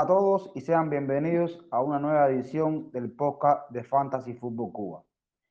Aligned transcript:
A 0.00 0.06
todos 0.06 0.52
y 0.54 0.60
sean 0.60 0.90
bienvenidos 0.90 1.66
a 1.72 1.82
una 1.82 1.98
nueva 1.98 2.28
edición 2.28 2.88
del 2.92 3.10
podcast 3.10 3.68
de 3.72 3.82
Fantasy 3.82 4.32
Football 4.32 4.70
Cuba. 4.70 5.04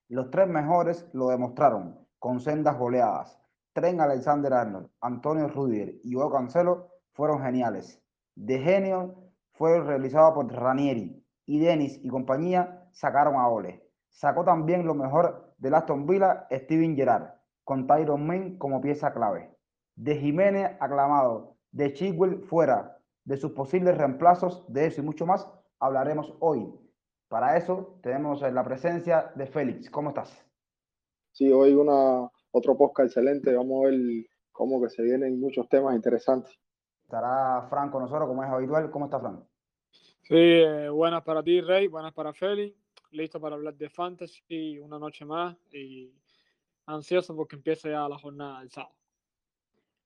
Los 0.08 0.32
tres 0.32 0.48
mejores 0.48 1.06
lo 1.12 1.28
demostraron 1.28 2.08
con 2.18 2.40
sendas 2.40 2.80
goleadas. 2.80 3.38
Tren 3.74 4.00
Alexander 4.00 4.54
Arnold, 4.54 4.90
Antonio 5.02 5.50
Rudier 5.50 5.96
y 6.02 6.16
Hugo 6.16 6.32
Cancelo 6.32 6.88
fueron 7.12 7.42
geniales. 7.42 8.02
De 8.36 8.60
genio 8.60 9.16
fue 9.52 9.82
realizado 9.82 10.36
por 10.36 10.50
Ranieri 10.50 11.22
y 11.46 11.60
Denis 11.60 12.00
y 12.02 12.08
compañía 12.08 12.88
sacaron 12.94 13.36
a 13.36 13.50
Ole. 13.50 13.84
Sacó 14.08 14.46
también 14.46 14.86
lo 14.86 14.94
mejor 14.94 15.56
de 15.58 15.76
Aston 15.76 16.08
Villa 16.08 16.48
Steven 16.50 16.96
Gerrard, 16.96 17.34
con 17.66 17.86
Tyron 17.86 18.26
Main 18.26 18.58
como 18.58 18.80
pieza 18.80 19.12
clave. 19.12 19.54
De 19.98 20.16
Jiménez 20.16 20.72
aclamado, 20.80 21.58
de 21.74 21.92
Chigwell 21.92 22.46
fuera, 22.46 22.97
de 23.28 23.36
sus 23.36 23.52
posibles 23.52 23.98
reemplazos, 23.98 24.64
de 24.72 24.86
eso 24.86 25.02
y 25.02 25.04
mucho 25.04 25.26
más 25.26 25.46
hablaremos 25.80 26.34
hoy. 26.40 26.74
Para 27.28 27.58
eso 27.58 28.00
tenemos 28.02 28.42
la 28.42 28.64
presencia 28.64 29.34
de 29.36 29.46
Félix. 29.46 29.90
¿Cómo 29.90 30.10
estás? 30.10 30.46
Sí, 31.34 31.52
hoy 31.52 31.74
una, 31.74 32.32
otro 32.52 32.78
podcast 32.78 33.08
excelente. 33.08 33.54
Vamos 33.54 33.84
a 33.84 33.90
ver 33.90 34.00
cómo 34.54 34.82
que 34.82 34.90
se 34.90 35.04
vienen 35.04 35.42
muchos 35.42 35.68
temas 35.68 35.94
interesantes. 35.94 36.58
Estará 37.04 37.68
Fran 37.70 37.92
con 37.92 38.04
nosotros, 38.04 38.30
como 38.30 38.46
es 38.46 38.50
habitual. 38.50 38.90
¿Cómo 38.92 39.06
está 39.06 39.20
Fran? 39.20 39.46
Sí, 40.24 40.34
eh, 40.34 40.88
buenas 40.88 41.22
para 41.24 41.44
ti, 41.44 41.60
Rey. 41.60 41.88
Buenas 41.88 42.14
para 42.14 42.32
Félix. 42.32 42.78
Listo 43.12 43.42
para 43.42 43.56
hablar 43.56 43.76
de 43.76 43.90
Fantasy 43.90 44.80
una 44.80 44.98
noche 44.98 45.26
más 45.26 45.58
y 45.74 46.14
ansioso 46.86 47.36
porque 47.36 47.58
empiece 47.58 47.92
ya 47.92 48.08
la 48.08 48.18
jornada 48.18 48.62
del 48.62 48.70
sábado. 48.70 48.96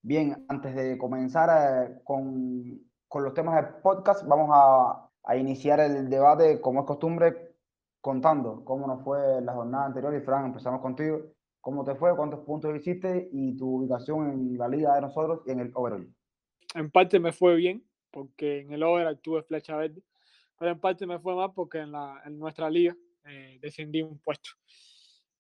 Bien, 0.02 0.44
antes 0.50 0.76
de 0.76 0.98
comenzar 0.98 1.50
eh, 1.88 2.02
con, 2.04 2.91
con, 3.12 3.24
los 3.26 3.34
temas 3.34 3.56
del 3.56 3.82
podcast, 3.82 4.26
vamos 4.26 4.50
a, 4.54 5.10
a, 5.24 5.36
iniciar 5.36 5.82
el 5.82 6.10
debate, 6.10 6.62
como 6.62 6.80
es 6.80 6.86
costumbre, 6.86 7.56
contando 8.00 8.64
cómo 8.64 8.88
nos 8.88 9.04
fue 9.04 9.42
la 9.42 9.54
jornada 9.54 9.88
anterior. 9.88 10.16
Y 10.16 10.22
Fran, 10.22 10.46
empezamos 10.46 10.80
contigo. 10.80 11.34
¿Cómo 11.60 11.84
te 11.84 11.94
fue? 11.96 12.16
¿Cuántos 12.16 12.40
puntos 12.40 12.74
hiciste? 12.74 13.30
Y 13.34 13.58
tu 13.58 13.76
ubicación 13.76 14.32
en 14.32 14.58
la 14.58 14.68
liga 14.68 14.96
de 14.96 15.02
nosotros 15.02 15.42
y 15.46 15.52
en 15.52 15.60
el 15.60 15.72
overall. 15.76 16.10
En 16.74 16.90
parte 16.90 17.20
me 17.20 17.34
fue 17.34 17.56
bien, 17.56 17.86
porque 18.12 18.62
en 18.62 18.72
el 18.72 18.82
overall 18.82 19.20
tuve 19.20 19.44
flecha 19.44 19.76
verde, 19.76 20.02
pero 20.58 20.72
en 20.72 20.80
parte 20.80 21.06
me 21.06 21.20
fue 21.20 21.36
mal 21.36 21.52
porque 21.54 21.80
en, 21.80 21.92
la, 21.92 22.22
en 22.26 22.40
nuestra 22.40 22.70
liga 22.70 22.96
eh, 23.26 23.60
descendí 23.62 24.02
un 24.02 24.20
puesto. 24.20 24.52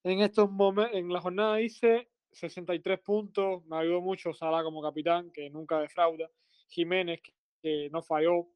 En 0.03 0.19
estos 0.19 0.49
en 0.91 1.09
la 1.09 1.21
jornada 1.21 1.61
hice 1.61 2.09
63 2.31 2.99
puntos, 2.99 3.65
me 3.65 3.77
ayudó 3.77 4.01
mucho 4.01 4.33
Sala 4.33 4.61
como 4.61 4.81
capitán, 4.81 5.31
que 5.31 5.49
nunca 5.49 5.79
defrauda, 5.79 6.29
Jiménez, 6.67 7.21
que 7.61 7.89
no 7.91 8.01
falló, 8.01 8.47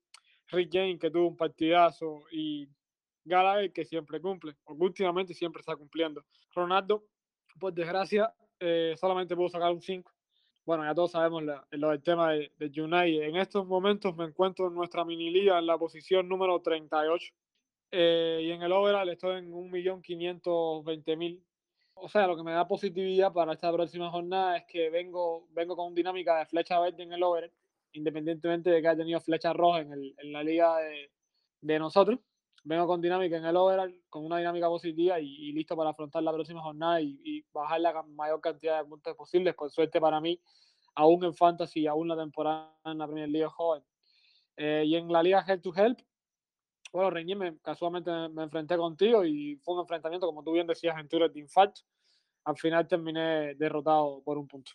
Rick 0.48 0.70
James, 0.74 1.00
que 1.00 1.10
tuvo 1.10 1.28
un 1.28 1.38
partidazo, 1.38 2.24
y 2.32 2.68
Gallagher, 3.24 3.72
que 3.74 3.86
siempre 3.86 4.22
cumple, 4.22 4.56
porque 4.64 4.84
últimamente 4.84 5.34
siempre 5.34 5.60
está 5.62 5.76
cumpliendo. 5.76 6.24
Ronaldo, 6.54 7.06
por 7.60 7.74
desgracia, 7.74 8.34
eh, 8.60 8.96
solamente 8.98 9.36
pudo 9.36 9.50
sacar 9.50 9.72
un 9.72 9.82
5. 9.82 10.12
Bueno, 10.66 10.84
ya 10.84 10.96
todos 10.96 11.12
sabemos 11.12 11.44
lo 11.72 11.90
del 11.90 12.02
tema 12.02 12.32
de, 12.32 12.52
de 12.58 12.82
United. 12.82 13.24
En 13.24 13.36
estos 13.36 13.68
momentos 13.68 14.16
me 14.16 14.26
encuentro 14.26 14.68
en 14.68 14.74
nuestra 14.74 15.06
mini 15.06 15.30
liga 15.30 15.60
en 15.60 15.68
la 15.68 15.78
posición 15.78 16.28
número 16.28 16.60
38. 16.62 17.34
Eh, 17.92 18.42
y 18.44 18.52
en 18.52 18.62
el 18.62 18.72
overall 18.72 19.08
estoy 19.10 19.38
en 19.38 19.52
1.520.000. 19.52 21.44
O 21.94 22.10
sea, 22.10 22.28
lo 22.28 22.36
que 22.36 22.44
me 22.44 22.52
da 22.52 22.68
positividad 22.68 23.32
para 23.32 23.54
esta 23.54 23.72
próxima 23.72 24.10
jornada 24.10 24.58
es 24.58 24.66
que 24.66 24.90
vengo, 24.90 25.48
vengo 25.52 25.76
con 25.76 25.96
dinámica 25.96 26.40
de 26.40 26.46
flecha 26.46 26.80
verde 26.80 27.04
en 27.04 27.14
el 27.14 27.24
overall, 27.24 27.52
independientemente 27.96 28.70
de 28.70 28.82
que 28.82 28.88
haya 28.88 28.98
tenido 28.98 29.20
flecha 29.20 29.54
roja 29.54 29.80
en, 29.80 29.94
el, 29.94 30.16
la 30.32 30.44
liga 30.44 30.78
de, 31.62 31.80
nosotros. 31.80 32.20
Vengo 32.64 32.88
con 32.88 33.02
dinámica 33.02 33.38
en 33.38 33.46
el 33.46 33.56
overall, 33.56 33.96
con 34.10 34.26
una 34.26 34.38
dinámica 34.38 34.68
positiva 34.68 35.20
y, 35.20 35.52
listo 35.52 35.76
para 35.76 35.92
afrontar 35.92 36.24
la 36.24 36.34
próxima 36.34 36.62
jornada 36.62 37.02
y, 37.02 37.44
bajar 37.54 37.82
la 37.82 38.04
mayor 38.04 38.42
cantidad 38.42 38.80
de 38.80 38.90
puntos 38.90 39.16
posibles. 39.16 39.54
Por 39.56 39.70
suerte 39.72 40.00
para 40.00 40.20
mí, 40.20 40.40
aún 40.96 41.24
en 41.24 41.34
Fantasy, 41.34 41.88
aún 41.88 42.08
la 42.08 42.18
temporada 42.18 42.76
en 42.86 42.98
la 42.98 43.08
Premier 43.08 43.30
League 43.30 43.50
joven. 43.50 43.84
Eh, 44.58 44.84
y 44.86 44.96
en 44.96 45.12
la 45.12 45.22
liga 45.22 45.44
Help 45.48 45.62
to 45.62 45.74
Help, 45.76 46.00
bueno, 46.96 47.10
Reñí, 47.10 47.36
me, 47.36 47.58
casualmente 47.60 48.10
me, 48.30 48.44
enfrenté 48.44 48.78
contigo 48.78 49.26
y 49.26 49.58
fue 49.58 49.76
un 49.76 49.82
enfrentamiento, 49.82 50.28
como 50.28 50.44
tú 50.44 50.54
bien 50.54 50.66
decías, 50.66 50.98
en 50.98 51.10
Tours 51.10 51.34
de 51.34 51.42
infarto. 51.42 51.82
Al 52.46 52.56
final 52.58 52.88
terminé 52.88 53.54
derrotado 53.56 54.22
por 54.24 54.38
un 54.38 54.48
punto. 54.48 54.72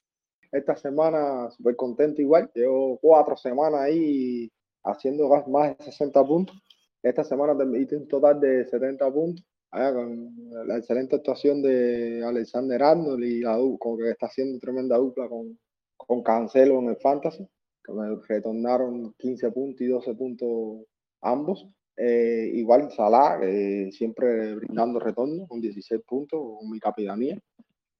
Esta 0.53 0.77
semana 0.77 1.51
súper 1.51 1.77
contento 1.77 2.21
igual. 2.21 2.51
Llevo 2.55 2.99
cuatro 2.99 3.37
semanas 3.37 3.81
ahí 3.83 4.51
haciendo 4.85 5.29
más 5.49 5.79
de 5.79 5.85
60 5.85 6.25
puntos. 6.25 6.57
Esta 7.03 7.25
semana 7.25 7.55
hice 7.79 7.97
un 7.97 8.09
total 8.09 8.41
de 8.41 8.65
70 8.67 9.11
puntos. 9.13 9.45
Allá 9.71 9.95
con 9.95 10.35
la 10.67 10.79
excelente 10.79 11.17
actuación 11.17 11.63
de 11.63 12.25
Alexander 12.25 12.83
Arnold 12.83 13.23
y 13.23 13.41
la 13.41 13.57
como 13.79 13.97
que 13.97 14.11
está 14.11 14.27
haciendo 14.27 14.59
tremenda 14.59 14.97
dupla 14.97 15.29
con, 15.29 15.57
con 15.97 16.23
Cancelo 16.25 16.81
en 16.81 16.89
el 16.89 16.97
Fantasy, 16.97 17.47
que 17.85 17.93
me 17.93 18.17
retornaron 18.29 19.15
15 19.17 19.53
puntos 19.53 19.81
y 19.81 19.87
12 19.87 20.15
puntos 20.15 20.87
ambos. 21.21 21.69
Eh, 21.97 22.51
igual 22.55 22.91
Salah, 22.91 23.39
eh, 23.43 23.91
siempre 23.93 24.57
brindando 24.57 24.99
retorno 24.99 25.47
con 25.47 25.61
16 25.61 26.01
puntos 26.07 26.41
con 26.59 26.69
mi 26.69 26.81
capitanía. 26.81 27.39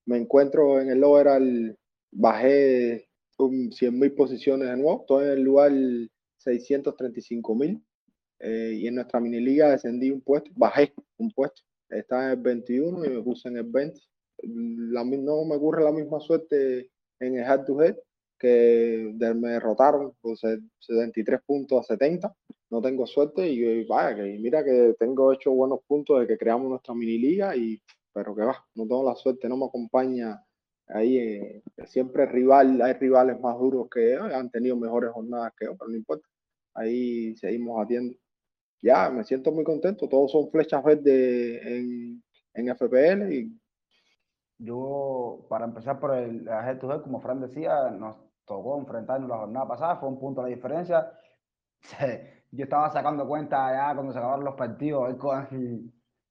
Me 0.05 0.17
encuentro 0.17 0.81
en 0.81 0.89
el 0.89 1.03
overall, 1.03 1.77
bajé 2.11 3.07
100 3.37 3.97
mil 3.97 4.13
posiciones 4.13 4.69
de 4.69 4.77
nuevo, 4.77 5.01
estoy 5.01 5.25
en 5.25 5.31
el 5.31 5.43
lugar 5.43 5.71
635 6.37 7.55
mil. 7.55 7.83
Eh, 8.43 8.79
y 8.79 8.87
en 8.87 8.95
nuestra 8.95 9.19
mini 9.19 9.39
liga 9.39 9.69
descendí 9.69 10.09
un 10.09 10.21
puesto, 10.21 10.49
bajé 10.55 10.93
un 11.17 11.29
puesto, 11.31 11.61
estaba 11.89 12.25
en 12.25 12.31
el 12.31 12.37
21 12.37 13.05
y 13.05 13.09
me 13.09 13.21
puse 13.21 13.49
en 13.49 13.57
el 13.57 13.65
20. 13.65 13.99
La, 14.91 15.03
no 15.03 15.45
me 15.45 15.55
ocurre 15.55 15.83
la 15.83 15.91
misma 15.91 16.19
suerte 16.19 16.89
en 17.19 17.37
el 17.37 17.43
head 17.43 17.65
to 17.65 17.79
head, 17.83 17.95
que 18.39 19.13
me 19.35 19.49
derrotaron 19.49 20.13
por 20.19 20.35
73 20.35 21.41
puntos 21.45 21.81
a 21.81 21.83
70. 21.83 22.35
No 22.71 22.81
tengo 22.81 23.05
suerte 23.05 23.47
y 23.47 23.83
vaya, 23.85 24.15
que 24.15 24.39
mira 24.39 24.63
que 24.63 24.95
tengo 24.97 25.31
hecho 25.33 25.51
buenos 25.51 25.81
puntos 25.85 26.21
de 26.21 26.25
que 26.25 26.37
creamos 26.37 26.67
nuestra 26.67 26.95
mini 26.95 27.19
liga, 27.19 27.55
y, 27.55 27.79
pero 28.11 28.35
que 28.35 28.41
va, 28.41 28.65
no 28.73 28.83
tengo 28.87 29.07
la 29.07 29.15
suerte, 29.15 29.47
no 29.47 29.57
me 29.57 29.65
acompaña 29.65 30.41
ahí. 30.93 31.17
Eh, 31.17 31.63
siempre 31.85 32.25
rival, 32.25 32.81
hay 32.81 32.93
rivales 32.93 33.39
más 33.39 33.57
duros 33.57 33.87
que 33.89 34.15
han 34.17 34.49
tenido 34.49 34.75
mejores 34.77 35.11
jornadas 35.11 35.53
que 35.57 35.65
pero 35.67 35.89
no 35.89 35.95
importa. 35.95 36.27
Ahí 36.73 37.35
seguimos 37.37 37.83
atiendo. 37.83 38.15
Ya, 38.81 39.09
me 39.09 39.23
siento 39.23 39.51
muy 39.51 39.63
contento. 39.63 40.07
Todos 40.09 40.31
son 40.31 40.49
flechas 40.51 40.83
verdes 40.83 41.61
en, 41.65 42.23
en 42.53 42.69
FPL 42.75 43.31
y 43.33 43.61
yo, 44.63 45.45
para 45.49 45.65
empezar 45.65 45.99
por 45.99 46.15
el 46.15 46.47
head 46.47 46.83
head, 46.83 47.01
como 47.01 47.19
Fran 47.19 47.41
decía, 47.41 47.89
nos 47.89 48.15
tocó 48.45 48.77
enfrentarnos 48.79 49.27
la 49.29 49.37
jornada 49.37 49.67
pasada, 49.67 49.95
fue 49.97 50.09
un 50.09 50.19
punto 50.19 50.43
de 50.43 50.51
diferencia. 50.55 51.11
Yo 52.51 52.65
estaba 52.65 52.91
sacando 52.91 53.27
cuenta 53.27 53.71
ya 53.71 53.95
cuando 53.95 54.13
se 54.13 54.19
acabaron 54.19 54.45
los 54.45 54.55
partidos, 54.55 55.15
cuál, 55.19 55.47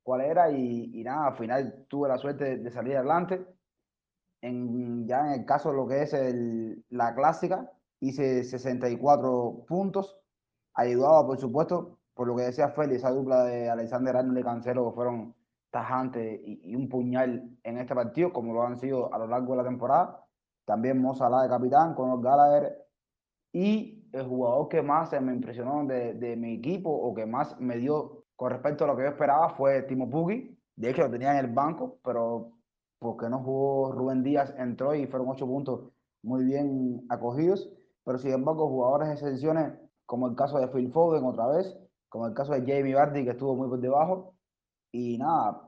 cuál 0.02 0.20
era, 0.20 0.50
y, 0.50 0.90
y, 0.94 1.02
nada, 1.02 1.28
al 1.28 1.36
final 1.36 1.86
tuve 1.88 2.08
la 2.08 2.18
suerte 2.18 2.58
de 2.58 2.70
salir 2.70 2.96
adelante. 2.96 3.44
En, 4.42 5.06
ya 5.06 5.26
en 5.26 5.40
el 5.40 5.44
caso 5.46 5.70
de 5.70 5.76
lo 5.76 5.86
que 5.86 6.02
es 6.02 6.12
el, 6.14 6.84
la 6.88 7.14
clásica, 7.14 7.70
hice 8.00 8.44
64 8.44 9.64
puntos, 9.68 10.18
ayudado 10.74 11.26
por 11.26 11.38
supuesto, 11.38 11.98
por 12.14 12.26
lo 12.26 12.36
que 12.36 12.44
decía 12.44 12.70
Félix, 12.70 12.98
esa 12.98 13.10
dupla 13.10 13.44
de 13.44 13.70
Alexander 13.70 14.16
Arnold 14.16 14.38
y 14.38 14.42
Cancelo 14.42 14.90
que 14.90 14.94
fueron 14.94 15.34
tajantes 15.70 16.40
y, 16.44 16.60
y, 16.70 16.74
un 16.74 16.88
puñal 16.88 17.56
en 17.62 17.78
este 17.78 17.94
partido, 17.94 18.32
como 18.32 18.52
lo 18.52 18.62
han 18.62 18.76
sido 18.78 19.12
a 19.14 19.18
lo 19.18 19.26
largo 19.26 19.52
de 19.52 19.62
la 19.62 19.68
temporada. 19.68 20.24
También 20.64 21.00
Mo 21.00 21.14
Salah 21.14 21.42
de 21.42 21.48
capitán, 21.48 21.94
con 21.94 22.10
los 22.10 22.20
Gallagher. 22.20 22.76
Y 23.52 24.08
el 24.12 24.26
jugador 24.26 24.68
que 24.68 24.82
más 24.82 25.12
me 25.20 25.32
impresionó 25.32 25.84
de, 25.86 26.14
de, 26.14 26.36
mi 26.36 26.54
equipo 26.54 26.90
o 26.90 27.14
que 27.14 27.26
más 27.26 27.58
me 27.60 27.76
dio 27.76 28.24
con 28.36 28.50
respecto 28.50 28.84
a 28.84 28.88
lo 28.88 28.96
que 28.96 29.02
yo 29.02 29.08
esperaba 29.08 29.50
fue 29.50 29.82
Timo 29.82 30.08
Pugui. 30.08 30.56
De 30.76 30.90
hecho, 30.90 31.02
lo 31.02 31.10
tenía 31.10 31.32
en 31.32 31.44
el 31.44 31.52
banco, 31.52 31.98
pero 32.04 32.52
porque 33.00 33.28
no 33.28 33.42
jugó 33.42 33.92
Rubén 33.92 34.22
Díaz, 34.22 34.54
entró 34.58 34.94
y 34.94 35.06
fueron 35.06 35.30
ocho 35.30 35.46
puntos 35.46 35.90
muy 36.22 36.44
bien 36.44 37.04
acogidos. 37.08 37.68
Pero 38.04 38.18
sin 38.18 38.32
embargo, 38.32 38.68
jugadores 38.68 39.08
de 39.08 39.14
excepciones, 39.14 39.72
como 40.06 40.28
el 40.28 40.36
caso 40.36 40.58
de 40.58 40.68
Phil 40.68 40.92
Foden 40.92 41.24
otra 41.24 41.48
vez, 41.48 41.76
como 42.08 42.26
el 42.26 42.34
caso 42.34 42.52
de 42.52 42.60
Jamie 42.60 42.94
Vardy, 42.94 43.24
que 43.24 43.30
estuvo 43.30 43.56
muy 43.56 43.68
por 43.68 43.80
debajo. 43.80 44.34
Y 44.92 45.16
nada, 45.18 45.62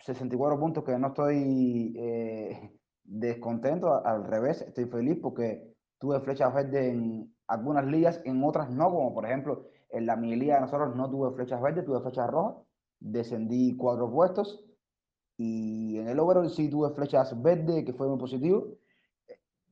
64 0.00 0.58
puntos 0.58 0.84
que 0.84 0.98
no 0.98 1.08
estoy 1.08 1.94
eh, 1.96 2.72
descontento, 3.04 4.04
al 4.04 4.24
revés, 4.24 4.62
estoy 4.62 4.86
feliz 4.86 5.18
porque 5.22 5.74
tuve 5.98 6.20
flechas 6.20 6.52
verdes 6.52 6.92
en 6.92 7.34
algunas 7.46 7.84
ligas, 7.86 8.20
en 8.24 8.42
otras 8.42 8.70
no, 8.70 8.90
como 8.90 9.14
por 9.14 9.26
ejemplo 9.26 9.66
en 9.90 10.06
la 10.06 10.16
mi 10.16 10.34
liga 10.36 10.56
de 10.56 10.62
nosotros 10.62 10.94
no 10.96 11.08
tuve 11.10 11.34
flechas 11.34 11.62
verdes, 11.62 11.84
tuve 11.84 12.00
flechas 12.00 12.28
rojas, 12.30 12.56
descendí 13.00 13.76
cuatro 13.76 14.10
puestos 14.10 14.67
y 15.38 15.98
en 15.98 16.08
el 16.08 16.18
overall 16.18 16.50
sí 16.50 16.68
tuve 16.68 16.90
flechas 16.94 17.40
verdes, 17.40 17.84
que 17.84 17.92
fue 17.94 18.08
muy 18.08 18.18
positivo. 18.18 18.76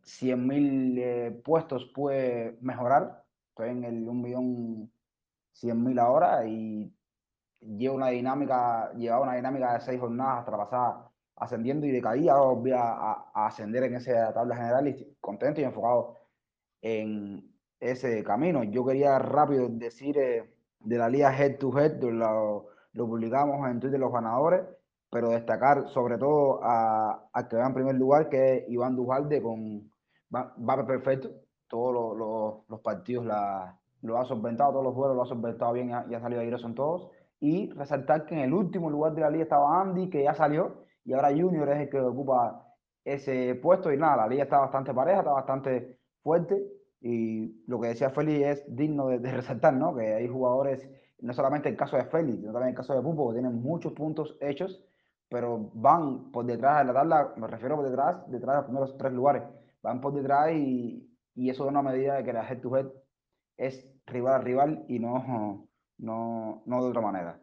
100 0.04 0.46
mil 0.46 0.98
eh, 0.98 1.42
puestos 1.44 1.86
puede 1.94 2.56
mejorar, 2.60 3.24
estoy 3.50 3.70
en 3.70 3.84
el 3.84 4.08
1 4.08 4.14
millón 4.14 4.92
100.000 5.60 6.00
ahora 6.00 6.46
y 6.46 6.92
lleva 7.60 7.94
una 7.94 8.08
dinámica, 8.10 8.92
llevaba 8.94 9.24
una 9.24 9.34
dinámica 9.34 9.74
de 9.74 9.80
seis 9.80 10.00
jornadas 10.00 10.40
hasta 10.40 10.50
la 10.52 10.58
pasada 10.58 11.12
ascendiendo 11.36 11.86
y 11.86 11.90
de 11.90 12.00
caída, 12.00 12.34
ahora 12.34 12.80
a, 12.80 13.30
a, 13.34 13.46
ascender 13.46 13.84
en 13.84 13.96
esa 13.96 14.32
tabla 14.32 14.56
general 14.56 14.88
y 14.88 15.16
contento 15.20 15.60
y 15.60 15.64
enfocado 15.64 16.16
en 16.80 17.52
ese 17.80 18.22
camino. 18.24 18.64
Yo 18.64 18.84
quería 18.86 19.18
rápido 19.18 19.68
decir 19.68 20.16
eh, 20.18 20.50
de 20.80 20.98
la 20.98 21.08
liga 21.08 21.36
Head 21.36 21.58
to 21.58 21.78
Head, 21.78 22.02
lo, 22.02 22.68
lo 22.92 23.06
publicamos 23.06 23.68
en 23.68 23.80
Twitter 23.80 24.00
los 24.00 24.12
ganadores, 24.12 24.62
pero 25.16 25.30
destacar 25.30 25.88
sobre 25.88 26.18
todo 26.18 26.60
a, 26.62 27.30
a 27.32 27.48
que 27.48 27.56
va 27.56 27.66
en 27.66 27.72
primer 27.72 27.94
lugar, 27.94 28.28
que 28.28 28.56
es 28.58 28.68
Iván 28.68 28.94
Dujalde 28.94 29.40
con 29.40 29.90
va, 30.34 30.54
va 30.58 30.86
perfecto, 30.86 31.30
todos 31.68 31.94
los, 31.94 32.18
los, 32.18 32.68
los 32.68 32.80
partidos 32.80 33.24
la, 33.24 33.78
lo 34.02 34.18
ha 34.18 34.26
solventado, 34.26 34.72
todos 34.72 34.84
los 34.84 34.94
juegos 34.94 35.16
lo 35.16 35.22
ha 35.22 35.26
solventado 35.26 35.72
bien 35.72 35.88
y 35.88 36.14
ha, 36.14 36.20
salido 36.20 36.42
ahí 36.42 36.58
son 36.58 36.74
todos. 36.74 37.08
Y 37.40 37.70
resaltar 37.70 38.26
que 38.26 38.34
en 38.34 38.40
el 38.40 38.52
último 38.52 38.90
lugar 38.90 39.14
de 39.14 39.22
la 39.22 39.30
liga 39.30 39.44
estaba 39.44 39.80
Andy, 39.80 40.10
que 40.10 40.22
ya 40.22 40.34
salió, 40.34 40.84
y 41.02 41.14
ahora 41.14 41.30
Junior 41.30 41.66
es 41.70 41.80
el 41.80 41.88
que 41.88 41.98
ocupa 41.98 42.66
ese 43.02 43.54
puesto. 43.54 43.90
Y 43.90 43.96
nada, 43.96 44.18
la 44.18 44.28
liga 44.28 44.42
está 44.42 44.58
bastante 44.58 44.92
pareja, 44.92 45.20
está 45.20 45.32
bastante 45.32 45.98
fuerte. 46.22 46.62
Y 47.00 47.64
lo 47.66 47.80
que 47.80 47.88
decía 47.88 48.10
Félix 48.10 48.46
es 48.46 48.76
digno 48.76 49.08
de, 49.08 49.18
de 49.18 49.32
resaltar, 49.32 49.72
¿no? 49.72 49.96
Que 49.96 50.12
hay 50.12 50.28
jugadores, 50.28 50.86
no 51.20 51.32
solamente 51.32 51.70
el 51.70 51.76
caso 51.78 51.96
de 51.96 52.04
Félix, 52.04 52.40
sino 52.40 52.52
también 52.52 52.70
el 52.70 52.76
caso 52.76 52.94
de 52.94 53.00
Pupo, 53.00 53.30
que 53.30 53.40
tienen 53.40 53.62
muchos 53.62 53.94
puntos 53.94 54.36
hechos, 54.42 54.82
pero 55.28 55.70
van 55.74 56.30
por 56.30 56.46
detrás 56.46 56.78
de 56.78 56.92
la 56.92 57.00
tabla, 57.00 57.34
me 57.36 57.46
refiero 57.46 57.76
por 57.76 57.86
detrás, 57.86 58.30
detrás 58.30 58.54
de 58.54 58.56
los 58.56 58.64
primeros 58.66 58.98
tres 58.98 59.12
lugares. 59.12 59.42
Van 59.82 60.00
por 60.00 60.14
detrás 60.14 60.52
y, 60.52 61.08
y 61.34 61.50
eso 61.50 61.64
da 61.64 61.70
una 61.70 61.82
medida 61.82 62.16
de 62.16 62.24
que 62.24 62.32
la 62.32 62.48
head 62.48 62.60
to 62.60 62.76
head 62.76 62.86
es 63.56 63.86
rival 64.06 64.34
a 64.34 64.38
rival 64.38 64.84
y 64.88 64.98
no, 64.98 65.68
no, 65.98 66.62
no 66.66 66.82
de 66.82 66.88
otra 66.88 67.00
manera. 67.00 67.40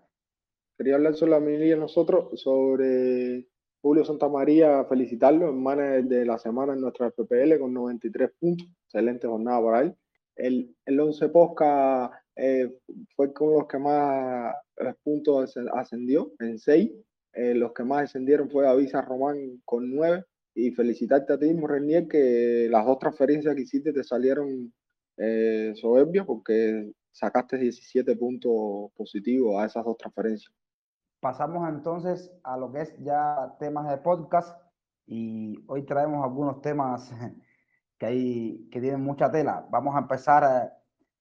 Quería 0.78 0.96
hablar 0.96 1.16
sobre 1.16 1.32
la 1.32 1.40
mini 1.40 1.70
nosotros, 1.76 2.40
sobre 2.42 3.48
Julio 3.82 4.06
Santamaría, 4.06 4.86
felicitarlo 4.86 5.50
en 5.50 5.62
manes 5.62 6.10
de 6.10 6.26
la 6.26 6.38
semana 6.40 6.74
en 6.74 6.82
nuestra 6.82 7.12
FPL 7.12 7.60
con 7.60 7.74
93 7.74 8.32
puntos, 8.40 8.68
excelente 8.86 9.28
jornada 9.28 9.62
para 9.62 9.82
él. 9.82 9.96
El, 10.36 10.76
el 10.86 11.00
11 11.00 11.30
Posca 11.30 12.24
eh, 12.36 12.80
fue 13.16 13.34
con 13.34 13.54
los 13.54 13.68
que 13.68 13.78
más 13.78 14.56
puntos 15.04 15.56
ascendió, 15.74 16.32
en 16.40 16.58
6. 16.58 16.92
Eh, 17.34 17.56
los 17.56 17.74
que 17.74 17.84
más 17.84 18.02
descendieron 18.02 18.50
fue 18.50 18.68
Avisa 18.68 19.02
Román 19.02 19.62
con 19.66 19.94
9. 19.94 20.24
Y 20.56 20.72
felicitarte 20.72 21.34
a 21.34 21.40
ti, 21.40 21.52
Morrenier, 21.54 22.08
que 22.08 22.68
las 22.70 22.86
dos 22.86 23.00
transferencias 23.00 23.56
que 23.56 23.62
hiciste 23.62 23.92
te 23.92 24.04
salieron 24.04 24.72
eh, 25.18 25.74
soberbia 25.76 26.26
porque 26.26 26.92
sacaste 27.12 27.58
17 27.58 28.16
puntos 28.16 28.92
positivos 28.96 29.60
a 29.60 29.66
esas 29.66 29.84
dos 29.86 29.98
transferencias. 29.98 30.54
Pasamos 31.20 31.70
entonces 31.70 32.32
a 32.44 32.58
lo 32.58 32.72
que 32.72 32.82
es 32.82 32.96
ya 33.00 33.56
temas 33.60 33.90
de 33.90 33.98
podcast 33.98 34.60
y 35.06 35.56
hoy 35.68 35.86
traemos 35.86 36.24
algunos 36.24 36.62
temas 36.62 37.12
que, 37.98 38.06
hay, 38.06 38.70
que 38.72 38.82
tienen 38.82 39.02
mucha 39.02 39.32
tela. 39.32 39.66
Vamos 39.72 39.96
a 39.96 40.00
empezar 40.00 40.44
eh, 40.44 40.70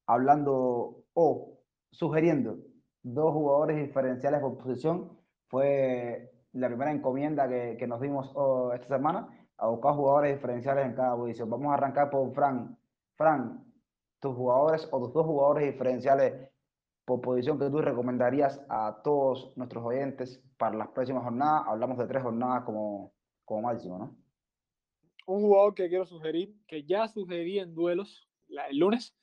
hablando 0.07 1.05
o 1.15 1.59
sugiriendo 1.91 2.59
dos 3.03 3.33
jugadores 3.33 3.77
diferenciales 3.77 4.41
por 4.41 4.59
posición. 4.59 5.22
Fue 5.53 6.33
la 6.55 6.69
primera 6.69 6.91
encomienda 6.91 7.47
que, 7.47 7.77
que 7.79 7.87
nos 7.87 8.01
dimos 8.01 8.33
oh, 8.35 8.73
esta 8.73 8.97
semana 8.97 9.29
a 9.59 9.69
buscar 9.69 9.95
jugadores 9.95 10.35
diferenciales 10.35 10.87
en 10.87 10.95
cada 10.95 11.15
posición. 11.15 11.51
Vamos 11.51 11.71
a 11.71 11.75
arrancar 11.75 12.09
por 12.09 12.33
Fran. 12.33 12.75
Fran, 13.19 13.63
tus 14.19 14.35
jugadores 14.35 14.89
o 14.91 14.99
tus 14.99 15.13
dos 15.13 15.27
jugadores 15.27 15.71
diferenciales 15.71 16.49
por 17.05 17.21
posición 17.21 17.59
que 17.59 17.69
tú 17.69 17.83
recomendarías 17.83 18.65
a 18.71 19.03
todos 19.05 19.55
nuestros 19.55 19.85
oyentes 19.85 20.43
para 20.57 20.75
las 20.75 20.89
próximas 20.89 21.23
jornadas? 21.23 21.65
Hablamos 21.67 21.99
de 21.99 22.07
tres 22.07 22.23
jornadas 22.23 22.65
como, 22.65 23.13
como 23.45 23.61
máximo, 23.61 23.99
¿no? 23.99 24.17
Un 25.27 25.43
jugador 25.43 25.75
que 25.75 25.91
quiero 25.91 26.07
sugerir, 26.07 26.57
que 26.67 26.83
ya 26.83 27.09
sugerí 27.09 27.59
en 27.59 27.75
duelos 27.75 28.27
el 28.49 28.79
lunes, 28.79 29.15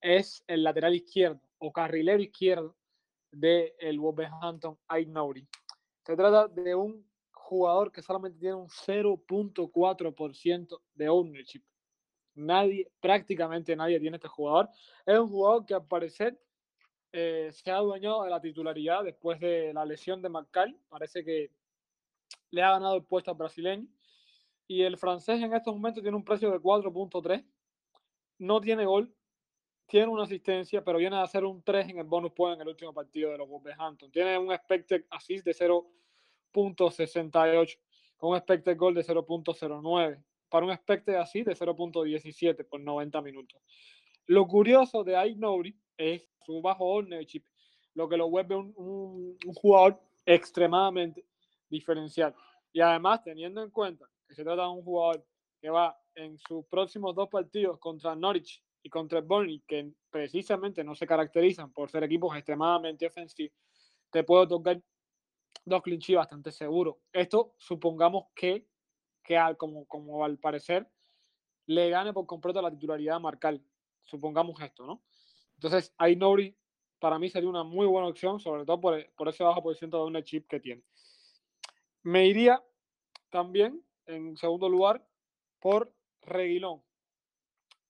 es 0.00 0.42
el 0.48 0.64
lateral 0.64 0.96
izquierdo 0.96 1.40
o 1.58 1.70
carrilero 1.70 2.20
izquierdo 2.20 2.74
del 3.30 3.72
de 3.78 3.98
Wolverhampton, 3.98 4.76
Aignauri. 4.88 5.46
Se 6.04 6.16
trata 6.16 6.48
de 6.48 6.74
un 6.74 7.06
jugador 7.32 7.92
que 7.92 8.02
solamente 8.02 8.38
tiene 8.38 8.54
un 8.54 8.68
0.4% 8.68 10.80
de 10.94 11.08
ownership 11.08 11.62
nadie, 12.34 12.90
prácticamente 13.00 13.76
nadie 13.76 14.00
tiene 14.00 14.16
este 14.16 14.28
jugador. 14.28 14.68
Es 15.06 15.18
un 15.18 15.28
jugador 15.28 15.66
que 15.66 15.74
al 15.74 15.86
parecer 15.86 16.40
eh, 17.12 17.50
se 17.52 17.70
ha 17.70 17.76
adueñado 17.76 18.24
de 18.24 18.30
la 18.30 18.40
titularidad 18.40 19.04
después 19.04 19.40
de 19.40 19.72
la 19.72 19.84
lesión 19.84 20.22
de 20.22 20.28
Macal. 20.28 20.78
Parece 20.88 21.24
que 21.24 21.50
le 22.50 22.62
ha 22.62 22.72
ganado 22.72 22.96
el 22.96 23.04
puesto 23.04 23.30
al 23.30 23.36
brasileño. 23.36 23.86
Y 24.66 24.82
el 24.82 24.96
francés 24.96 25.42
en 25.42 25.52
estos 25.52 25.74
momentos 25.74 26.02
tiene 26.02 26.16
un 26.16 26.24
precio 26.24 26.50
de 26.50 26.58
4.3. 26.58 27.44
No 28.38 28.60
tiene 28.60 28.86
gol, 28.86 29.14
tiene 29.90 30.06
una 30.06 30.22
asistencia, 30.22 30.82
pero 30.84 30.98
viene 30.98 31.16
a 31.16 31.22
hacer 31.22 31.44
un 31.44 31.62
3 31.62 31.88
en 31.88 31.98
el 31.98 32.04
bonus 32.04 32.30
point 32.32 32.54
en 32.54 32.60
el 32.62 32.68
último 32.68 32.94
partido 32.94 33.32
de 33.32 33.38
los 33.38 33.48
Wolverhampton. 33.48 34.12
Tiene 34.12 34.38
un 34.38 34.52
expected 34.52 35.04
assist 35.10 35.44
de 35.44 35.52
0.68, 35.52 37.76
con 38.16 38.30
un 38.30 38.36
expected 38.36 38.76
goal 38.76 38.94
de 38.94 39.04
0.09 39.04 40.22
para 40.48 40.66
un 40.66 40.72
expected 40.72 41.14
así 41.14 41.42
de 41.42 41.56
0.17 41.56 42.68
por 42.68 42.80
90 42.80 43.20
minutos. 43.22 43.60
Lo 44.26 44.46
curioso 44.46 45.02
de 45.02 45.16
Aignouri 45.16 45.74
es 45.96 46.28
su 46.44 46.60
bajo 46.60 46.84
ownership, 46.84 47.44
lo 47.94 48.06
que 48.08 48.16
lo 48.16 48.28
vuelve 48.28 48.56
un, 48.56 49.36
jugador 49.54 50.00
extremadamente 50.26 51.24
diferencial. 51.68 52.34
Y 52.72 52.80
además, 52.80 53.22
teniendo 53.24 53.62
en 53.62 53.70
cuenta 53.70 54.06
que 54.28 54.34
se 54.34 54.44
trata 54.44 54.62
de 54.62 54.68
un 54.68 54.82
jugador 54.82 55.24
que 55.60 55.70
va 55.70 55.98
en 56.14 56.38
sus 56.38 56.64
próximos 56.66 57.14
dos 57.14 57.28
partidos 57.28 57.78
contra 57.78 58.14
Norwich 58.14 58.62
y 58.82 58.90
contra 58.90 59.20
Burnley, 59.20 59.62
que 59.66 59.92
precisamente 60.10 60.82
no 60.84 60.94
se 60.94 61.06
caracterizan 61.06 61.72
por 61.72 61.90
ser 61.90 62.04
equipos 62.04 62.34
extremadamente 62.36 63.06
ofensivos, 63.06 63.56
te 64.10 64.24
puedo 64.24 64.46
tocar 64.48 64.80
dos 65.64 65.82
clinches 65.82 66.16
bastante 66.16 66.50
seguros. 66.50 66.96
Esto 67.12 67.54
supongamos 67.58 68.26
que 68.34 68.66
que 69.22 69.36
al, 69.36 69.56
como, 69.56 69.86
como 69.86 70.24
al 70.24 70.38
parecer 70.38 70.90
le 71.66 71.90
gane 71.90 72.12
por 72.12 72.26
completo 72.26 72.60
la 72.60 72.70
titularidad 72.70 73.16
a 73.16 73.20
Marcal. 73.20 73.62
Supongamos 74.02 74.60
esto, 74.60 74.86
¿no? 74.86 75.04
Entonces, 75.54 75.94
Ainori 75.98 76.56
para 76.98 77.18
mí 77.18 77.30
sería 77.30 77.48
una 77.48 77.62
muy 77.62 77.86
buena 77.86 78.08
opción, 78.08 78.40
sobre 78.40 78.64
todo 78.64 78.80
por, 78.80 79.10
por 79.14 79.28
ese 79.28 79.44
bajo 79.44 79.62
por 79.62 79.76
ciento 79.76 79.98
de 79.98 80.04
una 80.04 80.24
chip 80.24 80.48
que 80.48 80.60
tiene. 80.60 80.82
Me 82.02 82.26
iría 82.26 82.62
también, 83.30 83.84
en 84.06 84.36
segundo 84.36 84.68
lugar, 84.68 85.06
por 85.60 85.94
Reguilón. 86.22 86.82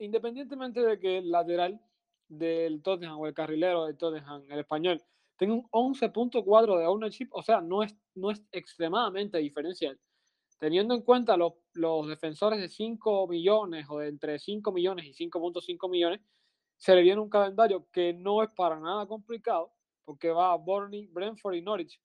Independientemente 0.01 0.81
de 0.81 0.99
que 0.99 1.19
el 1.19 1.31
lateral 1.31 1.81
del 2.29 2.83
Tottenham 2.83 3.19
o 3.19 3.27
el 3.27 3.35
carrilero 3.35 3.87
del 3.87 3.97
Tottenham, 3.97 4.45
el 4.51 4.59
español, 4.59 5.03
tenga 5.37 5.55
un 5.55 5.69
11.4 5.71 6.79
de 6.79 6.87
ownership, 6.87 7.29
o 7.31 7.43
sea, 7.43 7.61
no 7.61 7.83
es, 7.83 7.97
no 8.15 8.31
es 8.31 8.43
extremadamente 8.53 9.39
diferencial 9.39 9.99
teniendo 10.61 10.95
en 10.95 11.01
cuenta 11.01 11.39
los, 11.39 11.55
los 11.73 12.07
defensores 12.07 12.61
de 12.61 12.69
5 12.69 13.27
millones 13.27 13.87
o 13.89 13.99
de 13.99 14.09
entre 14.09 14.39
5 14.39 14.71
millones 14.71 15.07
y 15.07 15.15
5.5 15.15 15.91
millones, 15.91 16.21
se 16.77 16.95
le 16.95 17.01
viene 17.01 17.21
un 17.21 17.31
calendario 17.31 17.89
que 17.91 18.13
no 18.13 18.43
es 18.43 18.53
para 18.53 18.79
nada 18.79 19.07
complicado, 19.07 19.73
porque 20.05 20.31
va 20.31 20.53
a 20.53 20.57
Burnley, 20.57 21.07
Brentford 21.07 21.55
y 21.55 21.63
Norwich. 21.63 21.99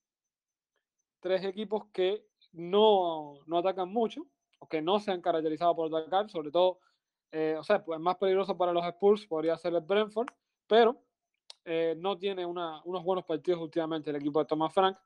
Tres 1.20 1.44
equipos 1.44 1.88
que 1.92 2.26
no, 2.54 3.42
no 3.46 3.58
atacan 3.58 3.92
mucho, 3.92 4.26
o 4.60 4.70
que 4.70 4.82
no 4.82 5.02
se 5.02 5.12
han 5.12 5.22
caracterizado 5.22 5.76
por 5.76 5.94
atacar, 5.94 6.30
sobre 6.30 6.50
todo, 6.50 6.80
eh, 7.32 7.56
o 7.58 7.64
sea, 7.64 7.84
pues 7.84 8.00
más 8.00 8.18
peligroso 8.18 8.58
para 8.58 8.74
los 8.74 8.86
Spurs 8.86 9.26
podría 9.28 9.58
ser 9.58 9.74
el 9.74 9.82
Brentford, 9.82 10.28
pero 10.68 11.02
eh, 11.64 11.96
no 11.98 12.18
tiene 12.18 12.46
una, 12.46 12.82
unos 12.84 13.04
buenos 13.04 13.26
partidos 13.26 13.62
últimamente 13.62 14.10
el 14.10 14.16
equipo 14.18 14.40
de 14.40 14.46
Thomas 14.46 14.74
Frank. 14.74 14.98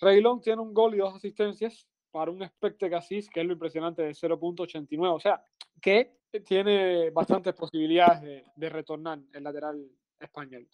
Reilón 0.00 0.40
tiene 0.40 0.62
un 0.62 0.72
gol 0.72 0.94
y 0.94 0.98
dos 0.98 1.14
asistencias, 1.14 1.86
para 2.12 2.30
un 2.30 2.42
expected 2.42 2.92
assist, 2.92 3.32
que 3.32 3.40
es 3.40 3.46
lo 3.46 3.54
impresionante 3.54 4.02
de 4.02 4.10
0.89. 4.10 5.14
O 5.14 5.18
sea, 5.18 5.44
que 5.80 6.18
tiene 6.44 7.10
bastantes 7.10 7.54
posibilidades 7.54 8.44
de, 8.54 8.68
retornar 8.68 9.18
el 9.32 9.42
lateral 9.42 9.90
español. 10.20 10.68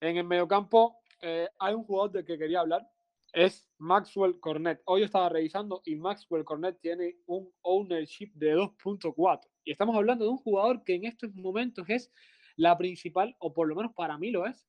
En 0.00 0.16
el 0.16 0.24
mediocampo 0.24 0.96
eh, 1.20 1.48
hay 1.58 1.74
un 1.74 1.84
jugador 1.84 2.10
del 2.10 2.24
que 2.24 2.36
quería 2.36 2.60
hablar, 2.60 2.88
es 3.32 3.68
Maxwell 3.78 4.40
Cornet. 4.40 4.82
Hoy 4.86 5.04
estaba 5.04 5.28
revisando 5.28 5.80
y 5.84 5.94
Maxwell 5.94 6.44
Cornet 6.44 6.80
tiene 6.80 7.16
un 7.26 7.50
ownership 7.62 8.32
de 8.34 8.56
2.4. 8.56 9.40
Y 9.64 9.72
estamos 9.72 9.96
hablando 9.96 10.24
de 10.24 10.30
un 10.30 10.38
jugador 10.38 10.82
que 10.84 10.94
en 10.94 11.04
estos 11.04 11.34
momentos 11.34 11.88
es 11.88 12.10
la 12.56 12.76
principal, 12.76 13.36
o 13.38 13.52
por 13.52 13.68
lo 13.68 13.74
menos 13.74 13.92
para 13.94 14.18
mí 14.18 14.30
lo 14.30 14.46
es, 14.46 14.66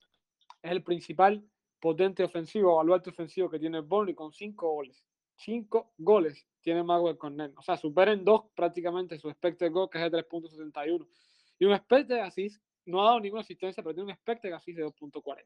es 0.61 0.71
el 0.71 0.83
principal 0.83 1.43
potente 1.79 2.23
ofensivo, 2.23 2.77
baluarte 2.77 3.09
ofensivo 3.09 3.49
que 3.49 3.59
tiene 3.59 3.81
Burnley 3.81 4.15
con 4.15 4.31
5 4.31 4.73
goles. 4.73 5.03
5 5.35 5.93
goles 5.97 6.47
tiene 6.61 6.83
Maxwell 6.83 7.17
Cornet. 7.17 7.53
O 7.57 7.61
sea, 7.61 7.75
superen 7.75 8.23
dos 8.23 8.45
prácticamente 8.55 9.17
su 9.17 9.29
expected 9.29 9.71
goal, 9.71 9.89
que 9.89 10.03
es 10.03 10.11
de 10.11 10.17
3.71. 10.17 11.07
Y 11.59 11.65
un 11.65 11.73
expected 11.73 12.19
assist 12.19 12.63
no 12.85 13.01
ha 13.01 13.05
dado 13.05 13.19
ninguna 13.19 13.41
asistencia, 13.41 13.83
pero 13.83 13.93
tiene 13.93 14.05
un 14.05 14.11
expected 14.11 14.53
así 14.53 14.73
de 14.73 14.85
2.40. 14.85 15.43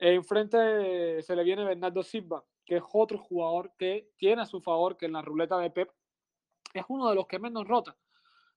Enfrente 0.00 1.22
se 1.22 1.34
le 1.34 1.42
viene 1.42 1.64
Bernardo 1.64 2.02
Silva, 2.02 2.44
que 2.64 2.76
es 2.76 2.82
otro 2.92 3.18
jugador 3.18 3.72
que 3.78 4.10
tiene 4.16 4.42
a 4.42 4.46
su 4.46 4.60
favor 4.60 4.96
que 4.96 5.06
en 5.06 5.12
la 5.12 5.22
ruleta 5.22 5.58
de 5.58 5.70
Pep 5.70 5.90
es 6.74 6.84
uno 6.88 7.08
de 7.08 7.14
los 7.14 7.26
que 7.26 7.38
menos 7.38 7.66
rota, 7.66 7.96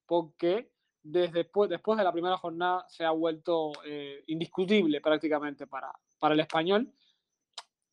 porque 0.05 0.71
desde 1.03 1.43
después, 1.43 1.69
de 1.69 2.03
la 2.03 2.11
primera 2.11 2.37
jornada 2.37 2.85
se 2.87 3.03
ha 3.05 3.11
vuelto 3.11 3.71
eh, 3.85 4.23
indiscutible 4.27 5.01
prácticamente 5.01 5.67
para, 5.67 5.91
para 6.19 6.33
el 6.33 6.39
español. 6.39 6.93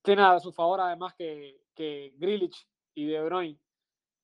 Tiene 0.03 0.23
a 0.23 0.39
su 0.41 0.53
favor 0.53 0.81
además 0.81 1.15
que, 1.15 1.63
que 1.75 2.15
Grilich 2.17 2.67
y 2.95 3.07
De 3.07 3.23
Bruyne 3.23 3.59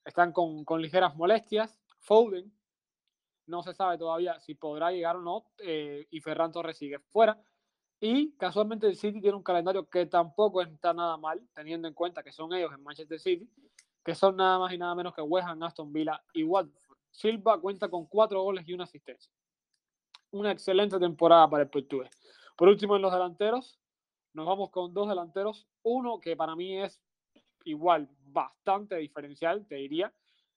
están 0.04 0.32
con, 0.32 0.64
con, 0.64 0.82
ligeras 0.82 1.16
molestias. 1.16 1.78
Foden 2.00 2.52
no 3.46 3.62
se 3.62 3.74
sabe 3.74 3.98
todavía 3.98 4.38
si 4.40 4.54
podrá 4.54 4.90
llegar 4.90 5.16
o 5.16 5.22
no 5.22 5.46
eh, 5.58 6.06
y 6.10 6.20
Ferran 6.20 6.52
Torres 6.52 6.76
sigue 6.76 6.98
fuera. 6.98 7.40
Y 8.00 8.32
casualmente 8.36 8.86
el 8.86 8.96
City 8.96 9.20
tiene 9.20 9.36
un 9.36 9.42
calendario 9.42 9.88
que 9.88 10.06
tampoco 10.06 10.60
está 10.60 10.92
nada 10.92 11.16
mal, 11.16 11.40
teniendo 11.54 11.88
en 11.88 11.94
cuenta 11.94 12.22
que 12.22 12.32
son 12.32 12.52
ellos 12.52 12.72
en 12.74 12.82
Manchester 12.82 13.18
City, 13.18 13.48
que 14.04 14.14
son 14.14 14.36
nada 14.36 14.58
más 14.58 14.72
y 14.72 14.78
nada 14.78 14.94
menos 14.94 15.14
que 15.14 15.22
West 15.22 15.48
Ham, 15.48 15.62
Aston 15.62 15.92
Villa 15.92 16.22
y 16.34 16.42
Watford. 16.42 16.83
Silva 17.14 17.60
cuenta 17.60 17.88
con 17.88 18.06
cuatro 18.06 18.42
goles 18.42 18.68
y 18.68 18.72
una 18.72 18.84
asistencia. 18.84 19.32
Una 20.30 20.50
excelente 20.50 20.98
temporada 20.98 21.48
para 21.48 21.62
el 21.62 21.70
portugués. 21.70 22.10
Por 22.56 22.68
último, 22.68 22.96
en 22.96 23.02
los 23.02 23.12
delanteros, 23.12 23.78
nos 24.32 24.46
vamos 24.46 24.70
con 24.70 24.92
dos 24.92 25.08
delanteros. 25.08 25.66
Uno 25.82 26.18
que 26.18 26.36
para 26.36 26.56
mí 26.56 26.78
es 26.82 27.00
igual 27.64 28.08
bastante 28.26 28.96
diferencial, 28.96 29.66
te 29.66 29.76
diría, 29.76 30.12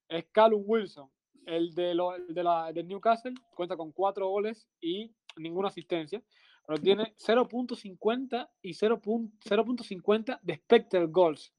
es 0.09 0.25
Callum 0.31 0.63
Wilson, 0.65 1.09
el 1.45 1.73
de, 1.73 1.93
lo, 1.93 2.15
el 2.15 2.33
de 2.33 2.43
la, 2.43 2.73
del 2.73 2.87
Newcastle, 2.87 3.33
cuenta 3.55 3.77
con 3.77 3.91
cuatro 3.91 4.27
goles 4.27 4.67
y 4.81 5.13
ninguna 5.37 5.69
asistencia 5.69 6.21
pero 6.67 6.81
tiene 6.81 7.15
0.50 7.25 8.49
y 8.61 8.73
0.50 8.73 10.39
de 10.41 10.53
expected 10.53 11.09
goals 11.09 11.53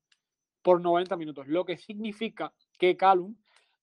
por 0.60 0.82
90 0.82 1.16
minutos, 1.16 1.48
lo 1.48 1.64
que 1.64 1.78
significa 1.78 2.52
que 2.78 2.94
Calum 2.94 3.34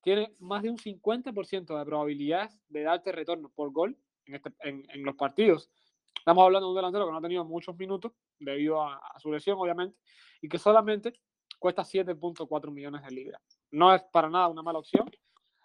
tiene 0.05 0.35
más 0.39 0.62
de 0.62 0.69
un 0.69 0.77
50% 0.77 1.79
de 1.79 1.83
probabilidades 1.83 2.62
de 2.69 2.83
darte 2.83 3.12
retorno 3.12 3.50
por 3.50 3.71
gol 3.71 3.97
en, 4.27 4.35
este, 4.35 4.51
en, 4.59 4.83
en, 4.91 5.03
los 5.03 5.15
partidos. 5.15 5.71
Estamos 6.15 6.43
hablando 6.45 6.67
de 6.67 6.69
un 6.74 6.75
delantero 6.75 7.05
que 7.05 7.12
no 7.12 7.17
ha 7.17 7.21
tenido 7.21 7.43
muchos 7.43 7.75
minutos 7.75 8.12
debido 8.38 8.83
a, 8.83 8.97
a 8.97 9.19
su 9.19 9.31
lesión, 9.31 9.57
obviamente, 9.57 9.97
y 10.43 10.47
que 10.47 10.59
solamente 10.59 11.12
cuesta 11.57 11.81
7.4 11.81 12.71
millones 12.71 13.01
de 13.01 13.09
libras. 13.09 13.41
No 13.71 13.95
es 13.95 14.03
para 14.03 14.29
nada 14.29 14.47
una 14.47 14.62
mala 14.62 14.77
opción. 14.77 15.09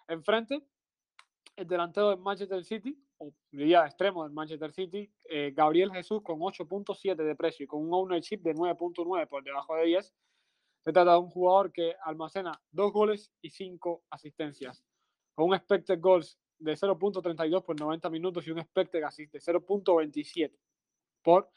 Enfrente, 0.07 0.59
el 1.55 1.67
delantero 1.67 2.09
de 2.09 2.17
Manchester 2.17 2.65
City, 2.65 2.97
o 3.19 3.31
diría 3.51 3.85
extremo 3.85 4.23
del 4.23 4.33
Manchester 4.33 4.73
City, 4.73 5.13
eh, 5.29 5.53
Gabriel 5.55 5.91
Jesús 5.91 6.23
con 6.23 6.39
8.7 6.39 7.15
de 7.15 7.35
precio 7.35 7.65
y 7.65 7.67
con 7.67 7.83
un 7.83 7.93
ownership 7.93 8.39
de 8.39 8.55
9.9 8.55 9.27
por 9.27 9.43
debajo 9.43 9.75
de 9.75 9.85
10. 9.85 10.11
Se 10.83 10.91
trata 10.91 11.11
de 11.13 11.19
un 11.19 11.29
jugador 11.29 11.71
que 11.71 11.95
almacena 12.03 12.59
dos 12.71 12.91
goles 12.91 13.31
y 13.41 13.49
cinco 13.49 14.03
asistencias, 14.09 14.83
con 15.35 15.49
un 15.49 15.55
expected 15.55 15.99
goals 15.99 16.39
de 16.57 16.73
0.32 16.73 17.63
por 17.63 17.79
90 17.79 18.09
minutos 18.09 18.47
y 18.47 18.51
un 18.51 18.59
expected 18.59 19.03
assist 19.03 19.33
de 19.33 19.39
0.27 19.39 20.51
por 21.21 21.51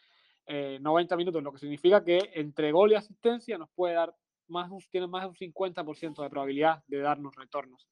eh, 0.47 0.79
90 0.81 1.17
minutos, 1.17 1.43
lo 1.43 1.53
que 1.53 1.59
significa 1.59 2.05
que 2.05 2.31
entre 2.35 2.71
gol 2.71 2.93
y 2.93 2.97
asistencia 2.97 3.57
nos 3.57 3.71
puede 3.71 3.95
dar 3.95 4.15
más, 4.49 4.71
tiene 4.91 5.07
más 5.07 5.23
de 5.23 5.29
un 5.29 5.35
50% 5.35 6.23
de 6.23 6.31
probabilidad 6.31 6.83
de 6.87 6.99
darnos 6.99 7.35
retornos 7.35 7.89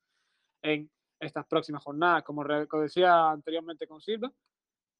en 0.63 0.91
estas 1.19 1.47
próximas 1.47 1.83
jornadas. 1.83 2.25
Como 2.25 2.45
decía 2.45 3.31
anteriormente 3.31 3.87
con 3.87 4.01
Silva, 4.01 4.31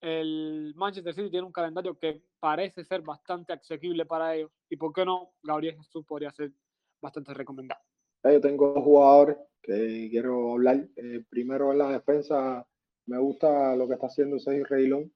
el 0.03 0.75
Manchester 0.75 1.15
City 1.15 1.31
tiene 1.31 1.47
un 1.47 1.53
calendario 1.53 1.97
que 1.97 2.23
parece 2.41 2.85
ser 2.85 3.03
bastante 3.03 3.53
asequible 3.53 4.05
para 4.05 4.35
ellos. 4.35 4.51
Y 4.69 4.77
por 4.77 4.93
qué 4.93 5.05
no, 5.05 5.33
Gabriel 5.43 5.77
Jesús 5.77 6.05
podría 6.05 6.33
ser 6.33 6.53
bastante 7.01 7.33
recomendado. 7.33 7.81
Yo 8.25 8.41
tengo 8.41 8.73
dos 8.75 8.85
jugadores 8.85 9.37
que 9.63 10.09
quiero 10.11 10.53
hablar. 10.53 10.89
Eh, 10.97 11.25
primero 11.29 11.73
en 11.73 11.79
la 11.79 11.91
defensa, 11.91 12.67
me 13.07 13.19
gusta 13.19 13.77
lo 13.77 13.87
que 13.87 13.95
está 13.95 14.07
haciendo 14.07 14.39
Sergio 14.41 14.65
Reilón. 14.65 15.13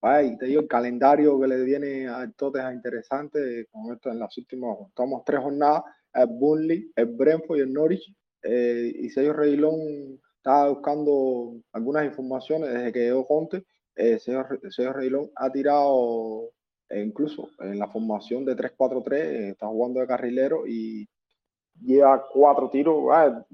Ay, 0.00 0.36
te 0.36 0.46
digo, 0.46 0.60
el 0.60 0.68
calendario 0.68 1.40
que 1.40 1.46
le 1.46 1.62
viene 1.62 2.08
a 2.08 2.30
Tottenham 2.32 2.74
interesante 2.74 3.66
con 3.70 3.92
esto 3.92 4.10
en 4.10 4.18
las 4.18 4.36
últimas, 4.36 4.76
estamos 4.88 5.22
tres 5.24 5.40
jornadas, 5.40 5.82
el 6.12 6.26
Burnley, 6.26 6.92
el 6.96 7.06
Brentford 7.06 7.58
y 7.58 7.60
el 7.62 7.72
Norwich. 7.72 8.14
Eh, 8.42 8.92
y 8.96 9.08
Sergio 9.10 9.32
Reilón 9.32 10.20
estaba 10.36 10.68
buscando 10.70 11.54
algunas 11.72 12.04
informaciones 12.04 12.70
desde 12.70 12.92
que 12.92 12.98
llegó 12.98 13.26
Conte. 13.26 13.64
Eh, 13.96 14.18
señor, 14.18 14.60
señor 14.70 14.96
Reilón 14.96 15.30
ha 15.36 15.50
tirado 15.50 16.50
eh, 16.88 17.02
incluso 17.02 17.50
en 17.60 17.78
la 17.78 17.88
formación 17.88 18.44
de 18.44 18.56
3-4-3, 18.56 19.12
eh, 19.12 19.48
está 19.50 19.66
jugando 19.66 20.00
de 20.00 20.06
carrilero 20.06 20.66
y 20.66 21.08
lleva 21.80 22.26
cuatro 22.32 22.70
tiros, 22.70 23.04
ah, 23.12 23.44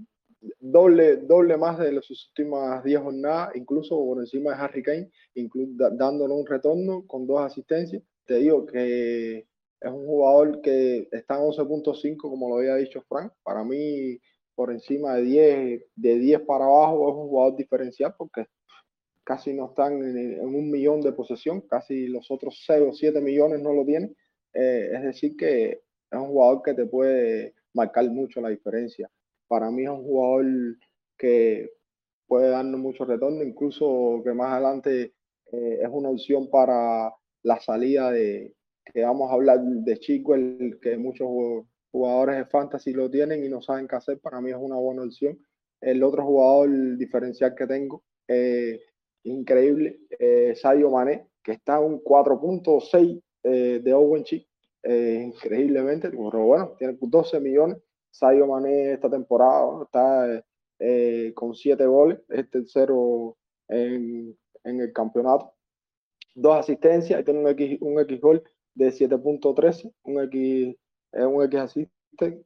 doble, 0.58 1.16
doble 1.18 1.56
más 1.56 1.78
de 1.78 2.00
sus 2.02 2.28
últimas 2.28 2.82
10 2.82 3.00
jornadas, 3.00 3.54
incluso 3.54 3.96
por 3.96 4.18
encima 4.18 4.50
de 4.50 4.62
Harry 4.62 4.82
Kane, 4.82 5.10
incluso 5.34 5.72
dándole 5.92 6.34
un 6.34 6.46
retorno 6.46 7.06
con 7.06 7.26
dos 7.26 7.40
asistencias. 7.40 8.02
Te 8.24 8.36
digo 8.36 8.66
que 8.66 9.46
es 9.80 9.90
un 9.90 10.06
jugador 10.06 10.60
que 10.60 11.08
está 11.10 11.36
en 11.36 11.42
11.5, 11.42 12.16
como 12.16 12.48
lo 12.48 12.56
había 12.58 12.76
dicho 12.76 13.02
Frank. 13.08 13.32
Para 13.42 13.64
mí, 13.64 14.18
por 14.54 14.70
encima 14.70 15.14
de 15.14 15.22
10, 15.22 15.84
de 15.94 16.18
10 16.18 16.40
para 16.42 16.66
abajo 16.66 17.08
es 17.08 17.14
un 17.16 17.28
jugador 17.28 17.56
diferencial 17.56 18.14
porque 18.16 18.46
casi 19.30 19.54
no 19.54 19.66
están 19.66 19.92
en, 20.02 20.40
un 20.44 20.72
millón 20.72 21.02
de 21.02 21.12
posesión, 21.12 21.60
casi 21.60 22.08
los 22.08 22.28
otros 22.32 22.64
6 22.66 22.82
o 22.88 22.92
7 22.92 23.20
millones 23.20 23.62
no 23.62 23.72
lo 23.72 23.84
tienen. 23.84 24.16
Eh, 24.52 24.90
es 24.92 25.02
decir, 25.04 25.36
que 25.36 25.70
es 25.70 26.18
un 26.18 26.30
jugador 26.30 26.62
que 26.64 26.74
te 26.74 26.84
puede 26.86 27.54
marcar 27.72 28.10
mucho 28.10 28.40
la 28.40 28.48
diferencia. 28.48 29.08
Para 29.46 29.70
mí 29.70 29.84
es 29.84 29.90
un 29.90 30.02
jugador 30.02 30.46
que 31.16 31.70
puede 32.26 32.50
darnos 32.50 32.80
mucho 32.80 33.04
retorno, 33.04 33.44
incluso 33.44 34.20
que 34.24 34.32
más 34.32 34.52
adelante 34.54 35.14
eh, 35.52 35.78
es 35.80 35.88
una 35.92 36.08
opción 36.08 36.50
para 36.50 37.14
la 37.44 37.60
salida 37.60 38.10
de, 38.10 38.52
que 38.84 39.04
vamos 39.04 39.30
a 39.30 39.34
hablar 39.34 39.60
de 39.62 39.96
Chico, 40.00 40.34
el 40.34 40.80
que 40.82 40.98
muchos 40.98 41.28
jugadores 41.92 42.36
de 42.36 42.46
fantasy 42.46 42.92
lo 42.92 43.08
tienen 43.08 43.44
y 43.44 43.48
no 43.48 43.62
saben 43.62 43.86
qué 43.86 43.94
hacer, 43.94 44.18
para 44.18 44.40
mí 44.40 44.50
es 44.50 44.56
una 44.56 44.74
buena 44.74 45.04
opción. 45.04 45.38
El 45.80 46.02
otro 46.02 46.24
jugador 46.24 46.96
diferencial 46.96 47.54
que 47.54 47.68
tengo, 47.68 48.02
eh, 48.26 48.80
increíble, 49.24 50.00
eh, 50.18 50.54
Sadio 50.56 50.90
Mané, 50.90 51.30
que 51.42 51.52
está 51.52 51.78
en 51.78 51.84
un 51.84 52.04
4.6 52.04 53.22
eh, 53.42 53.80
de 53.82 53.94
Owen 53.94 54.24
Chi, 54.24 54.46
eh, 54.82 55.22
increíblemente, 55.26 56.10
pero 56.10 56.44
bueno, 56.44 56.74
tiene 56.78 56.96
12 57.00 57.40
millones. 57.40 57.78
Sadio 58.10 58.46
Mané 58.46 58.92
esta 58.92 59.08
temporada 59.08 59.84
está 59.84 60.44
eh, 60.78 61.32
con 61.34 61.54
7 61.54 61.84
goles, 61.86 62.18
es 62.28 62.50
tercero 62.50 63.36
en, 63.68 64.36
en, 64.64 64.80
el 64.80 64.92
campeonato. 64.92 65.52
Dos 66.34 66.56
asistencias, 66.56 67.20
y 67.20 67.24
tiene 67.24 67.40
un 67.40 67.48
X, 67.48 67.78
un 67.80 68.00
X 68.00 68.20
gol 68.20 68.42
de 68.74 68.88
7.13, 68.88 69.92
un 70.04 70.20
X 70.24 70.76
un 71.12 71.42
X 71.44 71.60
asiste 71.60 71.90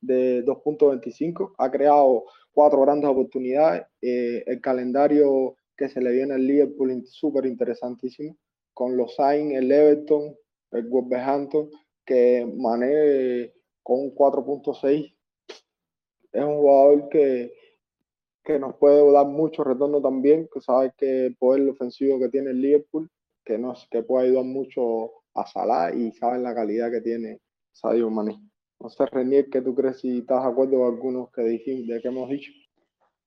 de 0.01 0.45
2.25, 0.45 1.55
ha 1.59 1.71
creado 1.71 2.25
cuatro 2.53 2.81
grandes 2.81 3.11
oportunidades, 3.11 3.85
el 4.01 4.61
calendario 4.61 5.57
que 5.77 5.89
se 5.89 6.01
le 6.01 6.13
viene 6.13 6.35
al 6.35 6.47
Liverpool 6.47 7.05
súper 7.07 7.47
interesantísimo, 7.47 8.37
con 8.73 8.97
los 8.97 9.15
Sainz, 9.15 9.55
el 9.55 9.71
Everton, 9.71 10.35
el 10.73 10.89
Wolverhampton, 10.89 11.71
que 12.05 12.47
maneja 12.57 13.53
con 13.83 14.01
un 14.01 14.15
4.6, 14.15 15.15
es 16.33 16.43
un 16.43 16.57
jugador 16.57 17.09
que, 17.09 17.53
que 18.43 18.59
nos 18.59 18.77
puede 18.77 19.13
dar 19.13 19.27
mucho 19.27 19.63
retorno 19.63 20.01
también, 20.01 20.49
que 20.53 20.61
sabe 20.61 20.93
que 20.97 21.27
el 21.27 21.37
poder 21.37 21.69
ofensivo 21.69 22.19
que 22.19 22.29
tiene 22.29 22.51
el 22.51 22.61
Liverpool, 22.61 23.09
que, 23.45 23.57
nos, 23.59 23.87
que 23.91 24.03
puede 24.03 24.27
ayudar 24.27 24.45
mucho 24.45 25.13
a 25.35 25.47
Salah 25.47 25.95
y 25.95 26.13
saben 26.13 26.43
la 26.43 26.55
calidad 26.55 26.91
que 26.91 27.01
tiene 27.01 27.41
Sadio 27.73 28.11
Mané. 28.11 28.41
No 28.81 28.89
sé, 28.89 29.07
Renier, 29.07 29.49
¿qué 29.51 29.63
tú 29.63 29.75
crees 29.75 30.01
si 30.01 30.19
estás 30.19 30.43
de 30.43 30.51
acuerdo 30.51 30.79
con 30.79 30.95
algunos 30.95 31.31
que 31.31 31.43
dijimos, 31.43 31.87
de 31.87 32.03
que 32.03 32.09
hemos 32.09 32.29
dicho? 32.29 32.53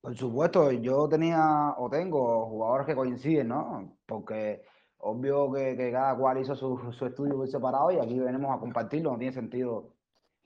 Por 0.01 0.15
supuesto, 0.15 0.71
yo 0.71 1.07
tenía 1.09 1.75
o 1.77 1.89
tengo 1.89 2.45
jugadores 2.47 2.87
que 2.87 2.95
coinciden, 2.95 3.49
¿no? 3.49 3.97
Porque 4.05 4.61
obvio 4.99 5.51
que, 5.51 5.91
cada 5.91 6.15
cual 6.15 6.39
hizo 6.39 6.55
su, 6.55 6.77
estudio 7.05 7.37
muy 7.37 7.47
separado 7.47 7.91
y 7.91 7.99
aquí 7.99 8.19
venimos 8.19 8.55
a 8.55 8.59
compartirlo, 8.59 9.11
no 9.11 9.17
tiene 9.17 9.33
sentido 9.33 9.93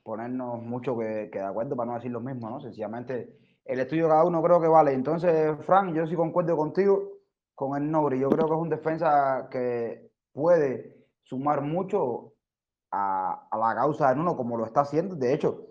ponernos 0.04 0.62
mucho 0.64 0.98
que, 0.98 1.30
de 1.32 1.42
acuerdo 1.42 1.76
para 1.76 1.92
no 1.92 1.96
decir 1.96 2.12
lo 2.12 2.22
mismo, 2.22 2.50
¿no? 2.50 2.60
Sencillamente 2.62 3.38
el 3.66 3.80
estudio 3.80 4.06
de 4.06 4.10
cada 4.10 4.26
uno 4.26 4.42
creo 4.42 4.60
que 4.60 4.68
vale. 4.68 4.94
Entonces, 4.94 5.56
Frank, 5.66 5.94
yo 5.96 6.08
sí 6.08 6.16
concuerdo 6.16 6.58
contigo 6.58 7.12
con 7.56 7.82
el 7.82 7.90
Nobri. 7.92 8.20
Yo 8.20 8.30
creo 8.30 8.48
que 8.48 8.54
es 8.54 8.60
un 8.60 8.70
defensa 8.70 9.48
que 9.52 10.12
puede 10.34 11.06
sumar 11.24 11.62
mucho 11.62 12.34
a, 12.92 13.48
la 13.52 13.76
causa 13.76 14.10
de 14.10 14.16
Nuno 14.16 14.36
como 14.36 14.58
lo 14.58 14.66
está 14.66 14.82
haciendo. 14.82 15.16
De 15.16 15.34
hecho, 15.34 15.68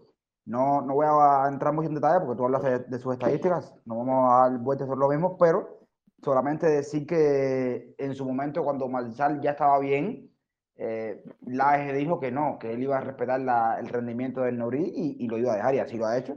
no, 0.50 0.83
no 0.83 0.95
voy 0.95 1.07
a 1.09 1.47
entrar 1.49 1.73
mucho 1.73 1.88
en 1.88 1.95
detalle 1.95 2.19
porque 2.26 2.37
tú 2.37 2.45
hablas 2.45 2.62
de, 2.62 2.80
de 2.80 2.99
sus 2.99 3.12
estadísticas, 3.12 3.73
no 3.85 3.99
vamos 3.99 4.33
a 4.33 4.49
dar 4.49 4.59
vueltas 4.59 4.88
sobre 4.88 4.99
lo 4.99 5.09
mismo, 5.09 5.38
pero 5.38 5.78
solamente 6.25 6.66
decir 6.66 7.07
que 7.07 7.95
en 7.97 8.14
su 8.16 8.25
momento 8.25 8.64
cuando 8.64 8.88
Marshall 8.88 9.40
ya 9.40 9.52
estaba 9.52 9.78
bien, 9.78 10.28
eh, 10.75 11.23
Laje 11.47 11.92
dijo 11.92 12.19
que 12.19 12.33
no, 12.33 12.59
que 12.59 12.73
él 12.73 12.83
iba 12.83 12.99
a 12.99 13.00
respetar 13.00 13.40
la, 13.40 13.78
el 13.78 13.88
rendimiento 13.88 14.40
del 14.40 14.59
Nori 14.59 14.92
y, 14.92 15.25
y, 15.25 15.28
lo 15.28 15.38
iba 15.38 15.52
a 15.52 15.57
dejar 15.57 15.75
y 15.76 15.78
así 15.78 15.97
lo 15.97 16.07
ha 16.07 16.19
hecho. 16.19 16.37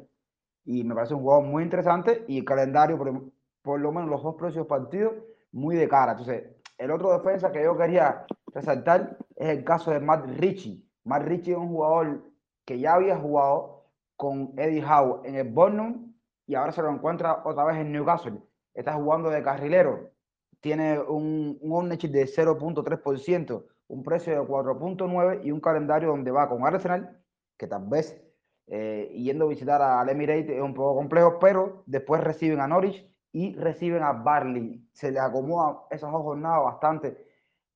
Y 0.63 0.83
me 0.83 0.93
parece 0.93 1.15
un 1.15 1.23
juego 1.23 1.41
muy 1.41 1.63
interesante 1.63 2.23
y 2.27 2.37
el 2.37 2.45
calendario, 2.45 2.99
por, 2.99 3.31
por 3.63 3.79
lo 3.79 3.91
menos 3.91 4.11
los 4.11 4.21
dos 4.21 4.35
próximos 4.35 4.67
partidos, 4.67 5.13
muy 5.51 5.75
de 5.75 5.87
cara. 5.87 6.11
Entonces, 6.11 6.43
el 6.77 6.91
otro 6.91 7.17
defensa 7.17 7.51
que 7.51 7.63
yo 7.63 7.75
quería 7.75 8.27
resaltar 8.53 9.17
es 9.35 9.49
el 9.49 9.63
caso 9.63 9.89
de 9.89 9.99
Matt 9.99 10.27
Ritchie. 10.27 10.83
Matt 11.03 11.23
Ritchie 11.23 11.53
es 11.53 11.57
un 11.57 11.69
jugador 11.69 12.21
que 12.63 12.79
ya 12.79 12.93
había 12.93 13.17
jugado 13.17 13.72
con 14.15 14.53
Eddie 14.57 14.83
Howe 14.83 15.21
en 15.25 15.35
el 15.35 15.49
Burnham 15.49 16.13
y 16.45 16.55
ahora 16.55 16.71
se 16.71 16.81
lo 16.81 16.89
encuentra 16.89 17.41
otra 17.45 17.65
vez 17.65 17.77
en 17.77 17.91
Newcastle. 17.91 18.39
Está 18.73 18.93
jugando 18.93 19.29
de 19.29 19.43
carrilero. 19.43 20.11
Tiene 20.61 20.99
un, 20.99 21.57
un 21.61 21.71
ownership 21.73 22.09
de 22.09 22.25
0.3%, 22.25 23.65
un 23.87 24.03
precio 24.03 24.33
de 24.33 24.47
4.9 24.47 25.41
y 25.43 25.51
un 25.51 25.59
calendario 25.59 26.09
donde 26.09 26.31
va 26.31 26.49
con 26.49 26.65
Arsenal, 26.65 27.21
que 27.57 27.67
tal 27.67 27.87
vez 27.87 28.23
eh, 28.67 29.11
yendo 29.13 29.45
a 29.45 29.49
visitar 29.49 29.81
al 29.81 30.09
Emirates 30.09 30.49
es 30.49 30.61
un 30.61 30.73
poco 30.73 30.95
complejo, 30.95 31.37
pero 31.39 31.83
después 31.85 32.21
reciben 32.21 32.59
a 32.61 32.67
Norwich 32.67 33.05
y 33.31 33.55
reciben 33.55 34.03
a 34.03 34.13
Barley. 34.13 34.87
Se 34.93 35.11
le 35.11 35.19
acomoda 35.19 35.81
esas 35.91 36.11
dos 36.11 36.21
jornadas 36.21 36.63
bastante 36.63 37.17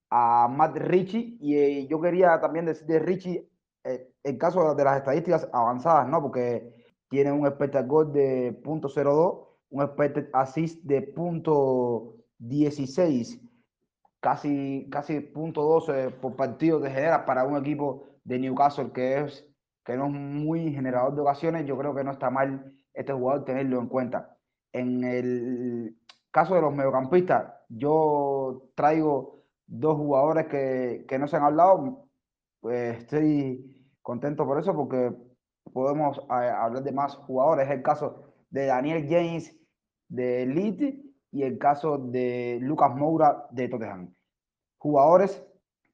a 0.09 0.47
Matt 0.47 0.77
Ritchie 0.77 1.37
y 1.39 1.57
eh, 1.57 1.87
yo 1.87 1.99
quería 1.99 2.39
también 2.39 2.65
decir 2.65 2.87
de 2.87 2.99
Richie 2.99 3.37
eh, 3.39 3.49
el 4.23 4.37
caso 4.37 4.75
de 4.75 4.83
las 4.83 4.97
estadísticas 4.97 5.47
avanzadas, 5.53 6.07
¿no? 6.07 6.21
Porque 6.21 6.73
tiene 7.09 7.31
un 7.31 7.45
expected 7.45 7.87
goal 7.87 8.11
de 8.11 8.61
.02, 8.63 9.47
un 9.69 9.83
expected 9.83 10.29
assist 10.33 10.83
de 10.83 11.13
.16, 12.39 13.41
casi, 14.19 14.87
casi 14.91 15.33
.12 15.33 16.11
por 16.19 16.35
partido 16.35 16.79
de 16.79 16.91
genera 16.91 17.25
para 17.25 17.45
un 17.45 17.57
equipo 17.57 18.03
de 18.23 18.39
Newcastle 18.39 18.91
que 18.91 19.19
es 19.21 19.47
que 19.85 19.95
no 19.95 20.07
es 20.07 20.11
muy 20.11 20.73
generador 20.73 21.15
de 21.15 21.21
ocasiones, 21.21 21.65
yo 21.65 21.77
creo 21.77 21.95
que 21.95 22.03
no 22.03 22.11
está 22.11 22.29
mal 22.29 22.73
este 22.93 23.13
jugador 23.13 23.45
tenerlo 23.45 23.79
en 23.79 23.87
cuenta. 23.87 24.37
En 24.73 25.01
el 25.05 25.97
caso 26.29 26.55
de 26.55 26.61
los 26.61 26.75
mediocampistas, 26.75 27.53
yo 27.69 28.69
traigo 28.75 29.45
dos 29.65 29.95
jugadores 29.95 30.47
que, 30.47 31.05
que 31.07 31.17
no 31.17 31.27
se 31.29 31.37
han 31.37 31.43
hablado, 31.43 32.09
pues 32.59 32.97
estoy 32.97 33.76
contento 34.07 34.45
por 34.45 34.57
eso 34.57 34.73
porque 34.73 35.13
podemos 35.73 36.17
eh, 36.17 36.23
hablar 36.31 36.81
de 36.81 36.93
más 36.93 37.13
jugadores. 37.13 37.67
Es 37.67 37.73
el 37.73 37.83
caso 37.83 38.23
de 38.49 38.67
Daniel 38.67 39.05
James 39.09 39.53
de 40.07 40.45
Leeds 40.45 40.95
y 41.33 41.43
el 41.43 41.57
caso 41.57 41.97
de 41.97 42.57
Lucas 42.61 42.95
Moura 42.95 43.47
de 43.51 43.67
Tottenham. 43.67 44.15
Jugadores 44.77 45.45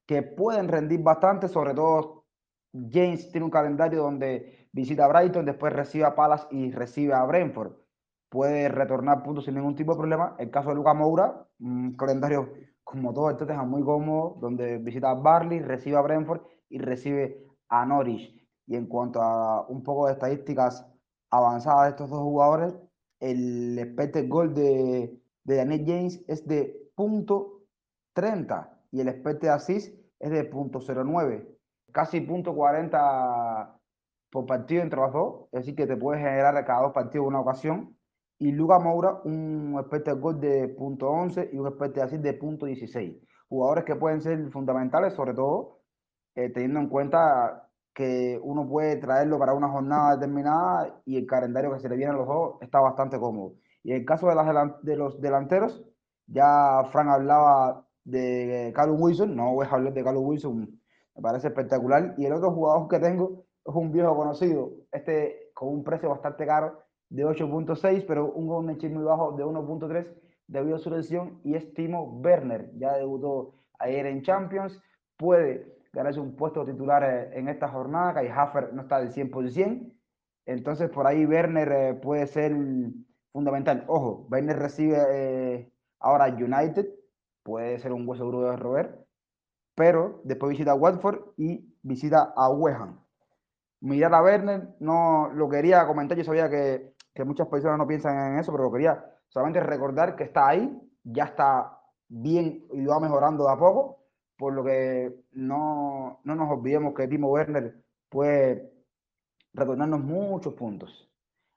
que 0.05 0.22
pueden 0.22 0.67
rendir 0.67 1.01
bastante, 1.01 1.48
sobre 1.48 1.74
todo 1.74 2.25
James 2.72 3.32
tiene 3.32 3.46
un 3.46 3.51
calendario 3.51 4.03
donde 4.03 4.67
visita 4.72 5.05
a 5.05 5.08
Brighton, 5.08 5.46
después 5.46 5.74
recibe 5.74 6.05
a 6.05 6.13
Palace 6.13 6.46
y 6.51 6.70
recibe 6.70 7.15
a 7.15 7.25
Brentford. 7.25 7.72
Puede 8.29 8.70
retornar 8.70 9.24
puntos 9.24 9.46
sin 9.46 9.55
ningún 9.55 9.75
tipo 9.75 9.93
de 9.93 9.98
problema. 9.98 10.36
El 10.38 10.51
caso 10.51 10.70
de 10.70 10.75
Lucas 10.75 10.96
Moura, 10.96 11.48
un 11.60 11.96
calendario 11.96 12.53
como 12.84 13.12
todo 13.12 13.32
el 13.32 13.38
Tottenham 13.38 13.72
muy 13.72 13.84
cómodo, 13.84 14.38
donde 14.39 14.77
visita 14.77 15.10
a 15.10 15.15
Barley, 15.15 15.62
recibe 15.62 15.98
a 15.98 16.01
Brentford 16.01 16.41
y 16.70 16.77
recibe 16.77 17.52
a 17.73 17.85
Norwich. 17.85 18.31
Y 18.67 18.75
en 18.75 18.85
cuanto 18.85 19.21
a 19.21 19.67
un 19.67 19.83
poco 19.83 20.05
de 20.05 20.13
estadísticas 20.13 20.85
avanzadas 21.31 21.83
de 21.83 21.89
estos 21.89 22.09
dos 22.11 22.19
jugadores, 22.19 22.75
el 23.19 23.77
expected 23.79 24.29
goal 24.29 24.53
de, 24.53 25.19
de 25.43 25.55
Daniel 25.55 25.83
James 25.86 26.23
es 26.27 26.47
de 26.47 26.91
punto 26.95 27.63
.30 28.15 28.69
y 28.91 29.01
el 29.01 29.07
expected 29.07 29.47
assist 29.47 29.97
es 30.19 30.31
de 30.31 30.43
punto 30.45 30.79
.09. 30.79 31.47
Casi 31.91 32.21
punto 32.21 32.53
.40 32.53 33.79
por 34.31 34.45
partido 34.45 34.83
entre 34.83 34.99
los 34.99 35.13
dos, 35.13 35.45
es 35.51 35.62
decir, 35.62 35.75
que 35.75 35.88
te 35.88 35.97
puedes 35.97 36.21
generar 36.21 36.53
cada 36.65 36.83
dos 36.83 36.93
partidos 36.93 37.27
una 37.27 37.39
ocasión. 37.39 37.97
Y 38.39 38.51
Luca 38.51 38.79
Moura, 38.79 39.21
un 39.25 39.75
expected 39.79 40.19
goal 40.19 40.39
de 40.39 40.67
punto 40.69 41.12
.11 41.12 41.49
y 41.53 41.57
un 41.57 41.67
expected 41.67 42.01
assist 42.01 42.23
de 42.23 42.33
punto 42.33 42.67
.16. 42.67 43.19
Jugadores 43.49 43.83
que 43.83 43.95
pueden 43.95 44.21
ser 44.21 44.51
fundamentales, 44.51 45.13
sobre 45.13 45.33
todo 45.33 45.83
eh, 46.36 46.50
teniendo 46.50 46.80
en 46.80 46.89
cuenta 46.89 47.69
que 47.93 48.39
uno 48.41 48.67
puede 48.67 48.98
traerlo 48.98 49.38
para 49.38 49.54
una 49.54 49.69
jornada 49.69 50.15
determinada 50.15 51.02
y 51.06 51.17
el 51.17 51.28
calendario 51.28 51.72
que 51.74 51.80
se 51.80 51.89
le 51.89 51.96
viene 51.96 52.12
a 52.12 52.15
los 52.15 52.28
dos 52.28 52.56
está 52.62 52.80
bastante 52.80 53.19
cómodo. 53.19 53.54
Y 53.84 53.91
en 53.91 53.98
el 53.98 54.06
caso 54.06 54.28
de, 54.28 54.36
las 54.36 54.82
de 54.82 54.96
los 54.96 55.22
delanteros, 55.22 55.84
ya 56.28 56.84
Frank 56.91 57.10
hablaba 57.10 57.86
de 58.04 58.72
Carlos 58.76 58.98
Wilson, 59.00 59.36
no 59.36 59.54
voy 59.54 59.67
a 59.67 59.69
hablar 59.69 59.93
de 59.93 60.04
Carlos 60.04 60.24
Wilson, 60.26 60.80
me 61.15 61.22
parece 61.22 61.48
espectacular. 61.48 62.15
Y 62.17 62.26
el 62.26 62.34
otro 62.34 62.52
jugador 62.52 62.88
que 62.88 63.00
tengo 63.00 63.46
es 63.65 63.76
un 63.76 63.91
viejo 63.91 64.15
conocido, 64.15 64.72
este 64.91 65.52
con 65.54 65.69
un 65.69 65.84
precio 65.84 66.10
bastante 66.10 66.46
caro 66.46 66.80
de 67.10 67.26
8.6, 67.26 68.06
pero 68.08 68.32
un 68.32 68.50
ownership 68.50 68.89
muy 68.89 69.04
bajo 69.04 69.34
de 69.34 69.46
1.3 69.46 70.08
debido 70.48 70.76
a 70.78 70.80
su 70.80 70.89
lesión, 70.89 71.39
y 71.43 71.56
es 71.56 71.74
Timo 71.74 72.19
Werner. 72.24 72.72
Ya 72.78 72.93
debutó 72.93 73.54
ayer 73.80 74.08
en 74.08 74.24
Champions, 74.24 74.82
puede 75.15 75.72
ganarse 75.93 76.19
un 76.19 76.36
puesto 76.36 76.65
titular 76.65 77.03
eh, 77.03 77.39
en 77.39 77.47
esta 77.47 77.69
jornada, 77.69 78.19
que 78.19 78.29
Hafer 78.29 78.73
no 78.73 78.82
está 78.82 78.99
del 78.99 79.13
100%, 79.13 79.93
entonces 80.45 80.89
por 80.89 81.08
ahí 81.08 81.25
Werner 81.25 81.71
eh, 81.71 81.93
puede 81.93 82.27
ser 82.27 82.53
fundamental. 83.32 83.86
Ojo, 83.88 84.27
Werner 84.29 84.58
recibe 84.58 84.97
eh, 85.12 85.71
ahora 85.99 86.25
United, 86.27 86.88
puede 87.43 87.79
ser 87.79 87.93
un 87.93 88.08
hueso 88.08 88.25
duro 88.25 88.49
de 88.49 88.58
roer, 88.58 89.06
pero 89.75 90.21
después 90.23 90.49
visita 90.49 90.71
a 90.71 90.75
Watford 90.75 91.19
y 91.38 91.73
visita 91.84 92.34
a 92.36 92.49
West 92.49 92.79
Mirar 93.82 94.13
a 94.15 94.23
Werner, 94.23 94.75
no 94.79 95.29
lo 95.34 95.49
quería 95.49 95.86
comentar, 95.86 96.17
yo 96.17 96.23
sabía 96.23 96.49
que, 96.49 96.93
que 97.13 97.25
muchas 97.25 97.47
personas 97.47 97.77
no 97.77 97.86
piensan 97.86 98.34
en 98.34 98.39
eso, 98.39 98.51
pero 98.51 98.63
lo 98.63 98.71
quería 98.71 99.03
solamente 99.27 99.60
recordar 99.60 100.15
que 100.15 100.23
está 100.23 100.47
ahí, 100.47 100.79
ya 101.03 101.25
está 101.25 101.79
bien 102.08 102.65
y 102.71 102.86
va 102.86 102.99
mejorando 102.99 103.45
de 103.45 103.51
a 103.51 103.58
poco 103.58 104.02
por 104.43 104.53
lo 104.56 104.65
que 104.65 105.10
no, 105.32 106.19
no 106.25 106.36
nos 106.36 106.51
olvidemos 106.51 106.93
que 106.93 107.08
Timo 107.08 107.29
Werner 107.29 107.82
puede 108.10 108.73
retornarnos 109.53 110.01
muchos 110.01 110.53
puntos. 110.53 111.10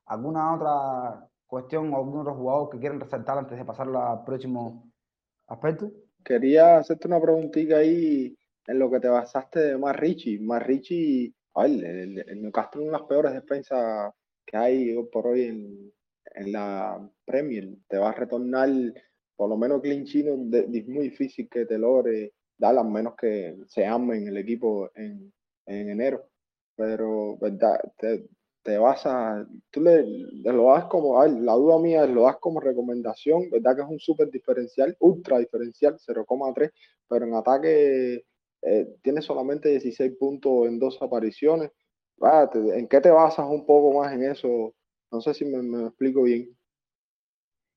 ¿Alguna 0.05 0.55
otra 0.55 1.29
cuestión 1.49 1.93
o 1.93 1.97
algún 1.97 2.21
otro 2.21 2.37
jugador 2.37 2.71
que 2.71 2.79
quieran 2.79 3.01
resaltar 3.01 3.39
antes 3.39 3.59
de 3.59 3.65
pasar 3.65 3.89
al 3.89 4.23
próximo 4.23 4.89
aspecto? 5.49 5.91
Quería 6.25 6.79
hacerte 6.79 7.09
una 7.09 7.21
preguntita 7.21 7.79
ahí 7.79 8.39
en 8.69 8.79
lo 8.79 8.89
que 8.89 9.01
te 9.01 9.09
basaste 9.09 9.59
de 9.59 9.79
Mar 9.79 10.01
Richie. 10.01 10.39
Mar 10.39 10.65
Richie, 10.65 11.35
el, 11.57 11.85
el, 11.85 12.19
el 12.21 12.41
Newcastle 12.41 12.83
es 12.83 12.89
una 12.89 12.99
de 12.99 13.03
las 13.03 13.09
peores 13.09 13.33
defensas 13.33 14.13
que 14.47 14.57
hay 14.57 14.95
por 15.11 15.27
hoy 15.27 15.43
en, 15.43 15.93
en 16.37 16.53
la 16.53 17.05
Premier. 17.25 17.69
Te 17.89 17.99
va 17.99 18.11
a 18.11 18.15
retornar 18.15 18.69
por 19.35 19.49
lo 19.49 19.57
menos 19.57 19.83
clean 19.83 20.05
chino, 20.05 20.35
es 20.53 20.87
muy 20.87 21.09
difícil 21.09 21.49
que 21.49 21.67
te 21.67 21.79
logre 21.79 22.33
dar, 22.59 22.77
al 22.79 22.89
menos 22.89 23.15
que 23.17 23.57
se 23.69 23.87
amen 23.87 24.29
el 24.29 24.37
equipo 24.39 24.91
en, 24.95 25.33
en 25.67 25.91
enero. 25.91 26.29
Pero, 26.77 27.37
¿verdad? 27.39 27.81
Te, 27.99 28.29
te 28.67 28.79
vas 28.79 29.07
a, 29.07 29.47
tú 29.71 29.81
le, 29.81 30.05
lo 30.43 30.73
das 30.73 30.87
como, 30.87 31.25
la 31.25 31.53
duda 31.53 31.79
mía 31.79 32.03
es, 32.05 32.11
lo 32.11 32.23
das 32.25 32.39
como 32.39 32.59
recomendación, 32.59 33.49
¿verdad? 33.49 33.77
Que 33.77 33.83
es 33.83 33.89
un 33.89 34.01
súper 34.01 34.29
diferencial, 34.29 34.97
ultra 34.99 35.39
diferencial, 35.39 35.97
0,3, 35.99 36.73
pero 37.09 37.27
en 37.27 37.35
ataque 37.35 38.25
eh, 38.63 38.97
tiene 39.03 39.23
solamente 39.23 39.69
16 39.69 40.17
puntos 40.19 40.67
en 40.67 40.81
dos 40.81 41.01
apariciones. 41.01 41.71
Ah, 42.21 42.51
¿En 42.53 42.89
qué 42.89 43.01
te 43.01 43.11
basas 43.11 43.47
un 43.49 43.65
poco 43.65 44.01
más 44.01 44.13
en 44.13 44.25
eso? 44.25 44.75
No 45.13 45.21
sé 45.21 45.33
si 45.33 45.45
me, 45.45 45.87
explico 45.87 46.25
bien. 46.25 46.49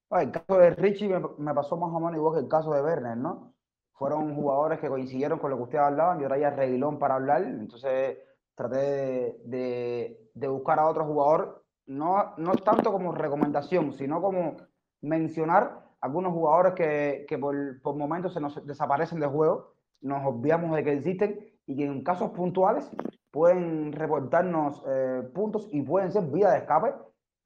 El 0.10 0.32
caso 0.32 0.58
de 0.58 0.72
Richie 0.72 1.08
me, 1.08 1.22
me, 1.38 1.54
pasó 1.54 1.78
más 1.78 1.92
o 1.94 2.00
menos 2.00 2.16
igual 2.16 2.34
que 2.34 2.46
el 2.46 2.50
caso 2.50 2.74
de 2.74 2.82
Werner, 2.82 3.16
¿no? 3.16 3.54
Fueron 4.00 4.34
jugadores 4.34 4.80
que 4.80 4.88
coincidieron 4.88 5.40
con 5.40 5.52
lo 5.52 5.58
que 5.58 5.64
ustedes 5.64 5.84
hablaban. 5.84 6.20
Yo 6.20 6.28
traía 6.28 6.50
Reguilón 6.52 6.98
para 6.98 7.16
hablar, 7.16 7.44
entonces 7.44 8.18
traté 8.56 9.38
de, 9.44 10.32
buscar 10.50 10.80
a 10.80 10.88
otro 10.88 11.06
jugador, 11.06 11.66
no, 11.86 12.34
no 12.38 12.54
tanto 12.56 12.94
como 12.94 13.12
recomendación, 13.12 13.92
sino 13.94 14.22
como 14.22 14.56
mencionar 15.02 15.86
algunos 16.00 16.32
jugadores 16.32 16.74
que, 16.76 17.26
que 17.28 17.38
por, 17.38 17.82
por, 17.82 17.96
momentos 17.98 18.34
se 18.34 18.40
nos 18.40 18.66
desaparecen 18.66 19.20
del 19.20 19.30
juego, 19.30 19.74
nos 20.02 20.26
olvidamos 20.26 20.74
de 20.78 20.84
que 20.84 20.94
existen 20.94 21.38
y 21.66 21.76
que 21.76 21.84
en 21.84 22.02
casos 22.02 22.32
puntuales 22.32 22.90
pueden 23.32 23.92
reportarnos 23.92 24.82
eh, 24.88 25.24
puntos 25.34 25.68
y 25.72 25.82
pueden 25.82 26.12
ser 26.12 26.24
vía 26.24 26.52
de 26.52 26.60
escape 26.60 26.94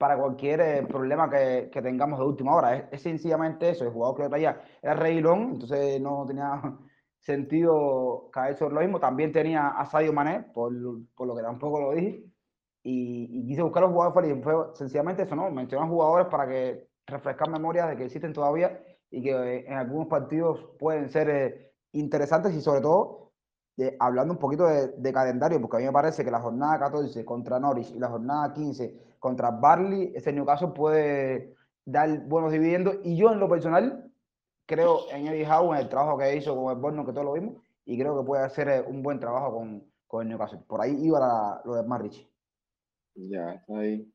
para 0.04 0.18
cualquier 0.18 0.60
eh, 0.60 0.84
problema 0.86 1.30
que, 1.30 1.70
que, 1.72 1.82
tengamos 1.82 2.20
de 2.20 2.26
última 2.26 2.54
hora. 2.54 2.76
Es, 2.76 2.84
es, 2.92 3.02
sencillamente 3.04 3.70
eso, 3.70 3.86
el 3.86 3.92
jugador 3.92 4.18
que 4.18 4.28
traía 4.28 4.62
era 4.82 4.96
Reguilón, 4.96 5.52
entonces 5.54 6.02
no 6.02 6.26
tenía 6.28 6.62
sentido 7.22 8.30
caer 8.34 8.58
sobre 8.58 8.76
lo 8.76 8.82
mismo. 8.82 9.00
También 9.00 9.32
tenía 9.32 9.70
a 9.70 9.86
Sadio 9.86 10.12
Mané, 10.12 10.42
por, 10.54 10.74
por 11.16 11.26
lo 11.26 11.34
que 11.34 11.42
tampoco 11.42 11.80
lo 11.80 11.92
dije, 11.94 12.22
y, 12.84 13.30
y 13.32 13.48
quise 13.48 13.62
buscar 13.62 13.84
los 13.84 13.94
jugadores 13.94 14.38
y 14.38 14.42
fue 14.42 14.54
sencillamente 14.74 15.24
eso, 15.24 15.38
¿no? 15.38 15.50
Mencionar 15.50 15.88
jugadores 15.88 16.28
para 16.28 16.50
que 16.50 16.90
refrescar 17.08 17.50
memorias 17.50 17.88
de 17.88 17.96
que 17.96 18.04
existen 18.04 18.34
todavía 18.34 18.84
y 19.10 19.24
que 19.24 19.32
eh, 19.32 19.66
en 19.70 19.78
algunos 19.78 20.10
partidos 20.10 20.66
pueden 20.80 21.10
ser 21.10 21.30
eh, 21.30 21.74
interesantes 21.94 22.54
y 22.54 22.60
sobre 22.60 22.82
todo 22.82 23.32
hablando 24.00 24.34
un 24.34 24.40
poquito 24.40 24.66
de, 24.68 25.14
calendario, 25.14 25.60
porque 25.60 25.78
a 25.78 25.80
mí 25.80 25.86
me 25.86 25.92
parece 25.92 26.24
que 26.24 26.32
la 26.32 26.40
jornada 26.40 26.80
14 26.80 27.26
contra 27.26 27.60
Norwich 27.60 27.92
y 27.92 28.00
la 28.00 28.10
jornada 28.10 28.54
15 28.54 29.16
contra 29.20 29.52
Barley, 29.52 30.12
ese 30.16 30.32
Newcastle 30.32 30.70
puede 30.70 31.56
dar 31.86 32.26
buenos 32.26 32.52
dividendos 32.52 32.98
y 33.04 33.16
yo 33.16 33.32
en 33.32 33.40
lo 33.40 33.50
personal 33.50 34.12
creo 34.66 35.10
en 35.12 35.28
Eddie 35.28 35.48
Howe, 35.48 35.74
en 35.74 35.82
el 35.82 35.90
trabajo 35.90 36.18
que 36.18 36.36
hizo 36.36 36.56
con 36.56 36.72
el 36.72 36.82
Borno, 36.82 37.06
que 37.06 37.12
todos 37.12 37.26
lo 37.26 37.34
vimos, 37.34 37.56
y 37.86 37.98
creo 37.98 38.18
que 38.18 38.26
puede 38.26 38.44
hacer 38.44 38.86
un 38.88 39.04
buen 39.04 39.20
trabajo 39.20 39.54
con, 39.54 39.84
con 40.08 40.22
el 40.24 40.30
Newcastle. 40.30 40.60
Por 40.68 40.82
ahí 40.82 40.96
iba 41.06 41.62
lo 41.66 41.76
de 41.76 41.84
Marrich. 41.84 42.30
Ya, 43.16 43.54
está 43.54 43.78
ahí. 43.78 44.12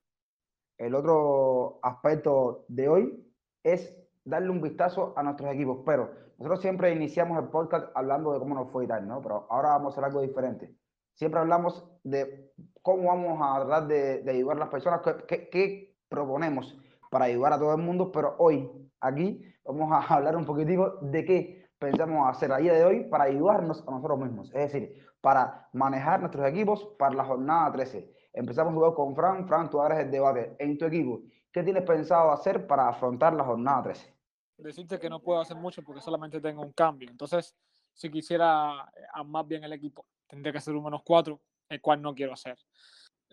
El 0.79 0.95
otro 0.95 1.81
aspecto 1.83 2.65
de 2.69 2.89
hoy 2.89 3.33
es 3.63 3.95
darle 4.29 4.51
un 4.51 4.61
vistazo 4.61 5.15
a 5.17 5.23
nuestros 5.23 5.53
equipos, 5.53 5.79
pero 5.85 6.11
nosotros 6.39 6.61
siempre 6.61 6.93
iniciamos 6.93 7.39
el 7.39 7.49
podcast 7.49 7.89
hablando 7.95 8.33
de 8.33 8.39
cómo 8.39 8.55
nos 8.55 8.71
fue 8.71 8.85
y 8.85 8.87
tal, 8.87 9.09
¿no? 9.09 9.21
Pero 9.23 9.47
ahora 9.51 9.71
vamos 9.71 9.93
a 9.93 9.93
hacer 9.95 10.05
algo 10.05 10.21
diferente. 10.21 10.75
Siempre 11.15 11.41
hablamos 11.41 11.85
de 12.05 12.53
cómo 12.83 13.09
vamos 13.09 13.39
a 13.43 13.65
tratar 13.65 13.89
de, 13.89 14.25
ayudar 14.31 14.57
a 14.57 14.61
las 14.61 14.69
personas, 14.69 15.01
qué, 15.27 15.97
proponemos 16.09 16.79
para 17.11 17.25
ayudar 17.25 17.55
a 17.55 17.59
todo 17.59 17.75
el 17.75 17.83
mundo, 17.83 18.13
pero 18.13 18.37
hoy 18.39 18.71
aquí 19.01 19.43
vamos 19.65 19.91
a 19.93 19.99
hablar 20.15 20.37
un 20.37 20.45
poquitico 20.45 20.99
de 21.03 21.25
qué 21.25 21.67
pensamos 21.79 22.29
hacer 22.29 22.53
a 22.53 22.59
día 22.59 22.75
de 22.75 22.85
hoy 22.85 23.05
para 23.05 23.25
ayudarnos 23.25 23.83
a 23.87 23.91
nosotros 23.91 24.19
mismos, 24.21 24.49
es 24.55 24.73
decir, 24.73 24.95
para 25.21 25.69
manejar 25.73 26.21
nuestros 26.21 26.47
equipos 26.47 26.85
para 26.99 27.15
la 27.15 27.25
jornada 27.25 27.73
13. 27.73 28.13
Empezamos 28.33 28.73
a 28.73 28.77
jugar 28.77 28.95
con 28.95 29.17
Fran. 29.17 29.49
Fran, 29.49 29.71
tú 29.71 29.83
eres 29.83 29.99
el 29.99 30.11
debate 30.11 30.55
en 30.59 30.79
tu 30.79 30.85
equipo. 30.85 31.23
¿Qué 31.53 31.63
tienes 31.65 31.83
pensado 31.83 32.31
hacer 32.31 32.67
para 32.67 32.89
afrontar 32.89 33.33
la 33.33 33.43
jornada 33.43 33.83
13? 33.83 34.18
Decirte 34.59 34.99
que 34.99 35.09
no 35.09 35.21
puedo 35.21 35.41
hacer 35.41 35.57
mucho 35.57 35.83
porque 35.83 36.01
solamente 36.01 36.41
tengo 36.41 36.63
un 36.63 36.73
cambio. 36.73 37.09
Entonces, 37.11 37.55
si 37.95 38.11
quisiera 38.11 38.91
eh, 38.95 39.25
más 39.25 39.47
bien 39.47 39.65
el 39.65 39.73
equipo, 39.73 40.07
tendría 40.27 40.53
que 40.53 40.59
hacer 40.59 40.75
un 40.75 40.85
menos 40.85 41.03
cuatro, 41.05 41.41
el 41.69 41.81
cual 41.81 42.03
no 42.03 42.15
quiero 42.15 42.33
hacer. 42.33 42.59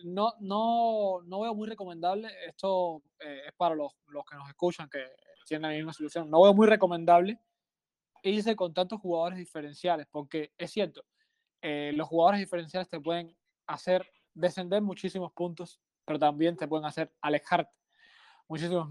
No, 0.03 0.33
no, 0.39 1.21
no 1.23 1.39
veo 1.41 1.55
muy 1.55 1.67
recomendable, 1.67 2.29
esto 2.45 3.01
eh, 3.19 3.43
es 3.47 3.53
para 3.53 3.75
los, 3.75 3.93
los, 4.07 4.25
que 4.25 4.35
nos 4.35 4.47
escuchan, 4.49 4.89
que 4.89 5.03
tienen 5.47 5.69
la 5.69 5.75
misma 5.75 5.93
solución, 5.93 6.29
no 6.29 6.41
veo 6.41 6.53
muy 6.53 6.67
recomendable 6.67 7.39
irse 8.23 8.55
con 8.55 8.73
tantos 8.73 8.99
jugadores 8.99 9.38
diferenciales, 9.38 10.07
porque 10.09 10.51
es 10.57 10.71
cierto, 10.71 11.05
eh, 11.61 11.93
los 11.95 12.07
jugadores 12.07 12.39
diferenciales 12.39 12.89
te 12.89 12.99
pueden 12.99 13.35
hacer 13.67 14.09
descender 14.33 14.81
muchísimos 14.81 15.31
puntos, 15.31 15.79
pero 16.03 16.19
también 16.19 16.57
te 16.57 16.67
pueden 16.67 16.85
hacer 16.85 17.13
alejarte 17.21 17.71
muchísimos 18.47 18.89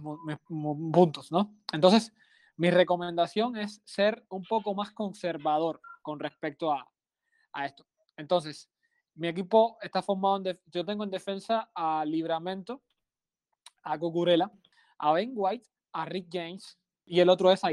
puntos, 0.92 1.30
¿no? 1.30 1.54
Entonces, 1.72 2.12
mi 2.56 2.70
recomendación 2.70 3.56
es 3.56 3.82
ser 3.84 4.24
un 4.28 4.44
poco 4.44 4.74
más 4.74 4.92
conservador 4.92 5.80
con 6.02 6.20
respecto 6.20 6.72
a, 6.72 6.88
a 7.52 7.66
esto. 7.66 7.86
Entonces, 8.16 8.70
mi 9.14 9.28
equipo 9.28 9.78
está 9.80 10.02
formado 10.02 10.48
en, 10.48 10.60
yo 10.66 10.84
tengo 10.84 11.04
en 11.04 11.10
defensa 11.10 11.70
a 11.74 12.04
Libramento, 12.04 12.82
a 13.82 13.98
Cucurella, 13.98 14.50
a 14.98 15.12
Ben 15.12 15.32
White, 15.34 15.68
a 15.92 16.04
Rick 16.04 16.28
James 16.32 16.78
y 17.04 17.20
el 17.20 17.28
otro 17.28 17.50
es 17.50 17.62
a. 17.64 17.70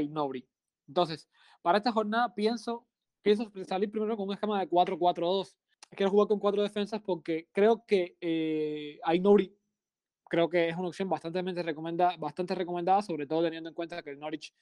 Entonces, 0.86 1.28
para 1.62 1.78
esta 1.78 1.92
jornada 1.92 2.34
pienso, 2.34 2.86
pienso 3.22 3.50
salir 3.66 3.90
primero 3.90 4.16
con 4.16 4.28
un 4.28 4.34
esquema 4.34 4.60
de 4.60 4.68
4-4-2. 4.68 5.56
Quiero 5.90 6.10
jugar 6.10 6.28
con 6.28 6.38
cuatro 6.38 6.62
defensas 6.62 7.02
porque 7.02 7.48
creo 7.52 7.84
que 7.86 8.16
eh, 8.20 8.98
creo 10.32 10.48
que 10.48 10.70
es 10.70 10.76
una 10.78 10.88
opción 10.88 11.10
bastante 11.10 11.42
recomendada, 11.62 12.16
bastante 12.16 12.54
recomendada, 12.54 13.02
sobre 13.02 13.26
todo 13.26 13.42
teniendo 13.42 13.68
en 13.68 13.74
cuenta 13.74 14.02
que 14.02 14.08
el 14.08 14.18
Norwich 14.18 14.54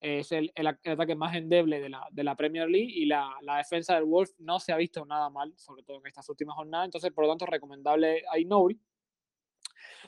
es 0.00 0.32
el, 0.32 0.50
el, 0.56 0.66
ataque 0.66 1.14
más 1.14 1.36
endeble 1.36 1.80
de 1.80 1.88
la, 1.88 2.04
de 2.10 2.24
la 2.24 2.34
Premier 2.34 2.68
League 2.68 2.90
y 2.92 3.06
la, 3.06 3.32
la, 3.42 3.58
defensa 3.58 3.94
del 3.94 4.06
Wolf 4.06 4.32
no 4.38 4.58
se 4.58 4.72
ha 4.72 4.76
visto 4.76 5.06
nada 5.06 5.30
mal, 5.30 5.54
sobre 5.56 5.84
todo 5.84 5.98
en 6.00 6.06
estas 6.08 6.28
últimas 6.28 6.56
jornadas, 6.56 6.86
entonces 6.86 7.12
por 7.12 7.24
lo 7.24 7.30
tanto 7.30 7.46
recomendable 7.46 8.24
a 8.28 8.40
Inouri. 8.40 8.76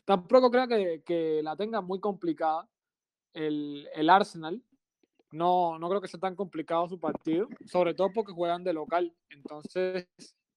Tampoco 0.04 0.50
creo 0.50 0.66
que, 0.66 1.04
que, 1.06 1.40
la 1.40 1.54
tenga 1.54 1.80
muy 1.80 2.00
complicada 2.00 2.68
el, 3.32 3.88
el 3.94 4.10
Arsenal, 4.10 4.60
no, 5.30 5.78
no 5.78 5.88
creo 5.88 6.00
que 6.00 6.08
sea 6.08 6.18
tan 6.18 6.34
complicado 6.34 6.88
su 6.88 6.98
partido, 6.98 7.46
sobre 7.64 7.94
todo 7.94 8.12
porque 8.12 8.32
juegan 8.32 8.64
de 8.64 8.72
local, 8.72 9.14
entonces 9.28 10.08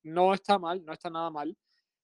no 0.02 0.34
está 0.34 0.58
mal, 0.58 0.84
no 0.84 0.92
está 0.92 1.12
nada 1.12 1.30
mal. 1.30 1.56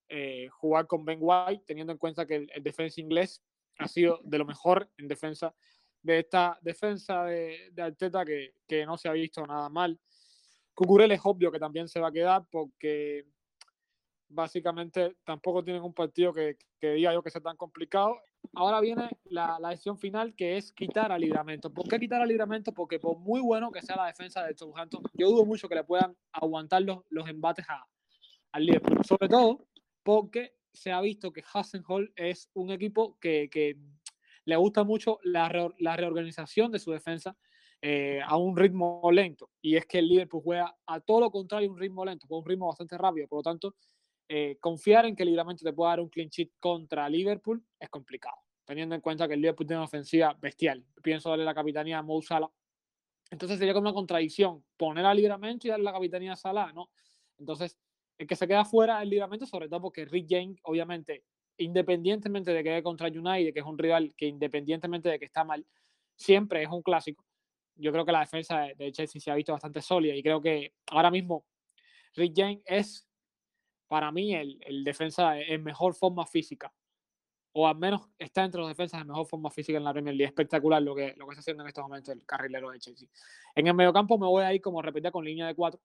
Eh, 0.07 0.49
jugar 0.51 0.85
con 0.85 1.03
Ben 1.03 1.17
White, 1.19 1.63
teniendo 1.65 1.91
en 1.91 1.97
cuenta 1.97 2.27
que 2.27 2.35
el, 2.35 2.63
defensa 2.63 3.01
inglés 3.01 3.41
ha 3.79 3.87
sido 3.87 4.19
de 4.23 4.37
lo 4.37 4.45
mejor 4.45 4.87
en 4.97 5.07
defensa 5.07 5.55
de 6.03 6.19
esta 6.19 6.59
defensa 6.61 7.23
de, 7.23 7.71
de 7.71 7.81
Arteta 7.81 8.23
que, 8.23 8.53
que, 8.67 8.85
no 8.85 8.97
se 8.97 9.09
ha 9.09 9.13
visto 9.13 9.45
nada 9.47 9.67
mal. 9.69 9.99
Cucurel 10.75 11.11
es 11.11 11.21
obvio 11.23 11.51
que 11.51 11.57
también 11.57 11.87
se 11.87 11.99
va 11.99 12.09
a 12.09 12.11
quedar 12.11 12.45
porque 12.51 13.25
básicamente 14.29 15.15
tampoco 15.23 15.63
tienen 15.63 15.81
un 15.81 15.93
partido 15.93 16.31
que, 16.31 16.57
que 16.79 16.93
diga 16.93 17.11
yo 17.11 17.23
que 17.23 17.31
sea 17.31 17.41
tan 17.41 17.57
complicado. 17.57 18.15
Ahora 18.53 18.79
viene 18.81 19.09
la, 19.23 19.57
la, 19.59 19.69
decisión 19.69 19.97
final 19.97 20.35
que 20.35 20.57
es 20.57 20.71
quitar 20.71 21.11
al 21.11 21.21
libramento. 21.21 21.73
¿Por 21.73 21.87
qué 21.87 21.99
quitar 21.99 22.21
al 22.21 22.27
libramento? 22.27 22.73
Porque 22.73 22.99
por 22.99 23.17
muy 23.17 23.41
bueno 23.41 23.71
que 23.71 23.81
sea 23.81 23.95
la 23.95 24.05
defensa 24.05 24.43
de 24.43 24.55
Southampton, 24.55 25.01
yo 25.15 25.29
dudo 25.31 25.45
mucho 25.45 25.67
que 25.67 25.75
le 25.75 25.83
puedan 25.83 26.15
aguantar 26.31 26.83
los, 26.83 26.99
los 27.09 27.27
embates 27.27 27.65
a, 27.67 27.87
al 28.51 28.65
Liverpool. 28.65 29.03
Sobre 29.03 29.27
todo 29.27 29.65
porque 30.05 30.53
se 30.71 30.91
ha 30.91 31.01
visto 31.01 31.33
que 31.33 31.43
Hassenhall 31.51 32.13
es 32.15 32.51
un 32.53 32.69
equipo 32.69 33.17
que, 33.19 33.49
que 33.49 33.75
le 34.45 34.55
gusta 34.55 34.83
mucho 34.83 35.17
la, 35.23 35.73
la 35.79 35.97
reorganización 35.97 36.71
de 36.71 36.77
su 36.77 36.91
defensa 36.91 37.35
eh, 37.81 38.21
a 38.23 38.37
un 38.37 38.55
ritmo 38.55 39.01
lento. 39.11 39.49
Y 39.61 39.75
es 39.75 39.87
que 39.87 39.97
el 39.97 40.07
Liverpool 40.07 40.43
juega 40.43 40.77
a 40.85 40.99
todo 40.99 41.21
lo 41.21 41.31
contrario, 41.31 41.71
un 41.71 41.79
ritmo 41.79 42.05
lento, 42.05 42.27
con 42.27 42.37
un 42.37 42.45
ritmo 42.45 42.67
bastante 42.67 42.99
rápido. 42.99 43.27
Por 43.27 43.39
lo 43.39 43.43
tanto, 43.43 43.75
eh, 44.29 44.57
confiar 44.59 45.07
en 45.07 45.15
que 45.15 45.23
el 45.23 45.35
te 45.59 45.73
pueda 45.73 45.89
dar 45.89 46.01
un 46.01 46.09
clean 46.09 46.29
sheet 46.29 46.51
contra 46.59 47.09
Liverpool 47.09 47.65
es 47.79 47.89
complicado, 47.89 48.37
teniendo 48.63 48.93
en 48.93 49.01
cuenta 49.01 49.27
que 49.27 49.33
el 49.33 49.41
Liverpool 49.41 49.65
tiene 49.65 49.79
una 49.79 49.85
ofensiva 49.85 50.37
bestial. 50.39 50.85
Pienso 51.01 51.31
darle 51.31 51.45
la 51.45 51.55
capitanía 51.55 51.97
a 51.97 52.03
Mo 52.03 52.21
Salah. 52.21 52.49
Entonces 53.31 53.57
sería 53.57 53.73
como 53.73 53.87
una 53.87 53.93
contradicción 53.95 54.63
poner 54.77 55.03
al 55.03 55.17
Libramento 55.17 55.65
y 55.65 55.71
darle 55.71 55.85
la 55.85 55.93
capitanía 55.93 56.33
a 56.33 56.35
Salah, 56.35 56.71
¿no? 56.73 56.91
Entonces, 57.39 57.75
el 58.17 58.27
que 58.27 58.35
se 58.35 58.47
queda 58.47 58.65
fuera 58.65 59.01
el 59.01 59.09
libramento, 59.09 59.45
sobre 59.45 59.67
todo 59.67 59.81
porque 59.81 60.05
Rick 60.05 60.27
James, 60.29 60.59
obviamente, 60.63 61.23
independientemente 61.57 62.51
de 62.51 62.63
que 62.63 62.69
vaya 62.69 62.83
contra 62.83 63.07
United, 63.07 63.53
que 63.53 63.59
es 63.59 63.65
un 63.65 63.77
rival 63.77 64.13
que 64.15 64.27
independientemente 64.27 65.09
de 65.09 65.19
que 65.19 65.25
está 65.25 65.43
mal, 65.43 65.65
siempre 66.15 66.63
es 66.63 66.69
un 66.69 66.81
clásico. 66.81 67.25
Yo 67.75 67.91
creo 67.91 68.05
que 68.05 68.11
la 68.11 68.21
defensa 68.21 68.67
de 68.77 68.91
Chelsea 68.91 69.19
se 69.19 69.31
ha 69.31 69.35
visto 69.35 69.51
bastante 69.51 69.81
sólida 69.81 70.15
y 70.15 70.23
creo 70.23 70.41
que 70.41 70.73
ahora 70.87 71.11
mismo 71.11 71.45
Rick 72.15 72.33
James 72.35 72.61
es, 72.65 73.07
para 73.87 74.11
mí, 74.11 74.33
el, 74.33 74.57
el 74.61 74.83
defensa 74.83 75.37
en 75.37 75.63
mejor 75.63 75.93
forma 75.93 76.25
física. 76.25 76.73
O 77.57 77.67
al 77.67 77.77
menos 77.77 78.01
está 78.17 78.43
entre 78.43 78.59
los 78.59 78.69
defensas 78.69 78.99
en 79.01 79.07
mejor 79.07 79.25
forma 79.25 79.49
física 79.49 79.77
en 79.77 79.83
la 79.85 79.93
Premier 79.93 80.15
League. 80.15 80.27
Espectacular 80.27 80.81
lo 80.81 80.93
que, 80.93 81.13
lo 81.15 81.25
que 81.25 81.31
está 81.31 81.39
haciendo 81.39 81.63
en 81.63 81.69
estos 81.69 81.83
momentos 81.83 82.13
el 82.13 82.25
carrilero 82.25 82.69
de 82.69 82.79
Chelsea. 82.79 83.07
En 83.55 83.67
el 83.67 83.73
mediocampo 83.73 84.17
me 84.17 84.27
voy 84.27 84.43
a 84.43 84.53
ir, 84.53 84.61
como 84.61 84.81
repetía, 84.81 85.11
con 85.11 85.23
línea 85.23 85.47
de 85.47 85.55
cuatro 85.55 85.79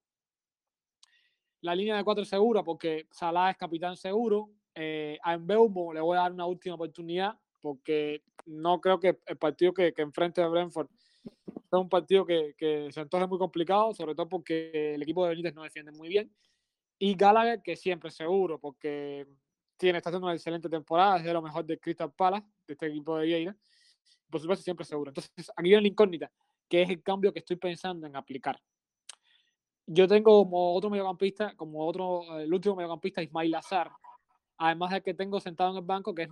la 1.62 1.74
línea 1.74 1.96
de 1.96 2.04
cuatro 2.04 2.24
segura 2.24 2.62
porque 2.62 3.06
Salah 3.10 3.50
es 3.50 3.56
capitán 3.56 3.96
seguro. 3.96 4.50
Eh, 4.74 5.18
a 5.22 5.36
Mbeumo 5.36 5.92
le 5.92 6.00
voy 6.00 6.16
a 6.16 6.22
dar 6.22 6.32
una 6.32 6.46
última 6.46 6.74
oportunidad 6.76 7.38
porque 7.60 8.22
no 8.46 8.80
creo 8.80 8.98
que 8.98 9.18
el 9.26 9.36
partido 9.36 9.74
que, 9.74 9.92
que 9.92 10.02
enfrente 10.02 10.42
a 10.42 10.48
Brentford 10.48 10.88
sea 11.68 11.78
un 11.78 11.88
partido 11.88 12.24
que, 12.24 12.54
que, 12.56 12.90
se 12.90 13.00
antoje 13.00 13.26
muy 13.26 13.38
complicado, 13.38 13.92
sobre 13.94 14.14
todo 14.14 14.28
porque 14.28 14.94
el 14.94 15.02
equipo 15.02 15.24
de 15.24 15.30
Benítez 15.30 15.54
no 15.54 15.62
defiende 15.62 15.92
muy 15.92 16.08
bien. 16.08 16.32
Y 16.98 17.14
Gallagher, 17.14 17.62
que 17.62 17.76
siempre 17.76 18.08
es 18.08 18.14
seguro, 18.14 18.58
porque 18.58 19.26
tiene, 19.76 19.98
está 19.98 20.10
haciendo 20.10 20.26
una 20.26 20.34
excelente 20.34 20.68
temporada, 20.68 21.18
es 21.18 21.24
de 21.24 21.32
lo 21.32 21.42
mejor 21.42 21.64
de 21.64 21.78
Crystal 21.78 22.12
Palace, 22.12 22.46
de 22.66 22.74
este 22.74 22.86
equipo 22.86 23.16
de 23.16 23.26
Vieira. 23.26 23.56
Por 24.28 24.40
supuesto, 24.40 24.62
siempre 24.62 24.84
seguro. 24.84 25.10
Entonces, 25.10 25.32
aquí 25.56 25.68
viene 25.68 25.82
la 25.82 25.88
incógnita, 25.88 26.30
que 26.68 26.82
es 26.82 26.90
el 26.90 27.02
cambio 27.02 27.32
que 27.32 27.38
estoy 27.38 27.56
pensando 27.56 28.06
en 28.06 28.16
aplicar. 28.16 28.60
Yo 29.92 30.06
tengo 30.06 30.44
como 30.44 30.72
otro 30.72 30.88
mediocampista, 30.88 31.56
como 31.56 31.84
otro, 31.84 32.38
el 32.38 32.54
último 32.54 32.76
mediocampista, 32.76 33.24
Ismail 33.24 33.52
Azar. 33.56 33.90
Además 34.58 34.92
de 34.92 35.02
que 35.02 35.14
tengo 35.14 35.40
sentado 35.40 35.70
en 35.72 35.78
el 35.78 35.82
banco, 35.82 36.14
que 36.14 36.22
es, 36.22 36.28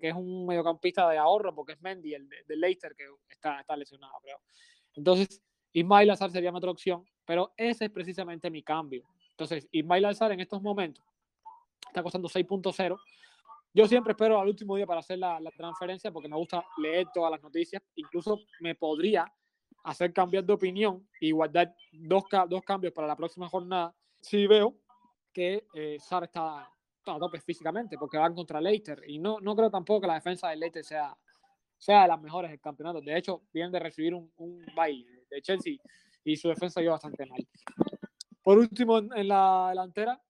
que 0.00 0.08
es 0.08 0.14
un 0.14 0.44
mediocampista 0.44 1.08
de 1.08 1.16
ahorro, 1.16 1.54
porque 1.54 1.74
es 1.74 1.80
Mendy, 1.80 2.14
el 2.14 2.28
de, 2.28 2.56
Leicester, 2.56 2.96
que 2.96 3.04
está, 3.28 3.60
está 3.60 3.76
lesionado, 3.76 4.12
creo. 4.20 4.40
Entonces, 4.96 5.40
Ismail 5.72 6.10
Azar 6.10 6.32
sería 6.32 6.50
mi 6.50 6.58
otra 6.58 6.72
opción, 6.72 7.04
pero 7.24 7.52
ese 7.56 7.84
es 7.84 7.90
precisamente 7.92 8.50
mi 8.50 8.64
cambio. 8.64 9.04
Entonces, 9.30 9.68
Ismail 9.70 10.04
Azar 10.06 10.32
en 10.32 10.40
estos 10.40 10.60
momentos 10.60 11.04
está 11.86 12.02
costando 12.02 12.28
6.0. 12.28 12.98
Yo 13.72 13.86
siempre 13.86 14.14
espero 14.14 14.40
al 14.40 14.48
último 14.48 14.74
día 14.74 14.86
para 14.86 14.98
hacer 14.98 15.18
la, 15.18 15.38
la, 15.38 15.52
transferencia 15.52 16.10
porque 16.10 16.28
me 16.28 16.36
gusta 16.36 16.64
leer 16.78 17.06
todas 17.14 17.30
las 17.30 17.40
noticias. 17.40 17.80
Incluso 17.94 18.40
me 18.58 18.74
podría 18.74 19.32
hacer 19.86 20.12
cambiar 20.12 20.44
de 20.44 20.52
opinión 20.52 21.08
y 21.20 21.30
guardar 21.30 21.74
dos, 21.92 22.24
dos 22.48 22.62
cambios 22.62 22.92
para 22.92 23.06
la 23.06 23.16
próxima 23.16 23.48
jornada, 23.48 23.94
si 24.20 24.46
veo 24.46 24.76
que 25.32 25.66
eh, 25.74 25.96
Sar 26.00 26.24
está, 26.24 26.60
a 26.60 27.18
tope 27.18 27.40
físicamente, 27.40 27.96
porque 27.96 28.18
van 28.18 28.34
contra 28.34 28.60
Leicester. 28.60 29.02
Y 29.06 29.18
no, 29.18 29.38
no 29.40 29.54
creo 29.54 29.70
tampoco 29.70 30.02
que 30.02 30.06
la 30.08 30.14
defensa 30.14 30.48
de 30.48 30.56
Leicester 30.56 30.84
sea 30.84 31.16
sea 31.78 32.02
de 32.02 32.08
las 32.08 32.20
mejores 32.20 32.50
del 32.50 32.60
campeonato. 32.60 33.00
De 33.00 33.16
hecho, 33.16 33.42
vienen 33.52 33.72
de 33.72 33.78
recibir 33.78 34.14
un, 34.14 34.32
un 34.36 34.64
baile 34.74 35.26
de 35.30 35.42
Chelsea 35.42 35.76
y 36.24 36.36
su 36.36 36.48
defensa 36.48 36.82
iba 36.82 36.92
bastante 36.92 37.26
mal. 37.26 37.46
Por 38.42 38.58
último, 38.58 38.98
en 38.98 39.28
la 39.28 39.66
delantera, 39.70 40.20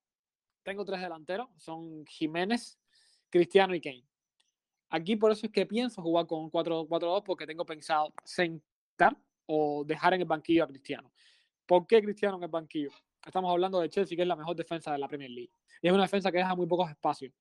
tengo 0.62 0.84
tres 0.84 1.00
delanteros, 1.00 1.48
son 1.56 2.04
Jiménez, 2.06 2.78
Cristiano 3.30 3.74
y 3.74 3.80
Kane. 3.80 4.04
Aquí 4.90 5.16
por 5.16 5.32
eso 5.32 5.46
es 5.46 5.52
que 5.52 5.66
pienso 5.66 6.02
jugar 6.02 6.26
con 6.26 6.40
un 6.40 6.50
4-4-2 6.50 7.22
porque 7.24 7.46
tengo 7.46 7.64
pensado 7.64 8.12
sentar 8.24 9.16
o 9.46 9.84
dejar 9.84 10.14
en 10.14 10.22
el 10.22 10.26
banquillo 10.26 10.64
a 10.64 10.66
Cristiano. 10.66 11.12
¿Por 11.66 11.86
qué 11.86 12.02
Cristiano 12.02 12.36
en 12.36 12.44
el 12.44 12.50
banquillo? 12.50 12.90
Estamos 13.24 13.50
hablando 13.50 13.80
de 13.80 13.88
Chelsea, 13.88 14.16
que 14.16 14.22
es 14.22 14.28
la 14.28 14.36
mejor 14.36 14.54
defensa 14.54 14.92
de 14.92 14.98
la 14.98 15.08
Premier 15.08 15.30
League. 15.30 15.50
Y 15.82 15.88
es 15.88 15.92
una 15.92 16.02
defensa 16.02 16.30
que 16.30 16.38
deja 16.38 16.54
muy 16.54 16.66
pocos 16.66 16.90
espacios. 16.90 17.32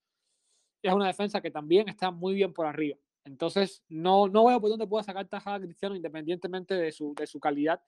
Es 0.82 0.94
una 0.94 1.08
defensa 1.08 1.42
que 1.42 1.52
también 1.52 1.90
está 1.90 2.12
muy 2.12 2.34
bien 2.34 2.54
por 2.54 2.66
arriba. 2.66 2.98
Entonces, 3.24 3.84
no, 3.90 4.28
no 4.28 4.46
veo 4.46 4.62
por 4.62 4.70
dónde 4.70 4.88
pueda 4.88 5.04
sacar 5.04 5.28
tajada 5.28 5.60
Cristiano 5.60 5.96
independientemente 5.96 6.76
de 6.76 6.92
su, 6.92 7.14
de 7.16 7.26
su 7.26 7.40
calidad 7.40 7.82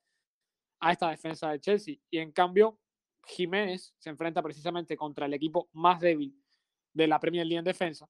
a 0.80 0.92
esta 0.92 1.10
defensa 1.10 1.52
de 1.52 1.60
Chelsea. 1.60 1.96
Y 2.10 2.18
en 2.18 2.32
cambio, 2.32 2.80
Jiménez 3.26 3.94
se 3.98 4.10
enfrenta 4.10 4.42
precisamente 4.42 4.96
contra 4.96 5.26
el 5.26 5.34
equipo 5.34 5.70
más 5.74 6.00
débil 6.00 6.36
de 6.94 7.08
la 7.08 7.20
Premier 7.20 7.46
League 7.46 7.60
en 7.60 7.66
defensa. 7.66 8.10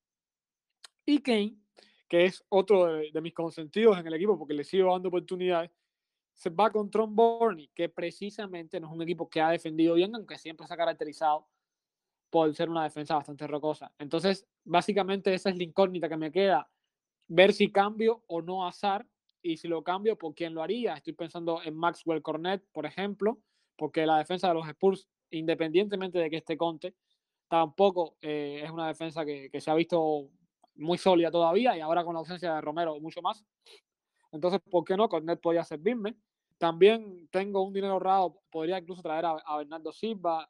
Y 1.06 1.20
Kane, 1.20 1.58
que 2.08 2.26
es 2.26 2.44
otro 2.50 2.86
de, 2.86 3.22
mis 3.22 3.34
consentidos 3.34 3.98
en 3.98 4.08
el 4.08 4.14
equipo 4.14 4.38
porque 4.38 4.54
le 4.54 4.64
sigo 4.64 4.92
dando 4.92 5.10
oportunidades, 5.10 5.72
se 6.38 6.52
va 6.52 6.72
con 6.72 6.92
Tromborni, 6.92 7.68
que 7.70 7.90
precisamente 7.90 8.80
no 8.80 8.88
es 8.88 8.94
un 8.94 9.02
equipo 9.02 9.28
que 9.28 9.42
ha 9.42 9.50
defendido 9.50 9.96
bien, 9.96 10.14
aunque 10.16 10.38
siempre 10.38 10.68
se 10.68 10.74
ha 10.74 10.78
caracterizado 10.78 11.48
por 12.30 12.54
ser 12.54 12.70
una 12.70 12.84
defensa 12.84 13.16
bastante 13.16 13.48
rocosa. 13.48 13.92
Entonces, 13.98 14.48
básicamente 14.64 15.34
esa 15.34 15.50
es 15.50 15.58
la 15.58 15.64
incógnita 15.64 16.08
que 16.08 16.16
me 16.16 16.32
queda, 16.32 16.70
ver 17.28 17.54
si 17.54 17.72
cambio 17.72 18.24
o 18.28 18.44
no 18.44 18.68
azar, 18.68 19.08
y 19.42 19.58
si 19.58 19.68
lo 19.68 19.84
cambio, 19.84 20.16
¿por 20.18 20.36
quién 20.36 20.54
lo 20.54 20.62
haría? 20.62 20.94
Estoy 20.94 21.14
pensando 21.14 21.62
en 21.64 21.76
Maxwell 21.76 22.22
Cornet, 22.22 22.64
por 22.72 22.86
ejemplo, 22.86 23.40
porque 23.76 24.06
la 24.06 24.20
defensa 24.20 24.50
de 24.50 24.54
los 24.54 24.68
Spurs, 24.68 25.08
independientemente 25.32 26.20
de 26.20 26.30
que 26.30 26.38
esté 26.38 26.56
Conte, 26.56 26.96
tampoco 27.48 28.18
eh, 28.22 28.62
es 28.64 28.70
una 28.70 28.88
defensa 28.88 29.26
que, 29.26 29.50
que, 29.50 29.62
se 29.62 29.72
ha 29.72 29.76
visto 29.76 30.30
muy 30.76 30.98
sólida 30.98 31.32
todavía 31.32 31.78
y 31.78 31.80
ahora 31.80 32.04
con 32.04 32.14
la 32.14 32.20
ausencia 32.20 32.56
de 32.56 32.62
Romero 32.62 33.00
mucho 33.00 33.22
más. 33.22 33.44
Entonces, 34.32 34.60
¿por 34.70 34.84
qué 34.84 34.98
no? 34.98 35.08
Cornet 35.10 35.40
podría 35.40 35.64
servirme. 35.64 36.18
También 36.58 37.28
tengo 37.32 37.62
un 37.62 37.74
dinero 37.74 37.94
ahorrado, 37.94 38.42
podría 38.50 38.80
incluso 38.80 39.02
traer 39.02 39.26
a, 39.26 39.58
Bernardo 39.58 39.92
Silva, 39.92 40.50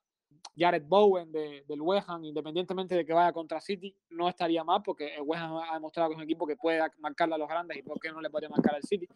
Jared 0.58 0.84
Bowen 0.86 1.32
de, 1.32 1.64
del 1.68 1.82
West 1.82 2.10
Ham, 2.10 2.24
independientemente 2.24 2.96
de 2.96 3.06
que 3.06 3.14
vaya 3.14 3.34
contra 3.34 3.60
City, 3.60 3.96
no 4.10 4.30
estaría 4.30 4.64
mal 4.64 4.82
porque 4.84 5.16
el 5.16 5.22
West 5.22 5.44
Ham 5.44 5.58
ha 5.58 5.74
demostrado 5.74 6.10
que 6.10 6.14
es 6.14 6.18
un 6.18 6.24
equipo 6.24 6.48
que 6.48 6.56
puede 6.56 6.82
marcarle 7.00 7.36
a 7.36 7.38
los 7.38 7.50
grandes 7.50 7.78
y 7.78 7.82
por 7.82 8.00
qué 8.00 8.12
no 8.12 8.22
le 8.22 8.30
podría 8.30 8.50
marcar 8.50 8.76
al 8.76 8.84
City. 8.84 9.08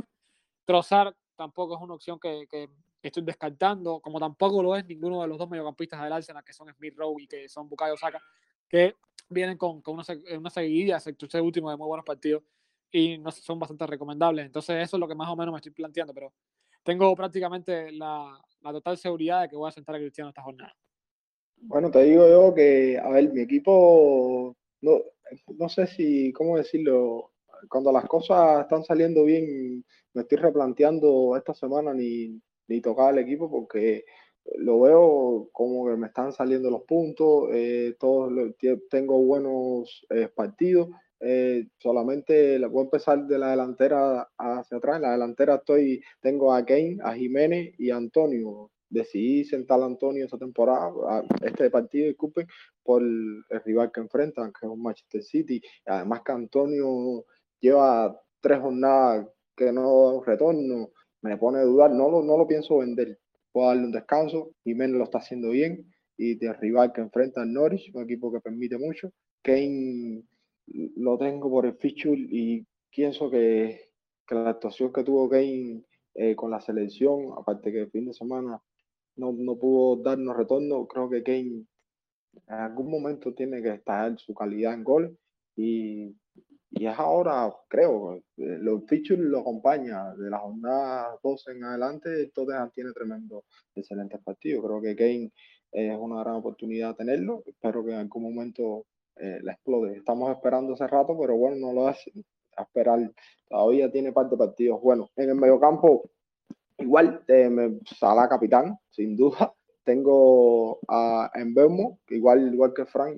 Trozar 0.66 1.16
tampoco 1.36 1.76
es 1.76 1.82
una 1.82 1.94
opción 1.94 2.20
que, 2.20 2.46
que, 2.50 2.70
estoy 3.02 3.24
descartando, 3.24 4.00
como 4.00 4.20
tampoco 4.20 4.62
lo 4.62 4.76
es 4.76 4.86
ninguno 4.86 5.22
de 5.22 5.28
los 5.28 5.38
dos 5.38 5.50
mediocampistas 5.50 6.04
del 6.04 6.14
Arsenal, 6.14 6.44
que 6.44 6.54
son 6.54 6.72
Smith 6.72 6.94
Rowe 6.96 7.20
y 7.20 7.28
que 7.28 7.50
son 7.50 7.68
Bukayo 7.68 7.98
Saka, 7.98 8.22
que 8.70 8.96
vienen 9.28 9.58
con, 9.58 9.82
con 9.82 9.96
una, 9.96 10.04
una 10.38 10.50
seguidilla, 10.52 10.98
este 10.98 11.42
último, 11.42 11.72
de 11.72 11.78
muy 11.78 11.88
buenos 11.88 12.06
partidos 12.06 12.44
y 12.92 13.18
no 13.18 13.32
son 13.32 13.58
bastante 13.58 13.88
recomendables. 13.88 14.46
Entonces, 14.46 14.84
eso 14.84 14.98
es 14.98 15.00
lo 15.00 15.08
que 15.08 15.16
más 15.16 15.30
o 15.30 15.36
menos 15.36 15.52
me 15.52 15.58
estoy 15.58 15.72
planteando, 15.72 16.14
pero 16.14 16.34
tengo 16.84 17.16
prácticamente 17.16 17.92
la, 17.92 18.40
total 18.62 18.98
seguridad 18.98 19.42
de 19.42 19.50
que 19.50 19.56
voy 19.56 19.70
a 19.70 19.72
sentar 19.72 19.96
a 19.96 20.00
Cristiano 20.00 20.30
esta 20.30 20.44
jornada. 20.44 20.74
Bueno, 21.58 21.92
te 21.92 22.04
digo 22.04 22.28
yo 22.28 22.54
que, 22.54 22.98
a 22.98 23.10
ver, 23.10 23.32
mi 23.32 23.42
equipo, 23.42 24.56
no, 24.82 25.02
no 25.58 25.70
sé 25.70 25.88
si, 25.88 26.34
¿cómo 26.34 26.58
decirlo? 26.58 27.32
Cuando 27.70 27.92
las 27.92 28.06
cosas 28.06 28.62
están 28.62 28.84
saliendo 28.84 29.24
bien, 29.24 29.86
me 30.14 30.24
estoy 30.24 30.40
replanteando 30.40 31.38
esta 31.38 31.54
semana 31.54 31.94
ni, 31.94 32.42
ni 32.68 32.82
tocar 32.82 33.14
el 33.14 33.20
equipo 33.20 33.50
porque 33.50 34.04
lo 34.56 34.82
veo 34.82 35.50
como 35.52 35.88
que 35.88 35.96
me 35.96 36.08
están 36.08 36.34
saliendo 36.34 36.70
los 36.70 36.84
puntos, 36.84 37.50
eh, 37.54 37.96
todos 38.00 38.32
tengo 38.90 39.20
buenos 39.20 40.06
eh, 40.10 40.28
partidos, 40.34 40.90
eh, 41.22 41.68
solamente 41.78 42.58
voy 42.68 42.82
a 42.82 42.86
empezar 42.86 43.26
de 43.26 43.38
la 43.38 43.52
delantera 43.52 44.28
hacia 44.38 44.78
atrás. 44.78 44.98
En 44.98 45.02
la 45.04 45.12
delantera 45.12 45.56
estoy, 45.56 46.02
tengo 46.20 46.54
a 46.54 46.66
Kane, 46.66 46.98
a 47.04 47.14
Jiménez 47.14 47.74
y 47.78 47.92
a 47.92 47.98
Antonio. 47.98 48.72
Decidí 48.90 49.46
sentar 49.46 49.82
a 49.82 49.86
Antonio 49.86 50.26
esta 50.26 50.38
temporada, 50.38 50.92
este 51.42 51.70
partido, 51.70 52.08
disculpen, 52.08 52.46
por 52.84 53.02
el 53.02 53.44
rival 53.64 53.92
que 53.92 54.02
enfrentan, 54.02 54.52
que 54.52 54.66
es 54.66 54.72
un 54.72 54.82
Manchester 54.82 55.24
City. 55.24 55.62
Además 55.86 56.22
que 56.26 56.32
Antonio 56.34 57.26
lleva 57.62 58.20
tres 58.42 58.60
jornadas 58.60 59.28
que 59.56 59.72
no 59.72 60.22
retorno, 60.26 60.90
me 61.22 61.38
pone 61.38 61.60
a 61.60 61.64
dudar, 61.64 61.92
no 61.92 62.10
lo, 62.10 62.24
no 62.24 62.38
lo 62.38 62.48
pienso 62.48 62.80
vender 62.80 63.18
puedo 63.52 63.68
darle 63.68 63.86
un 63.86 63.92
descanso. 63.92 64.52
Jiménez 64.64 64.98
lo 64.98 65.04
está 65.04 65.20
haciendo 65.20 65.50
bien 65.50 65.86
y 66.18 66.36
de 66.36 66.54
rival 66.54 66.92
que 66.94 67.02
enfrenta 67.02 67.42
al 67.42 67.54
Norwich, 67.54 67.92
un 67.94 68.04
equipo 68.04 68.32
que 68.32 68.40
permite 68.40 68.78
mucho. 68.78 69.12
Kane 69.42 70.24
lo 70.68 71.18
tengo 71.18 71.50
por 71.50 71.66
el 71.66 71.76
feature 71.76 72.28
y 72.30 72.66
pienso 72.90 73.30
que, 73.30 73.92
que 74.28 74.36
la 74.36 74.52
actuación 74.52 74.92
que 74.94 75.04
tuvo 75.04 75.30
Kane 75.30 75.84
eh, 76.16 76.36
con 76.36 76.52
la 76.52 76.62
selección, 76.62 77.34
aparte 77.38 77.72
que 77.72 77.82
el 77.82 77.92
fin 77.92 78.06
de 78.08 78.14
semana 78.14 78.62
no, 79.16 79.34
no 79.34 79.58
pudo 79.58 80.02
darnos 80.02 80.38
retorno, 80.38 80.88
creo 80.88 81.10
que 81.10 81.24
Kane 81.24 81.66
en 82.48 82.54
algún 82.54 82.90
momento 82.90 83.34
tiene 83.34 83.62
que 83.62 83.74
estar 83.74 84.18
su 84.18 84.34
calidad 84.34 84.74
en 84.74 84.84
gol 84.84 85.18
y 85.56 86.16
y 86.74 86.88
es 86.88 86.98
ahora, 86.98 87.54
creo, 87.68 88.16
eh, 88.16 88.22
los 88.38 88.86
features 88.88 89.20
lo 89.20 89.40
acompaña. 89.40 90.16
De 90.16 90.30
la 90.30 90.40
jornada 90.40 91.20
12 91.22 91.52
en 91.52 91.64
adelante, 91.66 92.28
Tottenham 92.34 92.72
tiene 92.74 92.94
tremendo, 92.94 93.44
excelentes 93.76 94.22
partidos. 94.24 94.64
Creo 94.66 94.82
que 94.82 94.96
Kane 94.96 95.32
es 95.72 95.98
una 96.00 96.22
gran 96.22 96.36
oportunidad 96.36 96.96
tenerlo. 96.96 97.44
Espero 97.46 97.84
que 97.84 97.92
en 97.92 97.98
algún 97.98 98.24
momento 98.24 98.86
eh, 99.22 99.40
la 99.44 99.54
explote. 99.54 99.98
Estamos 99.98 100.32
esperando 100.32 100.74
hace 100.74 100.88
rato, 100.88 101.16
pero 101.20 101.36
bueno, 101.36 101.58
no 101.68 101.74
lo 101.74 101.88
hace. 101.88 102.12
A 102.58 102.64
esperar. 102.64 103.00
Todavía 103.48 103.92
tiene 103.92 104.12
parte 104.12 104.32
de 104.32 104.40
partidos. 104.40 104.82
Bueno, 104.82 105.10
en 105.16 105.30
el 105.30 105.36
mediocampo, 105.36 106.10
igual, 106.80 107.24
eh, 107.28 107.50
me, 107.50 107.80
Sala 107.86 108.28
capitán, 108.28 108.78
sin 108.90 109.16
duda. 109.16 109.54
Tengo 109.84 110.80
a 110.88 111.32
Envermo, 111.36 112.00
igual, 112.10 112.54
igual 112.54 112.74
que 112.74 112.86
Frank, 112.86 113.18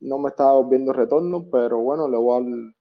no 0.00 0.18
me 0.18 0.30
está 0.30 0.60
viendo 0.62 0.92
retorno, 0.92 1.48
pero 1.50 1.78
bueno, 1.78 2.08
le 2.08 2.16
voy 2.16 2.36
a 2.36 2.72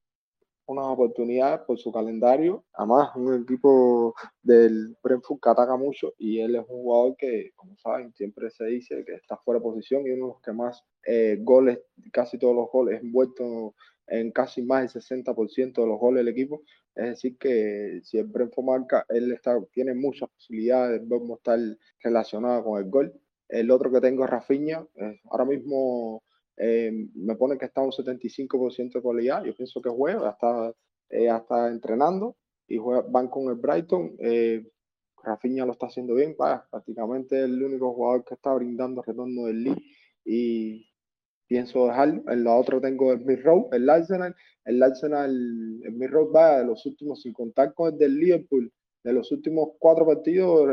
unas 0.71 0.87
oportunidades 0.87 1.61
por 1.61 1.77
su 1.77 1.91
calendario. 1.91 2.63
Además, 2.73 3.09
un 3.15 3.43
equipo 3.43 4.13
del 4.41 4.95
Brentford 5.03 5.39
que 5.39 5.49
ataca 5.49 5.75
mucho 5.75 6.13
y 6.17 6.39
él 6.39 6.55
es 6.55 6.61
un 6.61 6.83
jugador 6.83 7.15
que, 7.17 7.51
como 7.55 7.77
saben, 7.77 8.13
siempre 8.13 8.49
se 8.51 8.65
dice 8.65 9.03
que 9.05 9.15
está 9.15 9.37
fuera 9.37 9.59
de 9.59 9.63
posición 9.63 10.05
y 10.05 10.11
uno 10.11 10.27
de 10.27 10.33
los 10.33 10.41
que 10.41 10.53
más 10.53 10.83
eh, 11.05 11.37
goles, 11.41 11.79
casi 12.11 12.37
todos 12.37 12.55
los 12.55 12.69
goles, 12.71 13.01
envuelto 13.01 13.75
en 14.07 14.31
casi 14.31 14.61
más 14.61 14.93
del 14.93 15.03
60% 15.03 15.73
de 15.73 15.87
los 15.87 15.99
goles 15.99 16.25
del 16.25 16.33
equipo. 16.33 16.63
Es 16.95 17.05
decir, 17.05 17.37
que 17.37 18.01
si 18.03 18.17
el 18.17 18.27
Brentford 18.27 18.65
marca, 18.65 19.05
él 19.09 19.31
está, 19.31 19.57
tiene 19.71 19.93
muchas 19.93 20.29
posibilidades 20.29 21.07
de 21.07 21.15
estar 21.33 21.59
relacionado 22.03 22.63
con 22.63 22.83
el 22.83 22.89
gol. 22.89 23.13
El 23.47 23.71
otro 23.71 23.91
que 23.91 24.01
tengo 24.01 24.23
es 24.23 24.29
Rafinha. 24.29 24.85
ahora 25.29 25.45
mismo 25.45 26.23
eh, 26.63 26.91
me 27.15 27.35
pone 27.35 27.57
que 27.57 27.65
está 27.65 27.81
un 27.81 27.91
75% 27.91 28.93
de 28.93 29.01
calidad. 29.01 29.43
Yo 29.43 29.55
pienso 29.55 29.81
que 29.81 29.89
juega, 29.89 30.29
está, 30.29 30.71
eh, 31.09 31.27
está 31.27 31.67
entrenando 31.69 32.37
y 32.67 32.77
juega, 32.77 33.01
van 33.09 33.29
con 33.29 33.47
el 33.49 33.55
Brighton. 33.55 34.15
Eh, 34.19 34.63
Rafinha 35.23 35.65
lo 35.65 35.71
está 35.71 35.87
haciendo 35.87 36.13
bien, 36.13 36.35
vaya, 36.37 36.63
prácticamente 36.69 37.43
el 37.43 37.63
único 37.63 37.91
jugador 37.95 38.23
que 38.25 38.35
está 38.35 38.53
brindando 38.53 39.01
retorno 39.01 39.45
del 39.45 39.63
League 39.63 39.81
y 40.23 40.87
pienso 41.47 41.87
dejarlo. 41.87 42.23
En 42.31 42.43
la 42.43 42.55
otra 42.55 42.79
tengo 42.79 43.11
el 43.11 43.43
Rowe, 43.43 43.69
el 43.71 43.89
Arsenal. 43.89 44.35
El 44.63 44.83
Arsenal, 44.83 45.31
el 45.83 46.11
Rowe 46.11 46.31
va 46.31 46.59
de 46.59 46.65
los 46.65 46.85
últimos, 46.85 47.23
sin 47.23 47.33
contar 47.33 47.73
con 47.73 47.91
el 47.91 47.97
del 47.97 48.19
Liverpool, 48.19 48.71
de 49.03 49.13
los 49.13 49.31
últimos 49.31 49.69
cuatro 49.79 50.05
partidos, 50.05 50.69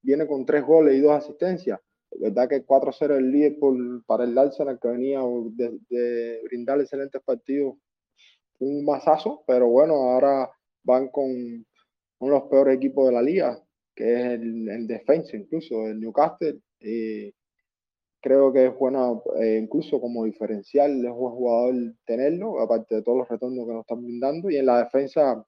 viene 0.00 0.26
con 0.26 0.46
tres 0.46 0.64
goles 0.64 0.96
y 0.96 1.00
dos 1.00 1.12
asistencias 1.12 1.78
verdad 2.20 2.48
que 2.48 2.66
4-0 2.66 3.16
el 3.16 3.30
Liverpool 3.30 4.02
para 4.06 4.24
el 4.24 4.36
Arsenal, 4.36 4.78
que 4.80 4.88
venía 4.88 5.20
de, 5.52 5.78
de, 5.88 6.40
brindar 6.44 6.80
excelentes 6.80 7.22
partidos, 7.22 7.76
un 8.58 8.84
masazo, 8.84 9.42
pero 9.46 9.68
bueno, 9.68 9.94
ahora 9.94 10.50
van 10.84 11.08
con 11.08 11.26
uno 11.26 11.64
de 12.34 12.40
los 12.40 12.48
peores 12.48 12.76
equipos 12.76 13.06
de 13.06 13.12
la 13.12 13.22
liga, 13.22 13.62
que 13.94 14.14
es 14.14 14.26
el, 14.40 14.68
el 14.68 14.86
defensa, 14.86 15.36
incluso 15.36 15.86
el 15.86 16.00
Newcastle. 16.00 16.60
Y 16.80 17.34
creo 18.20 18.52
que 18.52 18.66
es 18.66 18.78
bueno, 18.78 19.22
eh, 19.40 19.58
incluso 19.62 20.00
como 20.00 20.24
diferencial, 20.24 21.04
es 21.04 21.10
un 21.10 21.30
jugador 21.30 21.74
tenerlo, 22.06 22.60
aparte 22.60 22.96
de 22.96 23.02
todos 23.02 23.18
los 23.18 23.28
retornos 23.28 23.66
que 23.66 23.72
nos 23.72 23.80
están 23.82 24.02
brindando. 24.02 24.50
Y 24.50 24.56
en 24.56 24.66
la 24.66 24.84
defensa 24.84 25.44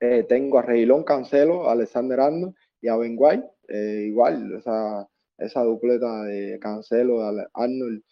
eh, 0.00 0.24
tengo 0.24 0.58
a 0.58 0.62
Reilón 0.62 1.04
Cancelo, 1.04 1.68
a 1.68 1.72
Alexander 1.72 2.20
Arnold 2.20 2.54
y 2.80 2.88
a 2.88 2.96
Ben 2.96 3.14
White, 3.18 3.46
eh, 3.68 4.04
igual, 4.08 4.54
o 4.54 4.60
sea 4.60 5.06
esa 5.44 5.62
dupleta 5.62 6.24
de 6.24 6.58
Cancelo, 6.60 7.32
de 7.32 7.46
Arnold, 7.54 8.02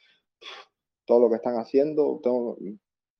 todo 1.06 1.20
lo 1.20 1.30
que 1.30 1.36
están 1.36 1.56
haciendo. 1.56 2.20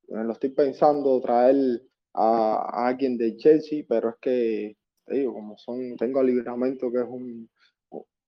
lo 0.09 0.33
estoy 0.33 0.51
pensando 0.51 1.21
traer 1.21 1.83
a, 2.15 2.87
alguien 2.89 3.17
de 3.17 3.37
Chelsea, 3.37 3.85
pero 3.89 4.11
es 4.11 4.17
que, 4.21 4.77
te 5.07 5.17
digo, 5.17 5.35
como 5.35 5.57
son, 5.59 5.97
tengo 5.97 6.21
a 6.21 6.25
que 6.25 6.99
es 6.99 7.09
un, 7.09 7.49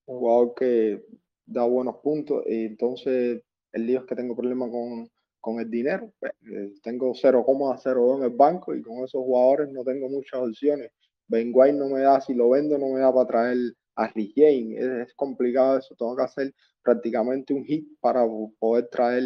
jugador 0.05 0.53
que 0.55 1.01
da 1.45 1.63
buenos 1.63 1.97
puntos, 2.03 2.43
y 2.47 2.65
entonces 2.65 3.41
el 3.71 3.87
lío 3.87 3.99
es 3.99 4.05
que 4.05 4.15
tengo 4.15 4.35
problemas 4.35 4.69
con, 4.69 5.09
con 5.43 5.59
el 5.59 5.69
dinero. 5.69 6.11
Pues, 6.19 6.31
eh, 6.51 6.73
tengo 6.81 7.13
0,02 7.13 8.17
en 8.17 8.23
el 8.23 8.29
banco 8.37 8.73
y 8.73 8.81
con 8.81 9.03
esos 9.03 9.21
jugadores 9.21 9.69
no 9.71 9.83
tengo 9.83 10.09
muchas 10.09 10.39
opciones. 10.39 10.91
Benguay 11.27 11.73
no 11.73 11.89
me 11.89 12.01
da, 12.01 12.21
si 12.21 12.33
lo 12.33 12.49
vendo, 12.49 12.77
no 12.77 12.89
me 12.89 12.99
da 12.99 13.13
para 13.13 13.27
traer 13.27 13.57
a 13.95 14.07
Rick 14.07 14.37
Es, 14.37 15.13
complicado 15.15 15.77
eso, 15.77 15.95
tengo 15.95 16.15
que 16.15 16.23
hacer 16.23 16.53
prácticamente 16.83 17.53
un 17.53 17.63
hit 17.63 17.87
para 17.99 18.25
poder 18.59 18.87
traer 18.89 19.23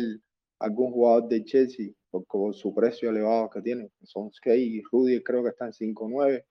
algún 0.60 0.92
jugador 0.92 1.28
de 1.30 1.44
Chelsea 1.44 1.90
por, 2.10 2.54
su 2.56 2.74
precio 2.74 3.10
elevado 3.10 3.50
que 3.50 3.62
tiene. 3.62 3.90
Son 4.04 4.32
6 4.32 4.56
y 4.60 4.82
Rudy 4.92 5.24
creo 5.24 5.44
que 5.44 5.50
está 5.50 5.66
en 5.66 5.74
5-9. 5.74 6.44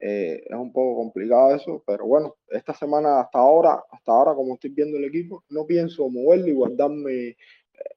Eh, 0.00 0.44
es 0.48 0.56
un 0.56 0.72
poco 0.72 0.96
complicado 0.96 1.54
eso, 1.56 1.82
pero 1.84 2.06
bueno, 2.06 2.36
esta 2.48 2.72
semana 2.72 3.20
hasta 3.20 3.40
ahora, 3.40 3.82
hasta 3.90 4.12
ahora 4.12 4.34
como 4.34 4.54
estoy 4.54 4.70
viendo 4.70 4.96
el 4.96 5.04
equipo, 5.04 5.44
no 5.48 5.66
pienso 5.66 6.08
moverlo 6.08 6.46
y 6.46 6.52
guardarme 6.52 7.36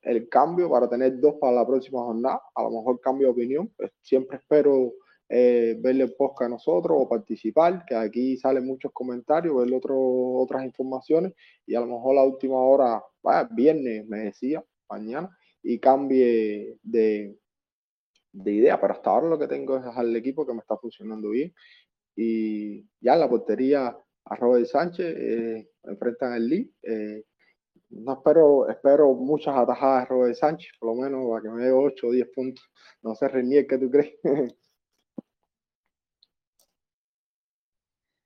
el 0.02 0.28
cambio 0.30 0.70
para 0.70 0.90
tener 0.90 1.20
dos 1.20 1.36
para 1.40 1.54
la 1.54 1.68
próxima 1.68 2.02
jornada. 2.02 2.42
A 2.56 2.64
lo 2.64 2.72
mejor 2.72 3.00
cambio 3.02 3.28
de 3.28 3.34
opinión. 3.34 3.72
Pues 3.78 3.92
siempre 4.02 4.38
espero 4.38 4.94
eh, 5.34 5.78
verle 5.80 6.04
el 6.04 6.14
podcast 6.14 6.52
nosotros 6.52 6.98
o 7.00 7.08
participar, 7.08 7.86
que 7.86 7.96
aquí 7.96 8.36
salen 8.36 8.66
muchos 8.66 8.92
comentarios, 8.92 9.56
ver 9.56 9.74
otro, 9.74 9.98
otras 9.98 10.66
informaciones 10.66 11.34
y 11.66 11.74
a 11.74 11.80
lo 11.80 11.88
mejor 11.88 12.16
la 12.16 12.24
última 12.24 12.58
hora, 12.58 13.02
viernes 13.52 14.06
me 14.08 14.20
decía, 14.26 14.62
mañana, 14.90 15.30
y 15.64 15.80
cambie 15.80 16.78
de, 16.84 17.38
de 18.34 18.52
idea. 18.52 18.82
Pero 18.82 18.94
hasta 18.94 19.10
ahora 19.10 19.30
lo 19.30 19.40
que 19.40 19.48
tengo 19.48 19.78
es 19.78 19.86
al 19.86 20.14
equipo 20.18 20.46
que 20.46 20.54
me 20.54 20.60
está 20.60 20.76
funcionando 20.76 21.30
bien. 21.30 21.54
Y 22.14 22.82
ya 23.00 23.14
en 23.14 23.22
la 23.22 23.30
portería 23.30 23.98
a 24.26 24.36
Robert 24.36 24.66
Sánchez 24.66 25.16
eh, 25.18 25.70
enfrentan 25.84 26.34
el 26.34 26.50
Lee. 26.50 26.74
Eh, 26.84 27.24
no 27.92 28.14
espero, 28.14 28.70
espero 28.70 29.14
muchas 29.14 29.56
atajadas 29.56 30.04
de 30.04 30.10
Robert 30.10 30.36
Sánchez, 30.36 30.72
por 30.78 30.90
lo 30.90 31.02
menos 31.02 31.30
para 31.30 31.42
que 31.42 31.50
me 31.50 31.64
dé 31.64 31.72
8 31.72 32.08
o 32.08 32.12
10 32.12 32.28
puntos. 32.36 32.70
No 33.02 33.16
sé, 33.16 33.30
Renier, 33.30 33.66
¿qué 33.66 33.78
tú 33.78 33.90
crees? 33.90 34.14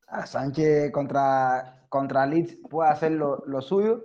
A 0.08 0.26
Sánchez 0.26 0.92
contra, 0.92 1.86
contra 1.90 2.26
Leeds 2.26 2.58
puede 2.70 2.90
hacer 2.90 3.12
lo, 3.14 3.44
lo 3.46 3.62
suyo 3.62 4.04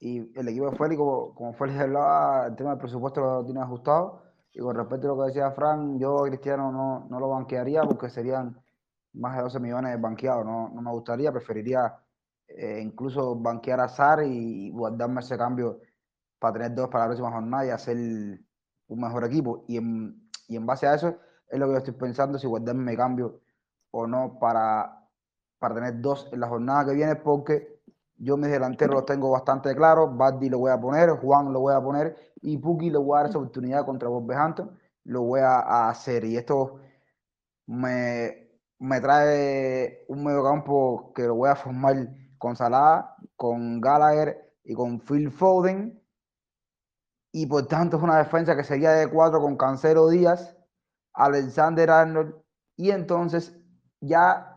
y 0.00 0.18
el 0.38 0.48
equipo 0.48 0.70
de 0.70 0.76
Félix, 0.76 0.98
como, 0.98 1.34
como 1.34 1.52
Félix 1.54 1.80
hablaba, 1.80 2.46
el 2.46 2.56
tema 2.56 2.70
del 2.70 2.78
presupuesto 2.78 3.20
lo 3.20 3.44
tiene 3.44 3.60
ajustado. 3.60 4.22
Y 4.52 4.60
con 4.60 4.76
respecto 4.76 5.06
a 5.06 5.16
lo 5.16 5.22
que 5.22 5.28
decía 5.28 5.50
Fran, 5.52 5.98
yo 5.98 6.22
Cristiano 6.22 6.72
no, 6.72 7.06
no 7.10 7.20
lo 7.20 7.28
banquearía 7.30 7.82
porque 7.82 8.08
serían 8.08 8.56
más 9.14 9.36
de 9.36 9.42
12 9.42 9.60
millones 9.60 10.00
banqueados. 10.00 10.44
No, 10.44 10.70
no 10.70 10.82
me 10.82 10.90
gustaría, 10.92 11.32
preferiría 11.32 11.96
eh, 12.46 12.80
incluso 12.82 13.36
banquear 13.36 13.80
a 13.80 13.88
Sar 13.88 14.22
y 14.24 14.70
guardarme 14.70 15.20
ese 15.20 15.36
cambio 15.36 15.80
para 16.38 16.54
tener 16.54 16.74
dos 16.74 16.88
para 16.88 17.04
la 17.04 17.08
próxima 17.08 17.32
jornada 17.32 17.66
y 17.66 17.70
hacer 17.70 17.96
un 17.96 19.00
mejor 19.00 19.24
equipo. 19.24 19.64
Y 19.68 19.76
en, 19.78 20.30
y 20.48 20.56
en 20.56 20.66
base 20.66 20.86
a 20.86 20.94
eso 20.94 21.16
es 21.48 21.58
lo 21.58 21.66
que 21.66 21.72
yo 21.72 21.78
estoy 21.78 21.94
pensando, 21.94 22.38
si 22.38 22.46
guardarme 22.46 22.96
cambio 22.96 23.40
o 23.90 24.06
no 24.06 24.38
para, 24.38 24.97
para 25.58 25.74
tener 25.74 26.00
dos 26.00 26.28
en 26.32 26.40
la 26.40 26.48
jornada 26.48 26.86
que 26.86 26.94
viene, 26.94 27.16
porque 27.16 27.80
yo 28.16 28.36
mis 28.36 28.50
delanteros 28.50 28.94
los 28.96 29.06
tengo 29.06 29.30
bastante 29.30 29.74
claros. 29.74 30.16
Bardi 30.16 30.48
lo 30.48 30.58
voy 30.58 30.70
a 30.70 30.80
poner, 30.80 31.10
Juan 31.10 31.52
lo 31.52 31.60
voy 31.60 31.74
a 31.74 31.80
poner 31.80 32.16
y 32.40 32.58
Puki 32.58 32.90
le 32.90 32.98
voy 32.98 33.16
a 33.16 33.22
dar 33.22 33.30
esa 33.30 33.38
oportunidad 33.38 33.84
contra 33.84 34.08
Wolverhampton. 34.08 34.70
Lo 35.04 35.22
voy 35.22 35.40
a, 35.40 35.60
a 35.60 35.88
hacer 35.90 36.24
y 36.24 36.36
esto 36.36 36.80
me, 37.66 38.48
me 38.78 39.00
trae 39.00 40.04
un 40.08 40.24
medio 40.24 40.42
campo 40.42 41.12
que 41.14 41.22
lo 41.22 41.34
voy 41.34 41.50
a 41.50 41.56
formar 41.56 42.08
con 42.38 42.56
Salah, 42.56 43.16
con 43.36 43.80
Gallagher 43.80 44.54
y 44.64 44.74
con 44.74 45.00
Phil 45.00 45.30
Foden. 45.30 46.02
Y 47.32 47.46
por 47.46 47.66
tanto 47.66 47.98
es 47.98 48.02
una 48.02 48.18
defensa 48.18 48.56
que 48.56 48.64
sería 48.64 48.92
de 48.92 49.08
cuatro 49.08 49.40
con 49.40 49.56
Cancelo 49.56 50.08
Díaz, 50.08 50.56
Alexander 51.12 51.90
Arnold. 51.90 52.34
Y 52.76 52.90
entonces 52.90 53.56
ya 54.00 54.47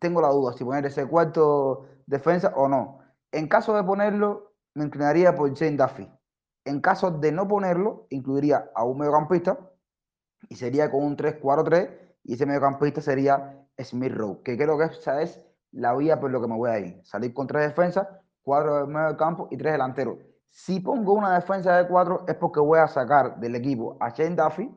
tengo 0.00 0.20
la 0.20 0.28
duda 0.28 0.52
si 0.54 0.64
poner 0.64 0.86
ese 0.86 1.06
cuarto 1.06 1.86
defensa 2.06 2.52
o 2.56 2.68
no. 2.68 2.98
En 3.30 3.46
caso 3.46 3.76
de 3.76 3.84
ponerlo, 3.84 4.54
me 4.74 4.84
inclinaría 4.84 5.34
por 5.34 5.56
Jane 5.56 5.76
Duffy. 5.76 6.10
En 6.64 6.80
caso 6.80 7.10
de 7.10 7.30
no 7.30 7.46
ponerlo, 7.46 8.06
incluiría 8.10 8.70
a 8.74 8.84
un 8.84 8.98
mediocampista 8.98 9.58
y 10.48 10.56
sería 10.56 10.90
con 10.90 11.04
un 11.04 11.16
3-4-3 11.16 11.90
y 12.24 12.34
ese 12.34 12.46
mediocampista 12.46 13.00
sería 13.00 13.66
Smith 13.78 14.12
Rowe, 14.12 14.42
que 14.42 14.56
creo 14.56 14.76
que 14.78 14.84
esa 14.84 15.22
es 15.22 15.46
la 15.72 15.94
vía 15.94 16.18
por 16.18 16.30
lo 16.30 16.40
que 16.40 16.48
me 16.48 16.56
voy 16.56 16.70
a 16.70 16.78
ir. 16.78 17.00
Salir 17.04 17.32
con 17.32 17.46
tres 17.46 17.68
defensas, 17.68 18.08
cuatro 18.42 18.80
de 18.80 18.92
medio 18.92 19.08
del 19.08 19.16
campo 19.16 19.48
y 19.50 19.56
tres 19.56 19.72
delanteros. 19.72 20.18
Si 20.50 20.80
pongo 20.80 21.12
una 21.12 21.34
defensa 21.34 21.76
de 21.76 21.88
cuatro 21.88 22.24
es 22.26 22.34
porque 22.34 22.60
voy 22.60 22.80
a 22.80 22.88
sacar 22.88 23.38
del 23.38 23.54
equipo 23.54 23.96
a 24.00 24.10
Shane 24.10 24.34
Duffy 24.34 24.74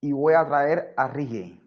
y 0.00 0.12
voy 0.12 0.34
a 0.34 0.46
traer 0.46 0.94
a 0.96 1.08
Ricky, 1.08 1.60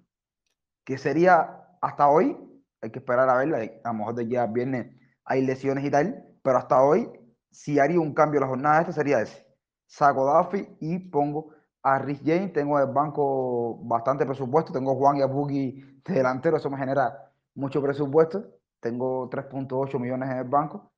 que 0.83 0.97
sería 0.97 1.67
hasta 1.81 2.09
hoy, 2.09 2.46
hay 2.81 2.91
que 2.91 2.99
esperar 2.99 3.29
a 3.29 3.37
verla, 3.37 3.59
a 3.83 3.87
lo 3.89 3.93
mejor 3.93 4.15
de 4.15 4.27
ya 4.27 4.45
viernes 4.45 4.95
hay 5.27 5.45
lesiones 5.45 5.83
y 5.83 5.91
tal, 5.91 6.25
pero 6.41 6.57
hasta 6.57 6.81
hoy, 6.81 7.09
si 7.51 7.79
haría 7.79 7.99
un 7.99 8.13
cambio 8.13 8.37
en 8.39 8.41
la 8.41 8.47
jornada 8.47 8.79
esta, 8.81 8.93
sería 8.93 9.21
ese. 9.21 9.45
Saco 9.85 10.25
Duffy 10.25 10.77
y 10.79 10.99
pongo 10.99 11.53
a 11.83 11.99
Rich 11.99 12.21
James, 12.25 12.53
tengo 12.53 12.79
el 12.79 12.87
banco 12.87 13.79
bastante 13.83 14.25
presupuesto, 14.25 14.71
tengo 14.71 14.95
Juan 14.95 15.17
y 15.17 15.21
a 15.21 15.27
de 15.27 16.13
delantero, 16.13 16.57
eso 16.57 16.69
me 16.69 16.77
genera 16.77 17.31
mucho 17.55 17.81
presupuesto, 17.81 18.45
tengo 18.79 19.29
3.8 19.29 19.99
millones 19.99 20.29
en 20.29 20.37
el 20.37 20.43
banco 20.45 20.91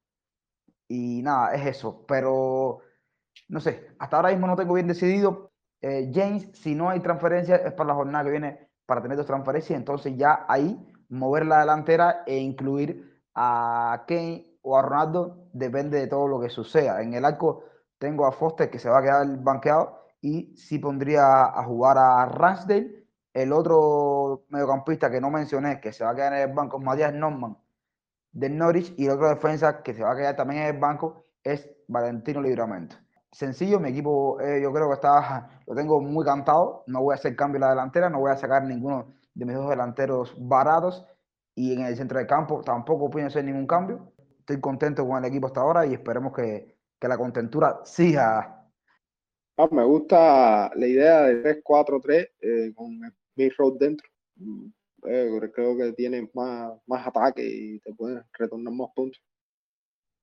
y 0.88 1.22
nada, 1.22 1.54
es 1.54 1.66
eso, 1.66 2.06
pero 2.08 2.80
no 3.48 3.60
sé, 3.60 3.96
hasta 4.00 4.18
ahora 4.18 4.30
mismo 4.30 4.48
no 4.48 4.56
tengo 4.56 4.74
bien 4.74 4.88
decidido. 4.88 5.52
Eh, 5.82 6.12
James, 6.14 6.50
si 6.54 6.76
no 6.76 6.90
hay 6.90 7.00
transferencia, 7.00 7.56
es 7.56 7.74
para 7.74 7.90
la 7.90 7.94
jornada 7.96 8.26
que 8.26 8.32
viene 8.32 8.70
para 8.86 9.02
tener 9.02 9.18
dos 9.18 9.26
transferencias, 9.26 9.78
entonces 9.78 10.16
ya 10.18 10.46
ahí 10.48 10.89
mover 11.10 11.46
la 11.46 11.60
delantera 11.60 12.24
e 12.26 12.38
incluir 12.38 13.22
a 13.36 14.06
Kane 14.08 14.46
o 14.62 14.78
a 14.78 14.82
Ronaldo, 14.82 15.50
depende 15.54 16.00
de 16.00 16.08
todo 16.08 16.28
lo 16.28 16.40
que 16.40 16.50
suceda. 16.50 17.02
En 17.02 17.14
el 17.14 17.26
arco 17.26 17.64
tengo 17.98 18.26
a 18.26 18.32
Foster 18.32 18.70
que 18.70 18.80
se 18.80 18.90
va 18.90 19.00
a 19.00 19.02
quedar 19.02 19.28
banqueado 19.44 20.00
y 20.22 20.56
si 20.58 20.80
pondría 20.80 21.44
a 21.46 21.64
jugar 21.64 21.98
a 21.98 22.26
Ramsdale 22.26 23.06
el 23.34 23.54
otro 23.54 24.46
mediocampista 24.50 25.10
que 25.10 25.22
no 25.22 25.30
mencioné, 25.30 25.80
que 25.80 25.94
se 25.94 26.04
va 26.04 26.12
a 26.12 26.16
quedar 26.16 26.34
en 26.34 26.50
el 26.50 26.54
banco, 26.54 26.78
es 26.78 26.84
Matías 26.84 27.14
Norman 27.14 27.58
del 28.32 28.58
Norwich. 28.58 28.94
Y 28.98 29.06
el 29.06 29.12
otro 29.12 29.30
defensa 29.30 29.82
que 29.82 29.94
se 29.94 30.04
va 30.04 30.14
a 30.14 30.16
quedar 30.16 30.36
también 30.36 30.64
en 30.64 30.76
el 30.76 30.80
banco 30.80 31.26
es 31.44 31.70
Valentino 31.88 32.42
Libramento. 32.42 32.96
Sencillo, 33.32 33.80
mi 33.80 33.90
equipo 33.90 34.42
eh, 34.42 34.60
yo 34.62 34.74
creo 34.74 34.88
que 34.88 34.96
está, 34.96 35.62
lo 35.68 35.76
tengo 35.76 36.02
muy 36.02 36.26
cantado. 36.26 36.84
No 36.88 37.02
voy 37.02 37.14
a 37.14 37.16
hacer 37.16 37.36
cambio 37.36 37.58
en 37.58 37.62
la 37.62 37.70
delantera, 37.70 38.10
no 38.10 38.20
voy 38.20 38.32
a 38.32 38.36
sacar 38.36 38.64
ninguno 38.64 39.08
de 39.40 39.46
mis 39.46 39.56
dos 39.56 39.70
delanteros 39.70 40.36
baratos. 40.38 41.06
Y 41.56 41.74
en 41.74 41.82
el 41.82 41.96
centro 41.96 42.18
del 42.18 42.28
campo 42.28 42.62
tampoco 42.62 43.10
pueden 43.10 43.28
hacer 43.28 43.44
ningún 43.44 43.68
cambio. 43.68 44.14
Estoy 44.40 44.60
contento 44.60 45.08
con 45.08 45.24
el 45.24 45.30
equipo 45.30 45.48
hasta 45.48 45.62
ahora 45.62 45.86
y 45.86 45.94
esperemos 45.94 46.34
que, 46.34 46.78
que 47.00 47.08
la 47.08 47.18
contentura 47.18 47.82
siga 47.84 48.60
Ah, 49.62 49.68
me 49.72 49.84
gusta 49.84 50.72
la 50.74 50.88
idea 50.88 51.24
de 51.24 51.62
3-4-3 51.62 52.30
eh, 52.40 52.74
con 52.74 52.98
Smith 53.34 53.54
Road 53.58 53.74
dentro. 53.78 54.08
Mm, 54.38 54.68
eh, 55.04 55.52
creo 55.54 55.76
que 55.76 55.92
tiene 55.92 56.30
más, 56.34 56.80
más 56.88 57.06
ataque 57.06 57.46
y 57.46 57.80
te 57.80 57.94
pueden 57.94 58.24
retornar 58.32 58.74
más 58.74 58.90
puntos. 58.96 59.22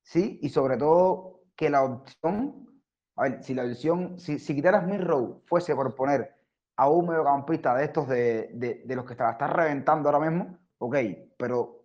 Sí, 0.02 0.38
y 0.40 0.48
sobre 0.48 0.78
todo 0.78 1.42
que 1.54 1.68
la 1.68 1.84
opción, 1.84 2.82
a 3.16 3.24
ver, 3.24 3.42
si 3.42 3.52
la 3.52 3.66
opción, 3.66 4.18
si, 4.18 4.38
si 4.38 4.54
quitaras 4.54 4.84
Smith 4.84 5.02
Road 5.02 5.42
fuese 5.44 5.74
por 5.74 5.94
poner 5.94 6.34
a 6.76 6.88
un 6.88 7.06
mediocampista 7.06 7.74
de 7.74 7.84
estos 7.84 8.08
de, 8.08 8.50
de, 8.54 8.82
de 8.84 8.96
los 8.96 9.04
que 9.04 9.14
te 9.14 9.22
la 9.22 9.32
estás 9.32 9.50
reventando 9.50 10.08
ahora 10.08 10.30
mismo, 10.30 10.58
ok, 10.78 10.96
pero 11.38 11.84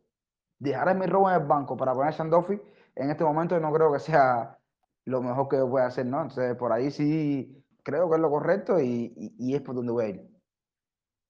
dejar 0.60 0.90
a 0.90 0.94
Smith 0.94 1.10
Road 1.10 1.36
en 1.36 1.42
el 1.42 1.48
banco 1.48 1.78
para 1.78 1.94
poner 1.94 2.10
a 2.10 2.12
Sandofi 2.12 2.60
en 2.96 3.10
este 3.10 3.24
momento 3.24 3.60
no 3.60 3.72
creo 3.72 3.92
que 3.92 4.00
sea 4.00 4.58
lo 5.06 5.22
mejor 5.22 5.48
que 5.48 5.58
yo 5.58 5.70
pueda 5.70 5.88
hacer, 5.88 6.06
¿no? 6.06 6.22
Entonces, 6.22 6.56
por 6.56 6.72
ahí 6.72 6.92
sí 6.92 7.66
creo 7.84 8.10
que 8.10 8.16
es 8.16 8.22
lo 8.22 8.30
correcto 8.30 8.80
y, 8.80 9.34
y, 9.38 9.56
es 9.56 9.62
por 9.62 9.76
donde 9.76 9.92
voy 9.92 10.06
a 10.06 10.10
ir. 10.10 10.32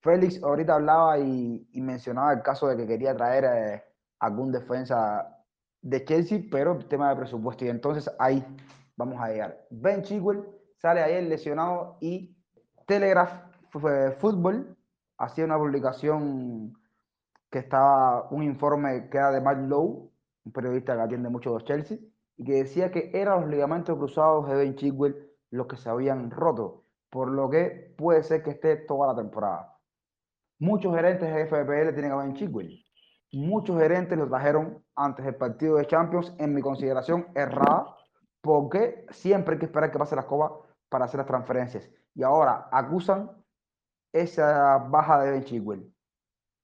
Félix 0.02 0.42
ahorita 0.44 0.76
hablaba 0.76 1.20
y, 1.20 1.68
mencionaba 1.76 2.34
el 2.34 2.42
caso 2.42 2.68
de 2.68 2.76
que 2.76 2.88
quería 2.88 3.16
traer 3.16 3.46
eh, 3.46 3.84
algún 4.20 4.52
defensa 4.52 5.38
de 5.82 6.04
Chelsea, 6.04 6.42
pero 6.52 6.74
el 6.74 6.88
tema 6.88 7.10
de 7.10 7.16
presupuesto. 7.16 7.66
Y 7.66 7.70
entonces 7.70 8.10
ahí 8.20 8.44
vamos 8.98 9.22
a 9.22 9.30
llegar. 9.30 9.66
Ben 9.70 10.02
Chigwell 10.02 10.44
sale 10.78 11.02
ayer 11.02 11.24
lesionado 11.24 11.98
y 12.02 12.36
Telegraph 12.88 13.51
Football 13.72 14.78
hacía 15.18 15.46
una 15.46 15.58
publicación 15.58 16.74
que 17.50 17.60
estaba 17.60 18.28
un 18.32 18.44
informe 18.44 19.10
que 19.10 19.18
era 19.18 19.32
de 19.32 19.42
Matt 19.42 19.60
Lowe, 19.60 20.12
un 20.46 20.52
periodista 20.52 20.96
que 20.96 21.02
atiende 21.02 21.30
mucho 21.30 21.56
a 21.56 21.64
Chelsea, 21.64 21.98
y 22.38 22.44
que 22.44 22.54
decía 22.54 22.92
que 22.92 23.12
eran 23.14 23.42
los 23.42 23.50
ligamentos 23.50 23.98
cruzados 23.98 24.48
de 24.48 24.56
Ben 24.56 24.76
Chigwell 24.76 25.32
los 25.52 25.68
que 25.68 25.78
se 25.78 25.90
habían 25.90 26.32
roto. 26.32 26.86
por 27.10 27.30
lo 27.30 27.50
que 27.50 27.94
puede 27.98 28.24
ser 28.24 28.42
que 28.42 28.52
esté 28.52 28.78
toda 28.78 29.08
la 29.08 29.16
temporada. 29.22 29.78
Muchos 30.60 30.96
gerentes 30.96 31.28
de 31.28 31.46
FPL 31.46 31.94
tienen 31.94 32.14
a 32.14 32.16
Ben 32.16 32.34
Chigwell. 32.36 32.82
Muchos 33.34 33.78
gerentes 33.78 34.18
lo 34.18 34.30
trajeron 34.30 34.82
antes 34.96 35.26
del 35.26 35.36
partido 35.36 35.76
de 35.76 35.86
Champions, 35.88 36.34
en 36.38 36.54
mi 36.54 36.62
consideración 36.62 37.28
errada, 37.36 37.98
porque 38.40 39.06
siempre 39.10 39.56
hay 39.56 39.60
que 39.60 39.66
esperar 39.66 39.92
que 39.92 40.00
pase 40.00 40.16
la 40.16 40.22
escoba 40.22 40.58
para 40.88 41.04
hacer 41.04 41.18
las 41.18 41.28
transferencias. 41.28 41.90
Y 42.16 42.24
ahora 42.24 42.70
acusan 42.72 43.30
esa 44.14 44.78
baja 44.78 45.24
de 45.24 45.32
Ben 45.32 45.44
Chigwell. 45.44 45.94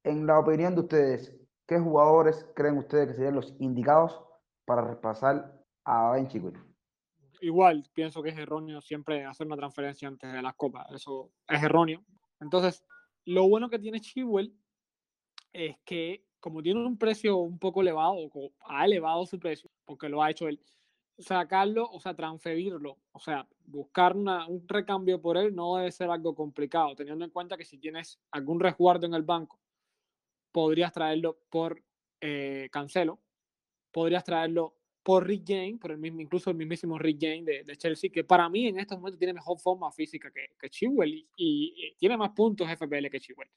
En 0.03 0.25
la 0.25 0.39
opinión 0.39 0.75
de 0.75 0.81
ustedes, 0.81 1.35
¿qué 1.67 1.79
jugadores 1.79 2.45
creen 2.55 2.77
ustedes 2.77 3.07
que 3.07 3.13
serían 3.15 3.35
los 3.35 3.55
indicados 3.59 4.23
para 4.65 4.81
reemplazar 4.81 5.53
a 5.85 6.11
Ben 6.11 6.27
Chigwell? 6.27 6.59
Igual, 7.41 7.87
pienso 7.93 8.23
que 8.23 8.29
es 8.29 8.37
erróneo 8.37 8.81
siempre 8.81 9.25
hacer 9.25 9.47
una 9.47 9.57
transferencia 9.57 10.07
antes 10.07 10.31
de 10.31 10.41
las 10.41 10.55
copas. 10.55 10.87
Eso 10.91 11.31
es 11.47 11.61
erróneo. 11.61 12.03
Entonces, 12.39 12.83
lo 13.25 13.47
bueno 13.47 13.69
que 13.69 13.79
tiene 13.79 13.99
Chigwell 13.99 14.53
es 15.53 15.77
que 15.85 16.27
como 16.39 16.61
tiene 16.61 16.85
un 16.85 16.97
precio 16.97 17.37
un 17.37 17.59
poco 17.59 17.81
elevado, 17.81 18.15
ha 18.61 18.85
elevado 18.85 19.25
su 19.25 19.39
precio, 19.39 19.69
porque 19.85 20.07
lo 20.09 20.21
ha 20.21 20.31
hecho 20.31 20.47
él, 20.47 20.61
sacarlo, 21.17 21.89
o 21.89 21.99
sea, 21.99 22.15
transferirlo, 22.15 22.97
o 23.11 23.19
sea, 23.19 23.47
buscar 23.65 24.15
una, 24.15 24.47
un 24.47 24.67
recambio 24.67 25.19
por 25.21 25.37
él 25.37 25.55
no 25.55 25.77
debe 25.77 25.91
ser 25.91 26.09
algo 26.09 26.35
complicado, 26.35 26.95
teniendo 26.95 27.25
en 27.25 27.31
cuenta 27.31 27.57
que 27.57 27.65
si 27.65 27.77
tienes 27.77 28.19
algún 28.31 28.59
resguardo 28.59 29.05
en 29.07 29.13
el 29.13 29.23
banco, 29.23 29.59
podrías 30.51 30.93
traerlo 30.93 31.39
por 31.49 31.81
eh, 32.21 32.69
Cancelo, 32.71 33.19
podrías 33.91 34.23
traerlo 34.23 34.75
por 35.01 35.25
Rick 35.25 35.45
James, 35.47 35.79
por 35.79 35.91
el 35.91 35.97
mismo, 35.97 36.21
incluso 36.21 36.49
el 36.49 36.57
mismísimo 36.57 36.99
Rick 36.99 37.19
James 37.21 37.45
de, 37.45 37.63
de, 37.63 37.77
Chelsea, 37.77 38.09
que 38.11 38.23
para 38.23 38.49
mí 38.49 38.67
en 38.67 38.77
estos 38.77 38.97
momentos 38.97 39.17
tiene 39.17 39.33
mejor 39.33 39.57
forma 39.57 39.91
física 39.91 40.29
que, 40.29 40.49
que 40.59 40.69
Chilwell 40.69 41.13
y, 41.13 41.27
y, 41.37 41.95
tiene 41.95 42.17
más 42.17 42.31
puntos 42.31 42.69
FPL 42.69 43.07
que 43.09 43.19
Chilwell. 43.19 43.49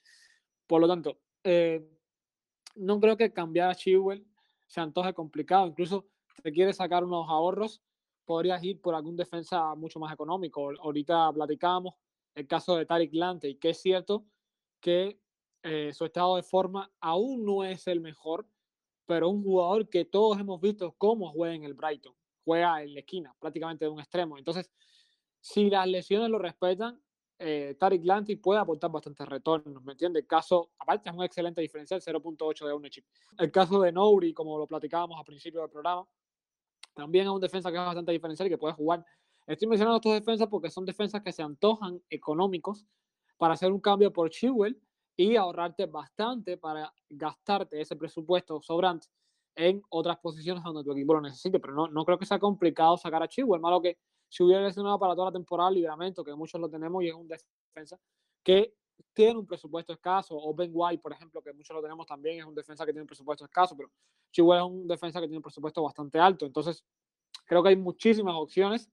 Por 0.66 0.80
lo 0.80 0.86
tanto, 0.86 1.18
eh, 1.42 1.84
no 2.76 3.00
creo 3.00 3.16
que 3.16 3.32
cambiar 3.32 3.70
a 3.70 3.74
Chilwell 3.74 4.24
se 4.66 4.80
antoje 4.80 5.12
complicado. 5.12 5.66
Incluso 5.66 6.06
te 6.40 6.52
quieres 6.52 6.76
sacar 6.76 7.04
unos 7.04 7.28
ahorros, 7.28 7.82
podrías 8.24 8.62
ir 8.62 8.80
por 8.80 8.94
algún 8.94 9.16
defensa 9.16 9.74
mucho 9.74 9.98
más 9.98 10.12
económico. 10.12 10.70
Ahorita 10.80 11.32
platicábamos 11.32 11.94
el 12.34 12.46
caso 12.46 12.76
de 12.76 12.86
Tariq 12.86 13.12
Lante 13.14 13.48
y 13.48 13.56
que 13.56 13.70
es 13.70 13.80
cierto 13.80 14.24
que 14.80 15.20
eh, 15.62 15.92
su 15.92 16.04
estado 16.04 16.36
de 16.36 16.42
forma 16.42 16.90
aún 17.00 17.44
no 17.44 17.64
es 17.64 17.86
el 17.86 18.00
mejor, 18.00 18.46
pero 19.06 19.28
un 19.28 19.42
jugador 19.42 19.88
que 19.88 20.04
todos 20.04 20.38
hemos 20.38 20.60
visto 20.60 20.94
cómo 20.96 21.32
juega 21.32 21.54
en 21.54 21.64
el 21.64 21.74
Brighton. 21.74 22.14
Juega 22.44 22.82
en 22.82 22.94
la 22.94 23.00
esquina, 23.00 23.34
prácticamente 23.38 23.84
de 23.84 23.90
un 23.90 24.00
extremo. 24.00 24.38
Entonces, 24.38 24.70
si 25.40 25.68
las 25.68 25.86
lesiones 25.86 26.30
lo 26.30 26.38
respetan, 26.38 27.00
eh, 27.38 27.74
Tariq 27.78 28.04
Lanty 28.04 28.36
puede 28.36 28.60
aportar 28.60 28.90
bastantes 28.90 29.26
retornos, 29.26 29.82
¿me 29.82 29.92
entiendes? 29.92 30.22
El 30.22 30.26
caso, 30.26 30.72
aparte 30.78 31.08
es 31.08 31.16
un 31.16 31.24
excelente 31.24 31.60
diferencial, 31.62 32.00
0.8 32.00 32.66
de 32.66 32.72
ownership. 32.72 33.04
El 33.38 33.50
caso 33.50 33.80
de 33.80 33.92
Nouri, 33.92 34.34
como 34.34 34.58
lo 34.58 34.66
platicábamos 34.66 35.18
al 35.18 35.24
principio 35.24 35.62
del 35.62 35.70
programa, 35.70 36.06
también 37.00 37.24
es 37.24 37.30
un 37.30 37.40
defensa 37.40 37.70
que 37.70 37.78
es 37.78 37.84
bastante 37.84 38.12
diferencial 38.12 38.46
y 38.46 38.50
que 38.50 38.58
puede 38.58 38.74
jugar. 38.74 39.04
Estoy 39.46 39.68
mencionando 39.68 39.96
estos 39.96 40.12
defensas 40.12 40.48
porque 40.48 40.70
son 40.70 40.84
defensas 40.84 41.22
que 41.22 41.32
se 41.32 41.42
antojan 41.42 42.00
económicos 42.10 42.86
para 43.38 43.54
hacer 43.54 43.72
un 43.72 43.80
cambio 43.80 44.12
por 44.12 44.28
Chilwell 44.28 44.78
y 45.16 45.36
ahorrarte 45.36 45.86
bastante 45.86 46.56
para 46.58 46.92
gastarte 47.08 47.80
ese 47.80 47.96
presupuesto 47.96 48.60
sobrante 48.60 49.08
en 49.56 49.82
otras 49.88 50.18
posiciones 50.18 50.62
donde 50.62 50.84
tu 50.84 50.92
equipo 50.92 51.14
lo 51.14 51.22
necesite. 51.22 51.58
Pero 51.58 51.74
no, 51.74 51.88
no 51.88 52.04
creo 52.04 52.18
que 52.18 52.26
sea 52.26 52.38
complicado 52.38 52.96
sacar 52.96 53.22
a 53.22 53.28
Chilwell, 53.28 53.60
malo 53.60 53.80
que 53.80 53.98
si 54.28 54.42
hubiera 54.42 54.62
lesionado 54.62 54.98
para 54.98 55.14
toda 55.14 55.26
la 55.26 55.32
temporada, 55.32 55.70
libramento, 55.70 56.22
que 56.22 56.34
muchos 56.34 56.60
lo 56.60 56.68
tenemos 56.68 57.02
y 57.02 57.08
es 57.08 57.14
un 57.14 57.26
defensa 57.26 57.98
que 58.44 58.74
tiene 59.12 59.38
un 59.38 59.46
presupuesto 59.46 59.92
escaso, 59.92 60.36
o 60.36 60.54
Ben 60.54 60.70
White, 60.72 61.02
por 61.02 61.12
ejemplo, 61.12 61.42
que 61.42 61.52
muchos 61.52 61.74
lo 61.74 61.82
tenemos 61.82 62.06
también, 62.06 62.38
es 62.38 62.44
un 62.44 62.54
defensa 62.54 62.84
que 62.84 62.92
tiene 62.92 63.02
un 63.02 63.06
presupuesto 63.06 63.44
escaso, 63.44 63.76
pero 63.76 63.90
Chihuahua 64.30 64.66
es 64.66 64.72
un 64.72 64.88
defensa 64.88 65.20
que 65.20 65.26
tiene 65.26 65.38
un 65.38 65.42
presupuesto 65.42 65.82
bastante 65.82 66.18
alto. 66.18 66.46
Entonces, 66.46 66.84
creo 67.46 67.62
que 67.62 67.70
hay 67.70 67.76
muchísimas 67.76 68.34
opciones 68.34 68.90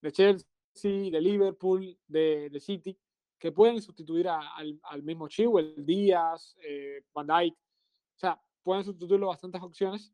de 0.00 0.12
Chelsea, 0.12 1.10
de 1.10 1.20
Liverpool, 1.20 1.96
de, 2.06 2.50
de 2.50 2.60
City, 2.60 2.98
que 3.38 3.52
pueden 3.52 3.80
sustituir 3.82 4.28
a, 4.28 4.54
al, 4.56 4.78
al, 4.84 5.02
mismo 5.02 5.28
Chihuahua, 5.28 5.72
Díaz, 5.76 6.56
eh, 6.64 7.02
Van 7.12 7.26
Dijk. 7.26 7.54
O 7.54 8.18
sea, 8.18 8.40
pueden 8.62 8.84
sustituirlo 8.84 9.28
bastantes 9.28 9.60
opciones. 9.62 10.12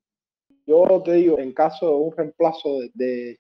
Yo 0.66 1.03
te 1.03 1.14
digo, 1.14 1.39
en 1.39 1.53
caso 1.53 1.86
de 1.89 1.95
un 1.95 2.16
reemplazo 2.16 2.80
de, 2.80 2.91
de 2.95 3.39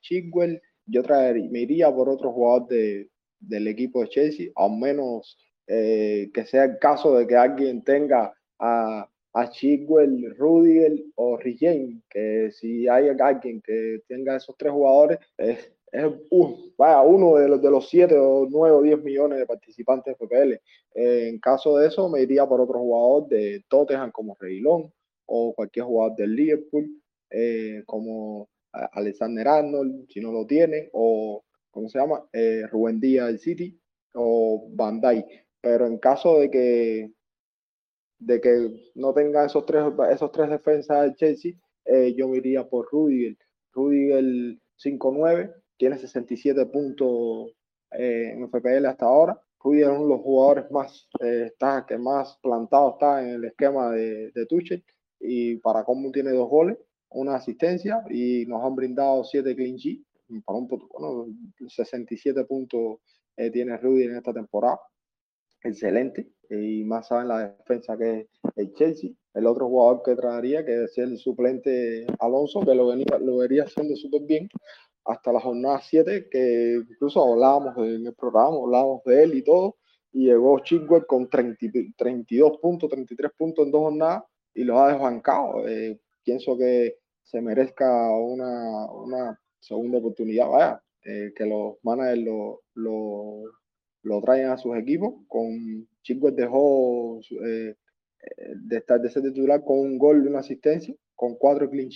yo 0.86 1.02
traería, 1.02 1.50
me 1.50 1.60
iría 1.60 1.94
por 1.94 2.08
otro 2.08 2.32
jugador 2.32 2.68
de, 2.68 3.10
del 3.38 3.68
equipo 3.68 4.00
de 4.00 4.08
Chelsea, 4.08 4.50
al 4.56 4.76
menos 4.78 5.36
eh, 5.68 6.30
que 6.32 6.44
sea 6.46 6.64
el 6.64 6.78
caso 6.78 7.16
de 7.16 7.26
que 7.26 7.36
alguien 7.36 7.84
tenga 7.84 8.34
a, 8.58 9.08
a 9.34 9.50
Chigwell, 9.50 10.34
Rudiger 10.36 10.98
o 11.14 11.36
Rigen, 11.36 12.02
que 12.10 12.50
si 12.50 12.88
hay 12.88 13.08
alguien 13.08 13.60
que 13.62 14.00
tenga 14.08 14.36
esos 14.36 14.56
tres 14.56 14.72
jugadores, 14.72 15.18
es, 15.36 15.70
es 15.92 16.04
uh, 16.30 16.56
vaya, 16.76 17.02
uno 17.02 17.36
de 17.36 17.48
los, 17.48 17.62
de 17.62 17.70
los 17.70 17.88
siete 17.88 18.16
o 18.18 18.46
nueve 18.50 18.76
o 18.76 18.82
diez 18.82 19.02
millones 19.02 19.38
de 19.38 19.46
participantes 19.46 20.16
de 20.18 20.26
FPL. 20.26 20.52
Eh, 20.94 21.28
en 21.28 21.38
caso 21.38 21.76
de 21.76 21.88
eso, 21.88 22.08
me 22.08 22.22
iría 22.22 22.46
por 22.46 22.60
otro 22.60 22.78
jugador 22.78 23.28
de 23.28 23.64
Tottenham 23.68 24.10
como 24.10 24.36
Reilón 24.40 24.92
o 25.26 25.54
cualquier 25.54 25.84
jugador 25.84 26.16
del 26.16 26.34
Liverpool, 26.34 26.88
eh, 27.30 27.82
como 27.86 28.48
Alexander 28.72 29.46
Arnold, 29.46 30.06
si 30.08 30.20
no 30.20 30.32
lo 30.32 30.46
tiene, 30.46 30.88
o 30.92 31.44
¿cómo 31.70 31.88
se 31.88 31.98
llama? 31.98 32.26
Eh, 32.32 32.66
Rubén 32.70 33.00
Díaz 33.00 33.26
del 33.26 33.38
City 33.38 33.78
o 34.14 34.66
Bandai. 34.70 35.24
Pero 35.60 35.86
en 35.86 35.98
caso 35.98 36.38
de 36.38 36.50
que 36.50 37.12
de 38.20 38.40
que 38.40 38.90
no 38.96 39.14
tenga 39.14 39.46
esos 39.46 39.64
tres, 39.64 39.84
esos 40.10 40.32
tres 40.32 40.50
defensas 40.50 41.02
del 41.02 41.14
Chelsea, 41.14 41.52
eh, 41.84 42.14
yo 42.16 42.28
me 42.28 42.38
iría 42.38 42.68
por 42.68 42.88
Rudiger. 42.90 43.36
Rudiger 43.72 44.58
5-9, 44.76 45.54
tiene 45.76 45.98
67 45.98 46.66
puntos 46.66 47.52
eh, 47.92 48.32
en 48.34 48.48
FPL 48.48 48.86
hasta 48.86 49.06
ahora. 49.06 49.40
Rudiger 49.60 49.90
es 49.90 49.90
uno 49.90 50.02
de 50.02 50.08
los 50.08 50.20
jugadores 50.20 50.70
más, 50.70 51.08
eh, 51.20 51.44
está, 51.46 51.84
que 51.86 51.96
más 51.96 52.38
plantado 52.42 52.92
está 52.92 53.22
en 53.22 53.36
el 53.36 53.44
esquema 53.44 53.92
de, 53.92 54.32
de 54.32 54.46
Tuchel 54.46 54.84
y 55.20 55.56
para 55.58 55.84
cómo 55.84 56.10
tiene 56.10 56.30
dos 56.32 56.48
goles 56.48 56.78
una 57.10 57.36
asistencia 57.36 58.04
y 58.10 58.44
nos 58.46 58.64
han 58.64 58.74
brindado 58.74 59.24
siete 59.24 59.54
clean 59.54 59.76
sheets. 59.76 60.04
Para 60.44 60.58
bueno, 60.58 61.26
67 61.68 62.44
puntos 62.44 62.98
eh, 63.36 63.50
tiene 63.50 63.76
Rudy 63.78 64.04
en 64.04 64.16
esta 64.16 64.32
temporada. 64.32 64.78
Excelente. 65.62 66.28
Y 66.50 66.84
más 66.84 67.08
saben 67.08 67.28
la 67.28 67.48
defensa 67.48 67.96
que 67.96 68.28
el 68.56 68.72
Chelsea. 68.74 69.10
El 69.34 69.46
otro 69.46 69.68
jugador 69.68 70.02
que 70.02 70.16
traería, 70.16 70.64
que 70.64 70.84
es 70.84 70.98
el 70.98 71.18
suplente 71.18 72.06
Alonso, 72.18 72.60
que 72.60 72.74
lo, 72.74 72.88
venía, 72.88 73.06
lo 73.20 73.38
vería 73.38 73.64
haciendo 73.64 73.94
súper 73.96 74.22
bien 74.22 74.48
hasta 75.04 75.32
la 75.32 75.40
jornada 75.40 75.80
7, 75.80 76.28
que 76.30 76.82
incluso 76.90 77.22
hablábamos 77.22 77.76
en 77.78 78.06
el 78.06 78.14
programa, 78.14 78.58
hablábamos 78.62 79.02
de 79.04 79.22
él 79.22 79.34
y 79.34 79.42
todo. 79.42 79.76
Y 80.12 80.26
llegó 80.26 80.58
Chigwell 80.60 81.06
con 81.06 81.28
30, 81.28 81.66
32 81.96 82.58
puntos, 82.58 82.90
33 82.90 83.30
puntos 83.36 83.64
en 83.64 83.72
dos 83.72 83.80
jornadas 83.82 84.24
y 84.54 84.64
lo 84.64 84.78
ha 84.80 84.92
desbancado. 84.92 85.66
Eh, 85.68 85.98
pienso 86.22 86.56
que 86.58 86.98
se 87.22 87.40
merezca 87.40 88.10
una, 88.16 88.90
una 88.90 89.40
segunda 89.60 89.98
oportunidad, 89.98 90.48
vaya, 90.48 90.82
eh, 91.04 91.32
que 91.34 91.46
los 91.46 91.76
managers 91.82 92.22
lo, 92.22 92.62
lo, 92.74 93.42
lo, 94.08 94.20
traigan 94.22 94.52
a 94.52 94.58
sus 94.58 94.76
equipos. 94.76 95.14
Con 95.28 95.88
Chilwell 96.02 96.34
dejó 96.34 97.20
eh, 97.44 97.74
de 98.56 98.76
estar 98.76 99.00
de 99.00 99.10
ser 99.10 99.22
titular 99.22 99.64
con 99.64 99.78
un 99.78 99.98
gol 99.98 100.24
y 100.24 100.28
una 100.28 100.40
asistencia, 100.40 100.94
con 101.14 101.36
cuatro 101.36 101.68
clean 101.70 101.90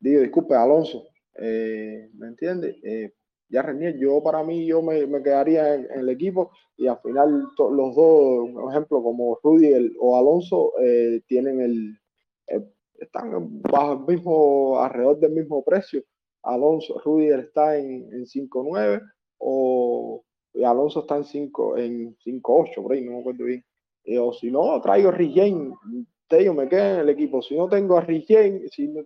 Digo, 0.00 0.20
disculpe, 0.20 0.54
Alonso, 0.54 1.08
eh, 1.36 2.10
¿me 2.14 2.28
entiende? 2.28 2.78
Eh, 2.82 3.12
ya 3.48 3.62
Renier, 3.62 3.96
yo 3.98 4.22
para 4.22 4.42
mí, 4.42 4.66
yo 4.66 4.82
me, 4.82 5.06
me 5.06 5.22
quedaría 5.22 5.74
en, 5.74 5.90
el 5.92 6.08
equipo 6.08 6.50
y 6.76 6.86
al 6.86 6.98
final 7.00 7.48
los 7.58 7.94
dos, 7.94 8.50
por 8.52 8.70
ejemplo, 8.70 9.02
como 9.02 9.38
Rudy 9.42 9.94
o 9.98 10.18
Alonso, 10.18 10.72
eh, 10.80 11.22
tienen 11.26 11.60
el, 11.60 11.98
están 12.98 13.62
bajo 13.62 13.92
el 13.92 14.16
mismo, 14.16 14.80
alrededor 14.80 15.18
del 15.20 15.32
mismo 15.32 15.64
precio. 15.64 16.02
Alonso, 16.42 17.00
Rudiger 17.04 17.40
está 17.40 17.78
en, 17.78 18.12
en 18.12 18.24
5.9 18.24 19.00
o 19.38 20.23
Alonso 20.62 21.00
está 21.00 21.16
en 21.16 21.24
5, 21.24 21.78
en 21.78 22.16
5.8, 22.18 22.82
por 22.82 22.92
ahí, 22.92 23.02
no 23.02 23.12
me 23.12 23.20
acuerdo 23.20 23.44
bien. 23.44 23.64
O 24.20 24.32
si 24.32 24.50
no, 24.50 24.80
traigo 24.80 25.08
a 25.08 25.12
Rigen, 25.12 25.74
te 26.28 26.50
me 26.50 26.68
quedo 26.68 26.94
en 26.94 27.00
el 27.00 27.08
equipo. 27.08 27.42
Si 27.42 27.56
no 27.56 27.68
tengo 27.68 27.96
a 27.96 28.02
Rigen, 28.02 28.68
si 28.70 28.88
no, 28.88 29.02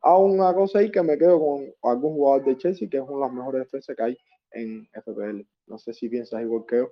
hago 0.00 0.24
una 0.24 0.52
cosa 0.54 0.78
ahí 0.78 0.90
que 0.90 1.02
me 1.02 1.16
quedo 1.18 1.38
con 1.38 1.72
algún 1.82 2.14
jugador 2.14 2.44
de 2.44 2.56
Chelsea, 2.56 2.88
que 2.88 2.96
es 2.96 3.02
una 3.02 3.14
de 3.14 3.20
las 3.20 3.32
mejores 3.32 3.60
defensas 3.62 3.96
que 3.96 4.02
hay 4.02 4.18
en 4.52 4.88
FPL. 4.92 5.46
No 5.66 5.78
sé 5.78 5.92
si 5.92 6.08
piensas 6.08 6.42
igual 6.42 6.64
que 6.66 6.76
yo. 6.78 6.90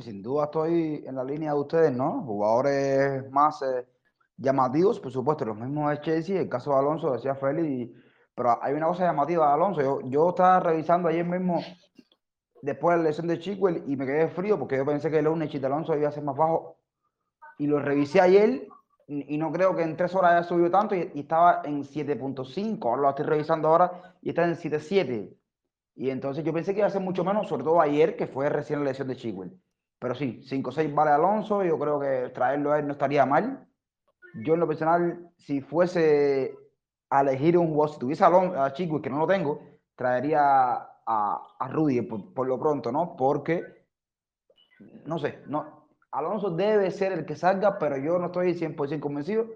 Sin 0.00 0.22
duda 0.22 0.44
estoy 0.44 1.04
en 1.06 1.16
la 1.16 1.24
línea 1.24 1.52
de 1.52 1.60
ustedes, 1.60 1.92
¿no? 1.92 2.22
Jugadores 2.24 3.30
más 3.30 3.60
eh, 3.62 3.86
llamativos, 4.38 4.98
por 5.00 5.12
supuesto, 5.12 5.44
los 5.44 5.56
mismos 5.56 5.90
de 5.90 6.00
Chelsea, 6.00 6.40
el 6.40 6.48
caso 6.48 6.70
de 6.70 6.78
Alonso, 6.78 7.12
decía 7.12 7.34
Félix, 7.34 7.92
pero 8.34 8.62
hay 8.62 8.72
una 8.72 8.86
cosa 8.86 9.04
llamativa 9.04 9.48
de 9.48 9.52
Alonso. 9.52 9.82
Yo, 9.82 10.00
yo 10.08 10.30
estaba 10.30 10.60
revisando 10.60 11.08
ayer 11.08 11.26
mismo 11.26 11.60
después 12.62 12.96
de 12.96 13.02
la 13.02 13.08
lesión 13.10 13.26
de 13.26 13.38
Chigwell 13.38 13.82
y 13.86 13.96
me 13.96 14.06
quedé 14.06 14.28
frío 14.28 14.58
porque 14.58 14.76
yo 14.76 14.86
pensé 14.86 15.10
que 15.10 15.18
el 15.18 15.26
Ownech 15.26 15.52
de 15.52 15.66
Alonso 15.66 15.96
iba 15.96 16.08
a 16.08 16.12
ser 16.12 16.22
más 16.22 16.36
bajo. 16.36 16.78
Y 17.58 17.66
lo 17.66 17.78
revisé 17.78 18.20
ayer 18.20 18.66
y 19.06 19.36
no 19.36 19.52
creo 19.52 19.76
que 19.76 19.82
en 19.82 19.96
tres 19.96 20.14
horas 20.14 20.32
haya 20.32 20.42
subido 20.44 20.70
tanto 20.70 20.94
y, 20.94 21.10
estaba 21.14 21.60
en 21.64 21.82
7.5. 21.82 22.78
Ahora 22.88 23.02
lo 23.02 23.10
estoy 23.10 23.26
revisando 23.26 23.68
ahora 23.68 24.16
y 24.22 24.30
está 24.30 24.44
en 24.44 24.54
7.7. 24.54 25.36
Y 25.96 26.08
entonces 26.08 26.42
yo 26.44 26.52
pensé 26.52 26.72
que 26.72 26.78
iba 26.78 26.86
a 26.86 26.90
ser 26.90 27.02
mucho 27.02 27.24
menos, 27.24 27.48
sobre 27.48 27.64
todo 27.64 27.80
ayer, 27.80 28.16
que 28.16 28.26
fue 28.26 28.48
recién 28.48 28.78
la 28.78 28.86
lesión 28.86 29.08
de 29.08 29.16
Chigwell. 29.16 29.60
Pero 29.98 30.14
sí, 30.14 30.40
5-6 30.48 30.94
vale 30.94 31.10
Alonso. 31.10 31.62
Yo 31.62 31.78
creo 31.78 32.00
que 32.00 32.30
traerlo 32.30 32.72
a 32.72 32.78
él 32.78 32.86
no 32.86 32.92
estaría 32.92 33.26
mal. 33.26 33.68
Yo 34.44 34.54
en 34.54 34.60
lo 34.60 34.68
personal, 34.68 35.30
si 35.36 35.60
fuese 35.60 36.56
a 37.10 37.20
elegir 37.20 37.58
un 37.58 37.68
jugador, 37.68 37.92
si 37.92 38.00
tuviese 38.00 38.24
a, 38.24 38.64
a 38.64 38.72
Chigwell, 38.72 39.02
que 39.02 39.10
no 39.10 39.18
lo 39.18 39.26
tengo, 39.26 39.60
traería 39.94 40.88
a, 41.06 41.56
a 41.58 41.68
Rudy 41.68 42.02
por, 42.02 42.32
por, 42.34 42.46
lo 42.46 42.58
pronto, 42.58 42.92
¿no? 42.92 43.16
Porque, 43.16 43.62
no 45.04 45.18
sé, 45.18 45.40
no, 45.46 45.88
Alonso 46.10 46.50
debe 46.50 46.90
ser 46.90 47.12
el 47.12 47.24
que 47.24 47.36
salga, 47.36 47.78
pero 47.78 47.96
yo 47.96 48.18
no 48.18 48.26
estoy 48.26 48.54
100% 48.54 49.00
convencido. 49.00 49.46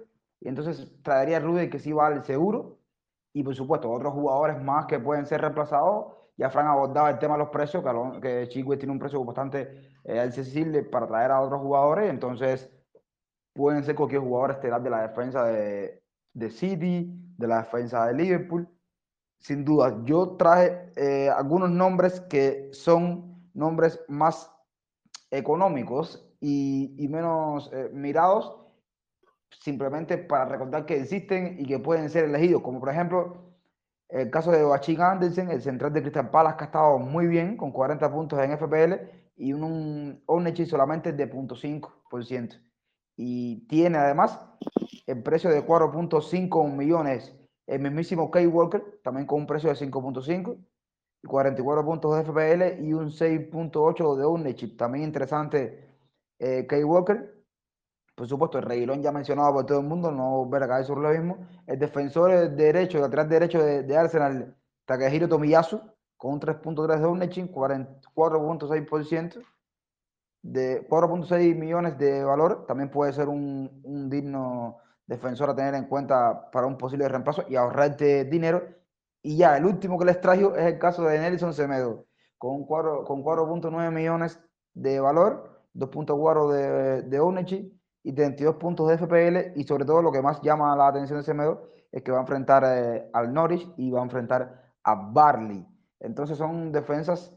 Y 0.40 0.48
entonces 0.48 1.02
traería 1.02 1.38
a 1.38 1.40
Rudy 1.40 1.70
que 1.70 1.78
sí 1.78 1.92
vale 1.92 2.22
seguro. 2.22 2.78
Y 3.32 3.42
por 3.42 3.54
supuesto, 3.54 3.90
otros 3.90 4.12
jugadores 4.12 4.62
más 4.62 4.86
que 4.86 4.98
pueden 4.98 5.26
ser 5.26 5.42
reemplazados 5.42 6.16
ya 6.36 6.50
Fran 6.50 6.66
abordaba 6.66 7.10
el 7.10 7.18
tema 7.18 7.34
de 7.34 7.40
los 7.40 7.48
precios, 7.48 7.82
que, 7.82 8.20
que 8.20 8.48
Chigüe 8.48 8.76
tiene 8.76 8.92
un 8.92 8.98
precio 8.98 9.24
bastante 9.24 9.90
eh, 10.04 10.20
accesible 10.20 10.82
para 10.82 11.06
traer 11.06 11.30
a 11.30 11.40
otros 11.40 11.60
jugadores, 11.60 12.10
entonces 12.10 12.70
pueden 13.54 13.84
ser 13.84 13.94
cualquier 13.94 14.20
jugador 14.20 14.50
estelar 14.52 14.82
de 14.82 14.90
la 14.90 15.02
defensa 15.08 15.44
de, 15.44 16.02
de 16.34 16.50
City, 16.50 17.10
de 17.38 17.46
la 17.48 17.58
defensa 17.58 18.06
de 18.06 18.14
Liverpool. 18.14 18.68
Sin 19.38 19.64
duda, 19.64 20.02
yo 20.04 20.36
traje 20.36 20.90
eh, 20.96 21.28
algunos 21.30 21.70
nombres 21.70 22.20
que 22.22 22.70
son 22.72 23.50
nombres 23.54 24.00
más 24.08 24.50
económicos 25.30 26.28
y, 26.40 26.94
y 26.98 27.08
menos 27.08 27.70
eh, 27.72 27.90
mirados, 27.92 28.56
simplemente 29.60 30.18
para 30.18 30.46
recordar 30.46 30.86
que 30.86 31.00
existen 31.00 31.56
y 31.58 31.66
que 31.66 31.78
pueden 31.78 32.10
ser 32.10 32.24
elegidos, 32.24 32.62
como 32.62 32.80
por 32.80 32.90
ejemplo 32.90 33.46
el 34.08 34.30
caso 34.30 34.52
de 34.52 34.62
Joachim 34.62 35.00
Andersen, 35.00 35.50
el 35.50 35.62
central 35.62 35.92
de 35.92 36.02
Crystal 36.02 36.30
Palace, 36.30 36.56
que 36.56 36.64
ha 36.64 36.66
estado 36.66 36.98
muy 36.98 37.26
bien, 37.26 37.56
con 37.56 37.72
40 37.72 38.12
puntos 38.12 38.38
en 38.38 38.56
FPL 38.56 38.94
y 39.36 39.52
un, 39.52 40.22
un 40.26 40.66
solamente 40.66 41.12
de 41.12 41.30
0.5%. 41.30 42.60
Y 43.16 43.66
tiene 43.66 43.98
además 43.98 44.38
el 45.06 45.22
precio 45.22 45.50
de 45.50 45.66
4.5 45.66 46.72
millones 46.72 47.34
el 47.66 47.80
mismísimo 47.80 48.30
Kay 48.30 48.46
Walker, 48.46 49.00
también 49.02 49.26
con 49.26 49.40
un 49.40 49.46
precio 49.46 49.68
de 49.68 49.76
5.5, 49.76 50.56
44 51.26 51.84
puntos 51.84 52.24
FPL 52.24 52.82
y 52.84 52.92
un 52.92 53.10
6.8 53.10 54.16
de 54.16 54.24
Ownership. 54.24 54.76
También 54.76 55.04
interesante 55.04 55.86
eh, 56.38 56.66
Kay 56.66 56.84
Walker. 56.84 57.34
Por 58.14 58.28
supuesto, 58.28 58.58
el 58.58 58.64
reguilón 58.64 59.02
ya 59.02 59.12
mencionado 59.12 59.52
por 59.52 59.66
todo 59.66 59.80
el 59.80 59.86
mundo, 59.86 60.10
no 60.10 60.48
ver 60.48 60.62
acá 60.62 60.82
sobre 60.84 61.02
lo 61.02 61.10
mismo. 61.10 61.46
El 61.66 61.78
defensor 61.78 62.30
de 62.30 62.48
derecho, 62.48 62.96
el 62.98 63.02
lateral 63.02 63.28
derecho 63.28 63.62
de, 63.62 63.82
de 63.82 63.96
Arsenal, 63.96 64.56
Takehiro 64.86 65.28
Tomiyasu, 65.28 65.80
con 66.16 66.34
un 66.34 66.40
3.3 66.40 66.98
de 66.98 67.04
ownership, 67.04 67.50
4.6%, 67.52 69.44
de 70.42 70.88
4.6 70.88 71.56
millones 71.56 71.98
de 71.98 72.24
valor. 72.24 72.64
También 72.66 72.90
puede 72.90 73.12
ser 73.12 73.28
un, 73.28 73.82
un, 73.84 74.08
digno 74.08 74.78
defensor 75.06 75.50
a 75.50 75.54
tener 75.54 75.74
en 75.74 75.86
cuenta 75.86 76.50
para 76.50 76.66
un 76.66 76.76
posible 76.76 77.08
reemplazo 77.08 77.44
y 77.48 77.56
ahorrarte 77.56 78.24
dinero. 78.24 78.62
Y 79.22 79.36
ya, 79.36 79.56
el 79.56 79.64
último 79.64 79.98
que 79.98 80.04
les 80.04 80.20
traigo 80.20 80.54
es 80.56 80.66
el 80.66 80.78
caso 80.78 81.04
de 81.04 81.18
Nelson 81.18 81.52
Semedo, 81.54 82.06
con 82.38 82.66
4.9 82.66 83.90
millones 83.90 84.40
de 84.74 85.00
valor, 85.00 85.62
2.4 85.74 86.52
de, 86.52 87.02
de 87.02 87.20
ownership 87.20 87.72
y 88.02 88.12
32 88.12 88.56
puntos 88.56 88.88
de 88.88 88.98
FPL 88.98 89.58
y 89.58 89.64
sobre 89.64 89.84
todo 89.84 90.00
lo 90.00 90.12
que 90.12 90.22
más 90.22 90.40
llama 90.40 90.76
la 90.76 90.88
atención 90.88 91.18
de 91.18 91.24
Semedo 91.24 91.68
es 91.90 92.02
que 92.02 92.12
va 92.12 92.18
a 92.18 92.20
enfrentar 92.20 92.62
eh, 92.64 93.10
al 93.12 93.32
Norwich 93.32 93.68
y 93.76 93.90
va 93.90 94.00
a 94.00 94.04
enfrentar 94.04 94.72
a 94.84 94.94
Barley. 94.94 95.66
Entonces 95.98 96.38
son 96.38 96.70
defensas 96.70 97.34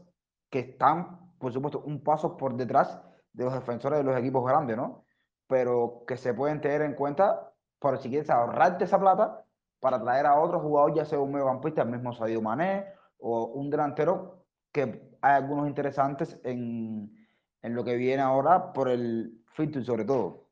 que 0.48 0.60
están, 0.60 1.34
por 1.38 1.52
supuesto, 1.52 1.80
un 1.80 2.02
paso 2.04 2.36
por 2.36 2.54
detrás 2.54 3.00
de 3.32 3.44
los 3.44 3.54
defensores 3.54 3.98
de 3.98 4.04
los 4.04 4.16
equipos 4.16 4.44
grandes, 4.46 4.76
¿no? 4.76 5.04
Pero 5.48 6.04
que 6.06 6.16
se 6.16 6.34
pueden 6.34 6.60
tener 6.60 6.82
en 6.82 6.94
cuenta 6.94 7.49
por 7.80 7.98
si 7.98 8.08
quieres 8.10 8.30
ahorrarte 8.30 8.84
esa 8.84 9.00
plata 9.00 9.44
para 9.80 10.00
traer 10.00 10.26
a 10.26 10.38
otro 10.38 10.60
jugador, 10.60 10.94
ya 10.94 11.04
sea 11.04 11.18
un 11.18 11.32
mediocampista, 11.32 11.82
el 11.82 11.88
mismo 11.88 12.12
Sadio 12.12 12.40
Mané 12.42 12.86
o 13.18 13.46
un 13.46 13.70
delantero, 13.70 14.44
que 14.70 15.16
hay 15.22 15.34
algunos 15.34 15.66
interesantes 15.66 16.38
en, 16.44 17.10
en 17.62 17.74
lo 17.74 17.82
que 17.82 17.96
viene 17.96 18.22
ahora 18.22 18.72
por 18.72 18.88
el 18.88 19.42
fixture 19.46 19.84
sobre 19.84 20.04
todo. 20.04 20.46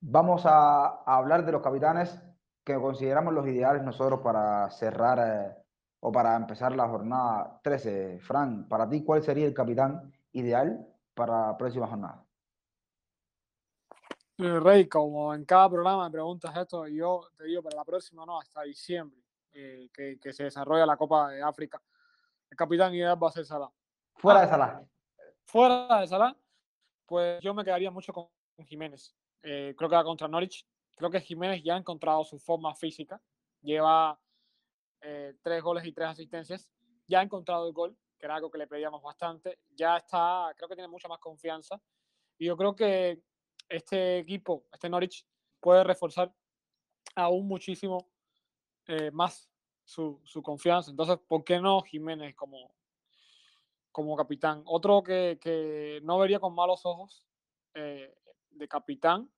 Vamos 0.00 0.42
a, 0.44 1.02
hablar 1.04 1.44
de 1.44 1.52
los 1.52 1.62
capitanes 1.62 2.22
que 2.64 2.74
consideramos 2.76 3.34
los 3.34 3.46
ideales 3.46 3.82
nosotros 3.82 4.20
para 4.20 4.70
cerrar 4.70 5.18
eh, 5.18 5.56
o 6.00 6.12
para 6.12 6.36
empezar 6.36 6.76
la 6.76 6.88
jornada 6.88 7.60
13. 7.64 8.20
Fran, 8.20 8.68
para 8.68 8.88
ti, 8.88 9.02
¿cuál 9.02 9.22
sería 9.22 9.46
el 9.46 9.54
capitán 9.54 10.12
ideal 10.32 10.86
para 11.14 11.48
la 11.48 11.56
próxima 11.58 11.88
jornada? 11.88 12.27
Rey, 14.38 14.88
como 14.88 15.34
en 15.34 15.44
cada 15.44 15.68
programa 15.68 16.04
me 16.04 16.12
preguntas 16.12 16.56
esto, 16.56 16.86
yo 16.86 17.28
te 17.36 17.44
digo 17.44 17.60
para 17.60 17.74
la 17.74 17.84
próxima, 17.84 18.24
no, 18.24 18.38
hasta 18.38 18.62
diciembre, 18.62 19.20
eh, 19.52 19.90
que, 19.92 20.32
se 20.32 20.44
desarrolla 20.44 20.86
la 20.86 20.96
Copa 20.96 21.30
de 21.30 21.42
África. 21.42 21.82
El 22.48 22.56
capitán 22.56 22.94
ideal 22.94 23.20
va 23.20 23.28
a 23.28 23.32
ser 23.32 23.44
Salah. 23.44 23.68
Fuera 24.14 24.40
de 24.40 24.46
ah, 24.46 24.48
Salah. 24.48 24.82
Fuera 25.44 26.00
de 26.00 26.06
Salah, 26.06 26.36
pues 27.04 27.42
yo 27.42 27.52
me 27.52 27.64
quedaría 27.64 27.90
mucho 27.90 28.12
con 28.12 28.28
Jiménez. 28.64 29.12
Eh, 29.42 29.74
creo 29.76 29.90
que 29.90 29.96
va 29.96 30.04
contra 30.04 30.28
Norwich. 30.28 30.64
Creo 30.96 31.10
que 31.10 31.20
Jiménez 31.20 31.60
ya 31.64 31.74
ha 31.74 31.78
encontrado 31.78 32.22
su 32.22 32.38
forma 32.38 32.76
física. 32.76 33.20
Lleva 33.60 34.20
eh, 35.00 35.34
tres 35.42 35.60
goles 35.62 35.84
y 35.84 35.92
tres 35.92 36.10
asistencias. 36.10 36.70
Ya 37.08 37.18
ha 37.18 37.22
encontrado 37.24 37.66
el 37.66 37.72
gol, 37.72 37.96
que 38.16 38.26
era 38.26 38.36
algo 38.36 38.52
que 38.52 38.58
le 38.58 38.68
pedíamos 38.68 39.02
bastante. 39.02 39.58
Ya 39.70 39.96
está, 39.96 40.52
creo 40.56 40.68
que 40.68 40.76
tiene 40.76 40.88
mucha 40.88 41.08
más 41.08 41.18
confianza. 41.18 41.80
Y 42.38 42.46
yo 42.46 42.56
creo 42.56 42.76
que 42.76 43.20
este 43.68 44.18
equipo, 44.18 44.64
este 44.72 44.88
Norwich, 44.88 45.26
puede 45.60 45.84
reforzar 45.84 46.32
aún 47.14 47.46
muchísimo 47.46 48.08
eh, 48.86 49.10
más 49.10 49.50
su, 49.84 50.20
su, 50.24 50.42
confianza. 50.42 50.90
Entonces, 50.90 51.18
¿por 51.26 51.44
qué 51.44 51.60
no 51.60 51.82
Jiménez 51.82 52.34
como, 52.34 52.74
como 53.92 54.16
capitán? 54.16 54.62
Otro 54.66 55.02
que, 55.02 55.38
que 55.40 56.00
no 56.02 56.18
vería 56.18 56.40
con 56.40 56.54
malos 56.54 56.84
ojos 56.84 57.24
de 58.58 58.68
capitán 58.68 59.30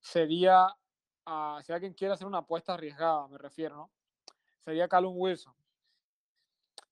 sería, 0.00 0.66
uh, 1.26 1.60
si 1.62 1.72
alguien 1.72 1.94
quiere 1.94 2.14
hacer 2.14 2.26
una 2.26 2.38
apuesta 2.38 2.74
arriesgada, 2.74 3.28
me 3.28 3.38
refiero, 3.38 3.76
¿no? 3.76 3.90
Sería 4.64 4.88
Callum 4.88 5.14
Wilson. 5.16 5.54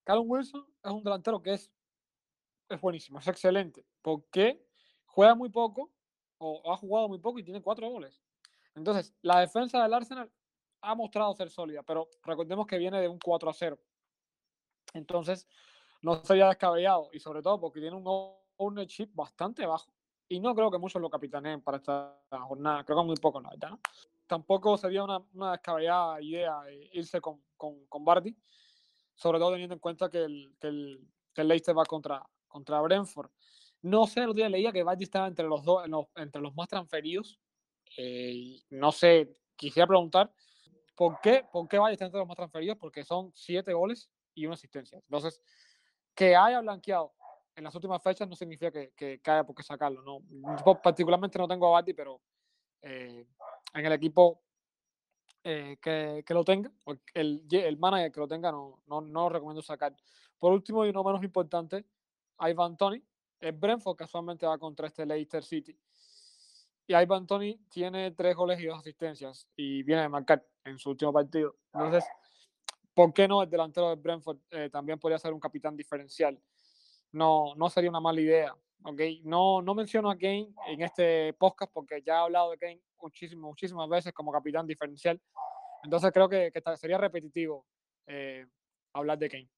Callum 0.03 0.29
Wilson 0.29 0.65
es 0.83 0.91
un 0.91 1.03
delantero 1.03 1.41
que 1.41 1.53
es, 1.53 1.71
es 2.67 2.81
buenísimo, 2.81 3.19
es 3.19 3.27
excelente, 3.27 3.85
porque 4.01 4.63
juega 5.05 5.35
muy 5.35 5.49
poco 5.49 5.91
o 6.39 6.71
ha 6.71 6.77
jugado 6.77 7.07
muy 7.07 7.19
poco 7.19 7.39
y 7.39 7.43
tiene 7.43 7.61
cuatro 7.61 7.89
goles. 7.89 8.21
Entonces, 8.75 9.13
la 9.21 9.39
defensa 9.39 9.81
del 9.81 9.93
Arsenal 9.93 10.31
ha 10.81 10.95
mostrado 10.95 11.33
ser 11.35 11.49
sólida, 11.49 11.83
pero 11.83 12.09
recordemos 12.23 12.65
que 12.65 12.77
viene 12.77 12.99
de 13.01 13.07
un 13.07 13.19
4 13.19 13.49
a 13.49 13.53
0. 13.53 13.79
Entonces, 14.93 15.47
no 16.01 16.23
sería 16.23 16.47
descabellado 16.47 17.09
y 17.13 17.19
sobre 17.19 17.41
todo 17.41 17.59
porque 17.59 17.81
tiene 17.81 17.95
un 17.95 18.05
ownership 18.57 19.09
bastante 19.13 19.65
bajo 19.65 19.93
y 20.27 20.39
no 20.39 20.53
creo 20.55 20.69
que 20.69 20.77
muchos 20.77 21.01
lo 21.01 21.09
capitaneen 21.09 21.61
para 21.61 21.77
esta 21.77 22.15
jornada, 22.29 22.83
creo 22.83 22.99
que 22.99 23.05
muy 23.05 23.15
poco, 23.15 23.41
la 23.41 23.49
verdad, 23.49 23.71
¿no? 23.71 23.79
Tampoco 24.27 24.77
sería 24.77 25.03
una, 25.03 25.17
una 25.33 25.53
descabellada 25.53 26.21
idea 26.21 26.61
irse 26.93 27.19
con, 27.19 27.41
con, 27.57 27.87
con 27.87 28.05
Bardi, 28.05 28.37
sobre 29.15 29.39
todo 29.39 29.51
teniendo 29.51 29.73
en 29.73 29.79
cuenta 29.79 30.07
que 30.07 30.23
el, 30.23 30.55
que 30.59 30.67
el, 30.67 31.07
que 31.33 31.41
el 31.41 31.47
Leicester 31.47 31.75
va 31.75 31.83
contra, 31.83 32.23
contra 32.47 32.79
Brentford. 32.81 33.31
No 33.81 34.07
sé, 34.07 34.21
el 34.21 34.29
otro 34.29 34.37
día 34.37 34.49
leía 34.49 34.71
que 34.71 34.83
Bardi 34.83 35.03
estaba 35.03 35.27
entre 35.27 35.45
los, 35.47 35.63
dos, 35.63 35.83
entre 36.15 36.41
los 36.41 36.53
más 36.55 36.67
transferidos. 36.67 37.39
Eh, 37.97 38.61
no 38.69 38.91
sé, 38.91 39.35
quisiera 39.55 39.87
preguntar, 39.87 40.31
¿por 40.95 41.19
qué, 41.21 41.45
¿por 41.51 41.67
qué 41.67 41.77
está 41.91 42.05
entre 42.05 42.19
los 42.19 42.27
más 42.27 42.35
transferidos? 42.35 42.77
Porque 42.77 43.03
son 43.03 43.31
siete 43.33 43.73
goles 43.73 44.09
y 44.35 44.45
una 44.45 44.55
asistencia. 44.55 44.97
Entonces, 44.97 45.41
que 46.13 46.35
haya 46.35 46.59
blanqueado 46.59 47.13
en 47.55 47.63
las 47.63 47.75
últimas 47.75 48.01
fechas 48.01 48.27
no 48.27 48.35
significa 48.35 48.71
que, 48.71 48.91
que, 48.95 49.21
haya 49.25 49.43
por 49.43 49.55
qué 49.55 49.63
sacarlo. 49.63 50.01
¿no? 50.01 50.21
Particularmente 50.81 51.37
no 51.37 51.47
tengo 51.47 51.67
a 51.67 51.71
Bardi, 51.71 51.93
pero 51.93 52.21
eh, 52.81 53.25
en 53.73 53.85
el 53.85 53.91
equipo 53.93 54.41
eh, 55.43 55.77
que, 55.81 56.23
que, 56.25 56.33
lo 56.33 56.43
tenga, 56.43 56.71
el, 57.13 57.45
el 57.49 57.77
manager 57.77 58.11
que 58.11 58.19
lo 58.19 58.27
tenga, 58.27 58.51
no, 58.51 58.81
no, 58.87 59.01
no 59.01 59.23
lo 59.23 59.29
recomiendo 59.29 59.61
sacar. 59.61 59.95
Por 60.37 60.53
último, 60.53 60.85
y 60.85 60.91
no 60.91 61.03
menos 61.03 61.23
importante, 61.23 61.85
Ivan 62.39 62.77
Tony. 62.77 63.03
El 63.39 63.53
Brentford 63.53 63.95
casualmente 63.95 64.45
va 64.45 64.57
contra 64.57 64.87
este 64.87 65.05
Leicester 65.05 65.43
City. 65.43 65.77
Y 66.87 66.95
Ivan 66.95 67.27
Tony 67.27 67.59
tiene 67.69 68.11
tres 68.11 68.35
goles 68.35 68.59
y 68.59 68.65
dos 68.65 68.79
asistencias 68.79 69.47
y 69.55 69.83
viene 69.83 70.01
de 70.01 70.09
marcar 70.09 70.45
en 70.63 70.79
su 70.79 70.89
último 70.89 71.13
partido. 71.13 71.55
Entonces, 71.73 72.03
¿por 72.93 73.13
qué 73.13 73.27
no 73.27 73.43
el 73.43 73.49
delantero 73.49 73.89
del 73.89 73.99
Brentford 73.99 74.39
eh, 74.49 74.69
también 74.71 74.99
podría 74.99 75.19
ser 75.19 75.31
un 75.31 75.39
capitán 75.39 75.77
diferencial? 75.77 76.41
no, 77.11 77.53
no 77.55 77.69
sería 77.69 77.89
una 77.89 77.99
mala 77.99 78.21
idea. 78.21 78.55
Okay. 78.81 79.21
No, 79.23 79.61
no 79.61 79.75
menciono 79.75 80.09
a 80.09 80.17
Kane 80.17 80.53
en 80.67 80.81
este 80.81 81.33
podcast 81.33 81.71
porque 81.73 82.01
ya 82.01 82.13
he 82.13 82.17
hablado 82.17 82.51
de 82.51 82.57
Kane 82.57 82.81
muchísimas, 83.01 83.43
muchísimas 83.43 83.89
veces 83.89 84.13
como 84.13 84.31
capitán 84.31 84.65
diferencial. 84.65 85.21
Entonces 85.83 86.11
creo 86.13 86.29
que, 86.29 86.51
que 86.51 86.77
sería 86.77 86.97
repetitivo 86.97 87.65
eh, 88.07 88.45
hablar 88.93 89.17
de 89.17 89.29
Kane. 89.29 89.49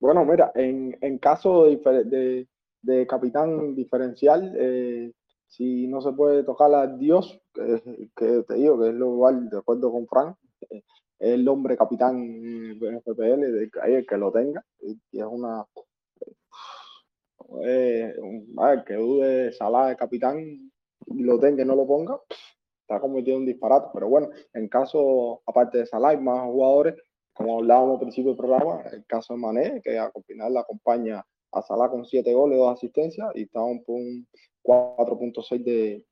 Bueno, 0.00 0.24
mira, 0.24 0.52
en, 0.54 0.96
en 1.00 1.18
caso 1.18 1.64
de, 1.64 2.46
de, 2.82 3.06
capitán 3.06 3.74
diferencial, 3.74 4.52
eh, 4.56 5.12
si 5.46 5.86
no 5.86 6.00
se 6.00 6.12
puede 6.12 6.44
tocar 6.44 6.74
a 6.74 6.86
Dios, 6.86 7.40
que, 7.54 8.44
te 8.46 8.54
digo 8.54 8.80
que 8.80 8.88
es 8.88 8.94
lo 8.94 9.14
igual, 9.14 9.48
de 9.48 9.58
acuerdo 9.58 9.92
con 9.92 10.06
Frank, 10.06 10.36
eh, 10.70 10.82
el 11.20 11.46
hombre 11.46 11.76
capitán 11.76 12.18
FPL, 12.80 13.70
el 13.84 14.06
que 14.06 14.16
lo 14.16 14.32
tenga, 14.32 14.64
y 14.80 14.98
es 15.12 15.24
una 15.24 15.64
eh, 17.64 18.14
que 18.86 18.94
dude 18.94 19.52
Salah 19.52 19.88
de 19.88 19.96
capitán 19.96 20.70
lo 21.06 21.38
tenga 21.38 21.62
y 21.62 21.66
no 21.66 21.76
lo 21.76 21.86
ponga, 21.86 22.18
está 22.80 23.00
cometiendo 23.00 23.40
un 23.40 23.46
disparate. 23.46 23.88
Pero 23.92 24.08
bueno, 24.08 24.30
en 24.54 24.68
caso, 24.68 25.42
aparte 25.46 25.78
de 25.78 25.86
Salah, 25.86 26.10
hay 26.10 26.18
más 26.18 26.40
jugadores, 26.42 26.94
como 27.32 27.58
hablábamos 27.58 27.94
al 27.94 28.00
principio 28.00 28.30
del 28.30 28.38
programa, 28.38 28.82
el 28.92 29.04
caso 29.06 29.34
de 29.34 29.40
Mané, 29.40 29.80
que 29.82 29.98
al 29.98 30.12
final 30.26 30.52
la 30.52 30.60
acompaña 30.60 31.24
a 31.52 31.62
Salah 31.62 31.88
con 31.88 32.04
7 32.04 32.32
goles, 32.32 32.58
2 32.58 32.72
asistencias 32.72 33.28
y 33.34 33.42
está 33.42 33.60
un, 33.62 33.82
un 33.86 34.26
4.6 34.62 35.62
de, 35.62 36.04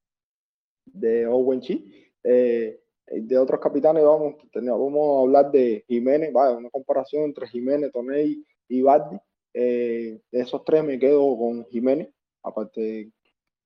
de 0.86 1.26
Owen 1.26 1.60
Chi. 1.60 2.10
Eh, 2.22 2.80
de 3.10 3.38
otros 3.38 3.60
capitanes 3.60 4.04
vamos, 4.04 4.36
vamos 4.54 5.18
a 5.18 5.20
hablar 5.22 5.50
de 5.50 5.84
Jiménez, 5.88 6.32
vaya, 6.32 6.56
una 6.56 6.70
comparación 6.70 7.24
entre 7.24 7.48
Jiménez, 7.48 7.90
Toney 7.92 8.44
y 8.68 8.82
Bardi. 8.82 9.16
Eh, 9.52 10.20
de 10.30 10.40
esos 10.40 10.64
tres 10.64 10.84
me 10.84 10.98
quedo 10.98 11.36
con 11.36 11.64
Jiménez, 11.66 12.08
aparte 12.42 13.10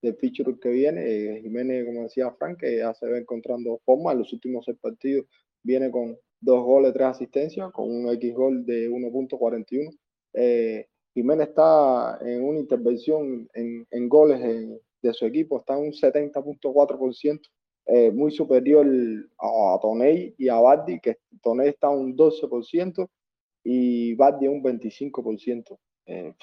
del 0.01 0.17
feature 0.17 0.59
que 0.59 0.71
viene. 0.71 1.03
Eh, 1.05 1.41
Jiménez, 1.43 1.85
como 1.85 2.05
decía 2.05 2.33
Frank, 2.33 2.59
que 2.59 2.79
ya 2.79 2.95
se 2.95 3.11
va 3.11 3.19
encontrando 3.19 3.81
forma. 3.85 4.13
En 4.13 4.21
los 4.21 4.33
últimos 4.33 4.65
seis 4.65 4.79
partidos 4.81 5.27
viene 5.63 5.91
con 5.91 6.17
dos 6.45 6.64
goles, 6.64 6.92
tres 6.92 7.07
asistencias, 7.07 7.72
con 7.72 7.90
un 7.90 8.09
X 8.14 8.34
gol 8.34 8.64
de 8.66 8.88
1.41. 8.90 9.99
Eh, 10.34 10.86
Jiménez 11.14 11.49
está 11.49 12.18
en 12.20 12.45
una 12.45 12.59
intervención 12.59 13.49
en, 13.55 13.86
en 13.90 14.09
goles 14.09 14.40
de 15.01 15.14
su 15.14 15.26
equipo, 15.26 15.59
está 15.59 15.74
en 15.74 15.86
un 15.86 15.92
70.4%, 15.92 17.40
eh, 17.86 18.11
muy 18.11 18.30
superior 18.30 18.86
a, 19.38 19.74
a 19.74 19.80
Toney 19.80 20.34
y 20.38 20.49
a 20.49 20.57
Bardi, 20.57 21.01
que 21.01 21.18
Toney 21.42 21.68
está 21.68 21.88
un 21.90 22.16
12% 22.16 23.09
y 23.62 24.14
Bardi 24.14 24.49
un 24.49 24.62
25%. 24.62 25.78
Eh, 26.07 26.34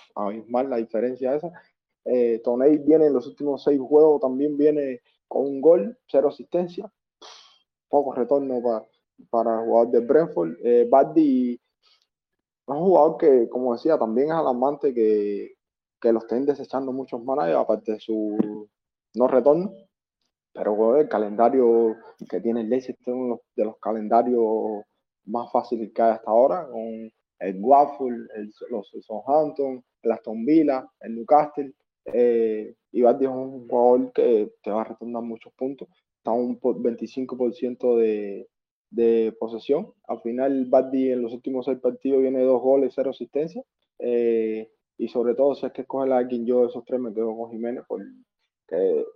mal 0.47 0.69
la 0.69 0.77
diferencia 0.77 1.35
esa. 1.35 1.51
Eh, 2.05 2.41
Toney 2.43 2.77
viene 2.79 3.07
en 3.07 3.13
los 3.13 3.27
últimos 3.27 3.63
seis 3.63 3.79
juegos, 3.79 4.21
también 4.21 4.57
viene 4.57 5.01
con 5.27 5.43
un 5.47 5.61
gol, 5.61 5.97
cero 6.07 6.29
asistencia, 6.29 6.91
poco 7.89 8.13
retorno 8.13 8.61
para, 8.61 8.85
para 9.29 9.59
el 9.59 9.65
jugador 9.65 9.91
de 9.91 9.99
Brentford. 9.99 10.53
Eh, 10.63 10.87
Bardi 10.89 11.59
un 12.67 12.85
jugador 12.85 13.17
que, 13.17 13.49
como 13.49 13.73
decía, 13.73 13.97
también 13.97 14.27
es 14.27 14.33
alarmante 14.33 14.93
que, 14.93 15.53
que 15.99 16.11
lo 16.11 16.19
estén 16.19 16.45
desechando 16.45 16.91
muchos 16.91 17.23
managers, 17.23 17.57
aparte 17.59 17.93
de 17.93 17.99
su 17.99 18.69
no 19.15 19.27
retorno. 19.27 19.73
Pero 20.53 20.97
el 20.97 21.07
calendario 21.07 21.95
que 22.29 22.41
tiene 22.41 22.61
el 22.61 22.69
Leicester 22.69 22.97
es 22.99 23.13
uno 23.13 23.41
de 23.55 23.65
los 23.65 23.77
calendarios 23.79 24.83
más 25.25 25.51
fácil 25.51 25.91
que 25.93 26.01
hay 26.01 26.11
hasta 26.11 26.29
ahora, 26.29 26.67
con 26.67 27.11
el 27.39 27.59
Waffle, 27.61 28.27
el, 28.35 28.51
los 28.69 28.91
Southampton, 29.01 29.83
el 30.01 30.11
Aston 30.11 30.45
Villa, 30.45 30.87
el 30.99 31.15
Newcastle. 31.15 31.73
Eh, 32.05 32.75
y 32.91 33.01
Bardi 33.01 33.25
es 33.25 33.31
un 33.31 33.67
jugador 33.67 34.11
que 34.13 34.51
te 34.61 34.71
va 34.71 34.81
a 34.81 34.85
retornar 34.85 35.23
muchos 35.23 35.53
puntos. 35.53 35.87
Está 36.17 36.31
un 36.31 36.59
25% 36.59 37.97
de, 37.97 38.47
de 38.91 39.35
posesión. 39.39 39.93
Al 40.07 40.21
final, 40.21 40.65
Bardi 40.65 41.11
en 41.11 41.23
los 41.23 41.33
últimos 41.33 41.65
seis 41.65 41.79
partidos 41.79 42.21
viene 42.21 42.43
dos 42.43 42.61
goles, 42.61 42.93
cero 42.95 43.09
asistencia. 43.09 43.63
Eh, 43.97 44.71
y 44.97 45.07
sobre 45.07 45.33
todo, 45.33 45.55
si 45.55 45.65
es 45.65 45.71
que 45.71 45.81
escoge 45.81 46.11
a 46.11 46.17
alguien, 46.17 46.45
yo 46.45 46.61
de 46.61 46.67
esos 46.67 46.85
tres 46.85 46.99
me 46.99 47.13
quedo 47.13 47.35
con 47.35 47.49
Jiménez, 47.49 47.83
porque 47.87 48.05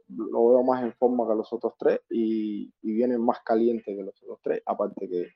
lo 0.10 0.50
veo 0.50 0.64
más 0.64 0.84
en 0.84 0.94
forma 0.94 1.28
que 1.28 1.36
los 1.36 1.54
otros 1.54 1.74
tres 1.78 2.00
y, 2.10 2.74
y 2.82 2.94
viene 2.94 3.18
más 3.18 3.40
caliente 3.46 3.96
que 3.96 4.04
los 4.04 4.22
otros 4.24 4.40
tres. 4.42 4.62
Aparte 4.66 5.08
que 5.08 5.28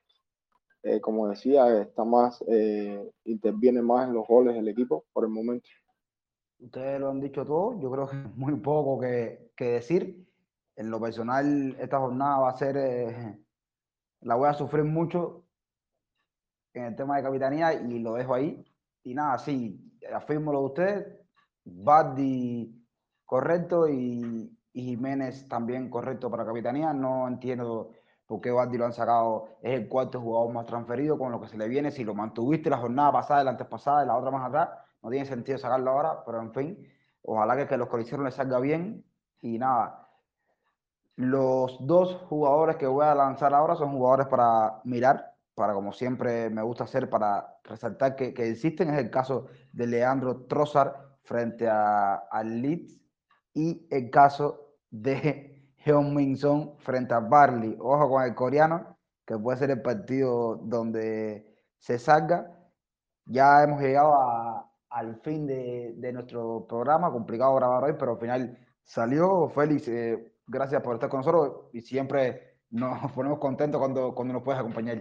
eh, 0.83 1.01
como 1.01 1.27
decía, 1.27 1.81
está 1.81 2.05
más, 2.05 2.41
eh, 2.47 3.11
interviene 3.25 3.81
más 3.81 4.07
en 4.07 4.13
los 4.13 4.25
goles 4.25 4.55
del 4.55 4.67
equipo 4.69 5.05
por 5.11 5.25
el 5.25 5.29
momento. 5.29 5.67
Ustedes 6.59 6.99
lo 6.99 7.09
han 7.09 7.19
dicho 7.19 7.45
todo, 7.45 7.79
yo 7.81 7.91
creo 7.91 8.07
que 8.07 8.15
muy 8.35 8.55
poco 8.55 8.99
que, 8.99 9.51
decir. 9.57 10.25
En 10.75 10.89
lo 10.89 11.01
personal, 11.01 11.75
esta 11.77 11.99
jornada 11.99 12.39
va 12.39 12.49
a 12.51 12.57
ser, 12.57 12.77
la 14.21 14.35
voy 14.35 14.49
a 14.49 14.53
sufrir 14.53 14.83
mucho 14.83 15.45
en 16.73 16.85
el 16.85 16.95
tema 16.95 17.17
de 17.17 17.23
capitanía 17.23 17.73
y 17.73 17.99
lo 17.99 18.13
dejo 18.13 18.33
ahí. 18.33 18.63
Y 19.03 19.13
nada, 19.13 19.37
sí, 19.37 19.97
afirmo 20.13 20.51
lo 20.51 20.59
de 20.59 20.65
ustedes, 20.65 21.19
Baddi 21.63 22.79
correcto 23.25 23.87
y, 23.87 24.55
Jiménez 24.73 25.47
también 25.47 25.89
correcto 25.89 26.31
para 26.31 26.45
capitanía. 26.45 26.93
No 26.93 27.27
entiendo 27.27 27.91
porque 28.25 28.51
Bardi 28.51 28.77
lo 28.77 28.85
han 28.85 28.93
sacado, 28.93 29.57
es 29.61 29.73
el 29.79 29.87
cuarto 29.89 30.21
jugador 30.21 30.53
más 30.53 30.65
transferido 30.65 31.17
con 31.17 31.31
lo 31.31 31.41
que 31.41 31.47
se 31.47 31.57
le 31.57 31.67
viene. 31.67 31.91
Si 31.91 32.03
lo 32.03 32.13
mantuviste 32.13 32.69
la 32.69 32.77
jornada 32.77 33.11
pasada, 33.11 33.43
la 33.43 33.51
antes 33.51 33.67
pasada 33.67 34.03
y 34.03 34.07
la 34.07 34.15
otra 34.15 34.31
más 34.31 34.47
atrás, 34.47 34.69
no 35.01 35.09
tiene 35.09 35.25
sentido 35.25 35.57
sacarlo 35.57 35.91
ahora, 35.91 36.23
pero 36.25 36.41
en 36.41 36.53
fin, 36.53 36.87
ojalá 37.23 37.57
que, 37.57 37.67
que 37.67 37.77
los 37.77 37.89
que 37.89 38.17
le 38.17 38.31
salga 38.31 38.59
bien. 38.59 39.05
Y 39.41 39.57
nada, 39.57 40.08
los 41.19 41.85
dos 41.85 42.15
jugadores 42.29 42.77
que 42.77 42.87
voy 42.87 43.05
a 43.05 43.13
lanzar 43.13 43.53
ahora 43.53 43.75
son 43.75 43.91
jugadores 43.91 44.27
para 44.27 44.79
mirar, 44.85 45.35
para 45.53 45.73
como 45.73 45.91
siempre 45.91 46.49
me 46.49 46.61
gusta 46.61 46.85
hacer, 46.85 47.09
para 47.09 47.59
resaltar 47.65 48.15
que, 48.15 48.33
que 48.33 48.49
existen. 48.49 48.89
Es 48.89 48.99
el 48.99 49.09
caso 49.09 49.47
de 49.73 49.85
Leandro 49.87 50.45
Trossard 50.45 50.93
frente 51.23 51.67
a, 51.67 52.15
al 52.31 52.61
Leeds 52.61 53.01
y 53.53 53.85
el 53.91 54.09
caso 54.09 54.77
de 54.91 55.73
Heung 55.85 56.15
Min 56.15 56.37
Son 56.37 56.77
frente 56.77 57.13
a 57.13 57.19
Barley. 57.19 57.75
Ojo 57.81 58.09
con 58.09 58.23
el 58.23 58.33
coreano, 58.33 58.97
que 59.25 59.37
puede 59.37 59.57
ser 59.57 59.71
el 59.71 59.81
partido 59.81 60.55
donde 60.55 61.53
se 61.79 61.99
salga. 61.99 62.49
Ya 63.25 63.61
hemos 63.61 63.81
llegado 63.81 64.15
al 64.89 65.17
fin 65.17 65.45
de, 65.45 65.95
de, 65.97 66.13
nuestro 66.13 66.65
programa, 66.65 67.11
complicado 67.11 67.55
grabar 67.55 67.83
hoy, 67.83 67.95
pero 67.99 68.13
al 68.13 68.19
final 68.19 68.57
salió. 68.85 69.49
Félix, 69.49 69.85
eh, 69.89 70.38
gracias 70.49 70.81
por 70.81 70.95
estar 70.95 71.09
con 71.09 71.19
nosotros 71.19 71.67
y 71.73 71.81
siempre 71.81 72.57
nos 72.71 73.11
ponemos 73.13 73.39
contentos 73.39 73.79
cuando, 73.79 74.13
cuando 74.13 74.33
nos 74.33 74.43
puedes 74.43 74.59
acompañar. 74.59 74.97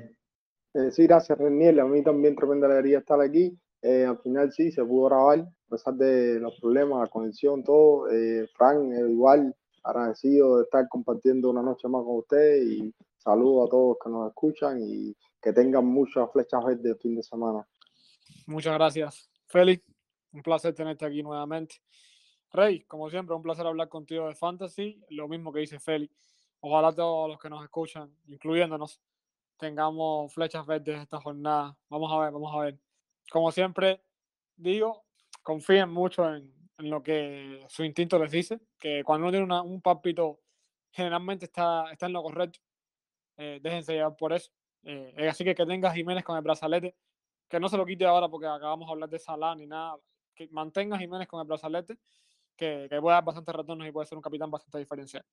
Eh, 0.75 0.91
sí, 0.91 1.07
gracias, 1.07 1.39
Reniel. 1.39 1.81
A 1.81 1.85
mí 1.85 2.03
también 2.03 2.37
tremenda 2.37 2.67
alegría 2.67 2.99
estar 2.99 3.21
aquí. 3.21 3.59
Eh, 3.81 4.05
al 4.05 4.19
final 4.19 4.53
sí, 4.53 4.71
se 4.71 4.85
pudo 4.85 5.07
grabar, 5.07 5.41
a 5.41 5.71
pesar 5.71 5.95
de 5.95 6.41
los 6.41 6.59
problemas, 6.61 7.01
la 7.01 7.09
conexión, 7.09 7.65
todo. 7.65 8.11
Eh, 8.11 8.47
Frank, 8.57 8.93
igual, 9.09 9.55
agradecido 9.83 10.59
de 10.59 10.65
estar 10.65 10.87
compartiendo 10.89 11.51
una 11.51 11.63
noche 11.63 11.89
más 11.89 12.03
con 12.05 12.19
ustedes 12.19 12.65
y 12.65 12.95
saludo 13.17 13.65
a 13.65 13.69
todos 13.69 13.97
que 14.03 14.11
nos 14.11 14.29
escuchan 14.29 14.79
y 14.83 15.17
que 15.41 15.53
tengan 15.53 15.87
muchas 15.87 16.31
flechas 16.33 16.65
verdes 16.65 16.85
el 16.85 16.99
fin 16.99 17.17
de 17.17 17.23
semana. 17.23 17.67
Muchas 18.47 18.75
gracias, 18.75 19.31
Félix. 19.47 19.85
Un 20.33 20.43
placer 20.43 20.75
tenerte 20.75 21.07
aquí 21.07 21.23
nuevamente. 21.23 21.77
Rey, 22.51 22.81
como 22.85 23.11
siempre, 23.11 23.35
un 23.35 23.43
placer 23.43 23.67
hablar 23.67 23.89
contigo 23.89 24.29
de 24.29 24.35
Fantasy. 24.35 25.03
Lo 25.11 25.29
mismo 25.29 25.53
que 25.53 25.61
dice 25.61 25.79
Félix. 25.79 26.15
Ojalá 26.61 26.93
todos 26.93 27.29
los 27.29 27.39
que 27.39 27.51
nos 27.51 27.63
escuchan, 27.63 28.13
incluyéndonos, 28.27 29.01
tengamos 29.57 30.33
flechas 30.33 30.67
verdes 30.67 31.01
esta 31.01 31.21
jornada. 31.21 31.77
Vamos 31.89 32.13
a 32.13 32.19
ver, 32.19 32.33
vamos 32.33 32.55
a 32.55 32.59
ver. 32.61 32.79
Como 33.31 33.53
siempre 33.53 34.03
digo, 34.57 35.05
confíen 35.43 35.91
mucho 35.91 36.35
en, 36.35 36.53
lo 36.79 37.03
que 37.03 37.65
su 37.69 37.85
instinto 37.85 38.19
les 38.19 38.31
dice, 38.31 38.61
que 38.79 39.03
cuando 39.05 39.27
uno 39.27 39.33
tiene 39.37 39.61
un 39.63 39.83
papito 39.83 40.41
generalmente 40.93 41.47
está, 41.47 41.91
está 41.91 42.07
en 42.07 42.13
lo 42.13 42.23
correcto. 42.23 42.61
Eh, 43.37 43.59
déjense 43.63 43.95
llevar 43.95 44.17
por 44.17 44.33
eso. 44.33 44.51
Eh, 44.85 45.29
así 45.29 45.45
que 45.45 45.55
que 45.55 45.67
tenga 45.67 45.93
Jiménez 45.93 46.25
con 46.25 46.37
el 46.37 46.43
brazalete, 46.43 46.95
que 47.49 47.61
no 47.61 47.69
se 47.69 47.77
lo 47.77 47.85
quite 47.85 48.05
ahora 48.05 48.29
porque 48.29 48.47
acabamos 48.47 48.87
de 48.87 48.93
hablar 48.93 49.09
de 49.09 49.19
Salah 49.19 49.55
ni 49.55 49.67
nada, 49.67 49.97
que 50.35 50.49
mantenga 50.51 50.99
Jiménez 50.99 51.27
con 51.27 51.41
el 51.41 51.47
brazalete, 51.47 51.99
que, 52.59 52.87
que 52.91 53.01
puede 53.01 53.15
dar 53.15 53.25
bastantes 53.25 53.55
retornos 53.55 53.87
y 53.87 53.93
puede 53.93 54.07
ser 54.07 54.19
un 54.19 54.23
capitán 54.23 54.51
bastante 54.51 54.79
diferencial. 54.79 55.25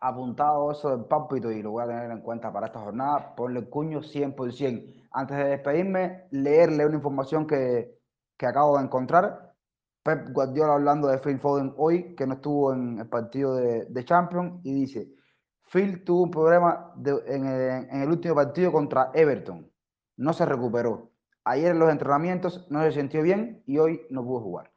Apuntado 0.00 0.72
eso 0.72 0.90
del 0.90 1.06
papito 1.06 1.50
y 1.52 1.62
lo 1.62 1.70
voy 1.70 1.84
a 1.84 1.86
tener 1.86 2.10
en 2.10 2.20
cuenta 2.20 2.52
para 2.52 2.66
esta 2.66 2.80
jornada, 2.80 3.34
ponle 3.36 3.60
el 3.60 3.70
cuño 3.70 4.00
100%. 4.00 5.06
Antes 5.12 5.36
de 5.36 5.44
despedirme, 5.44 6.26
leerle 6.32 6.84
una 6.84 6.96
información 6.96 7.46
que, 7.46 8.00
que 8.36 8.46
acabo 8.46 8.76
de 8.76 8.84
encontrar 8.84 9.54
Pep 10.02 10.30
Guardiola 10.32 10.74
hablando 10.74 11.06
de 11.06 11.18
Phil 11.18 11.38
Foden 11.38 11.72
hoy, 11.76 12.16
que 12.16 12.26
no 12.26 12.34
estuvo 12.34 12.72
en 12.72 12.98
el 12.98 13.08
partido 13.08 13.54
de, 13.54 13.84
de 13.84 14.04
Champions, 14.04 14.60
y 14.64 14.74
dice, 14.74 15.08
Phil 15.72 16.02
tuvo 16.02 16.24
un 16.24 16.30
problema 16.32 16.92
de, 16.96 17.12
en, 17.26 17.46
el, 17.46 17.88
en, 17.88 18.02
el, 18.02 18.08
último 18.08 18.34
partido 18.34 18.72
contra 18.72 19.12
Everton, 19.14 19.70
no 20.16 20.32
se 20.32 20.44
recuperó. 20.44 21.12
Ayer 21.44 21.70
en 21.70 21.78
los 21.78 21.90
entrenamientos 21.90 22.66
no 22.70 22.82
se 22.82 22.92
sintió 22.92 23.22
bien 23.22 23.62
y 23.66 23.78
hoy 23.78 24.02
no 24.10 24.24
pudo 24.24 24.40
jugar. 24.40 24.71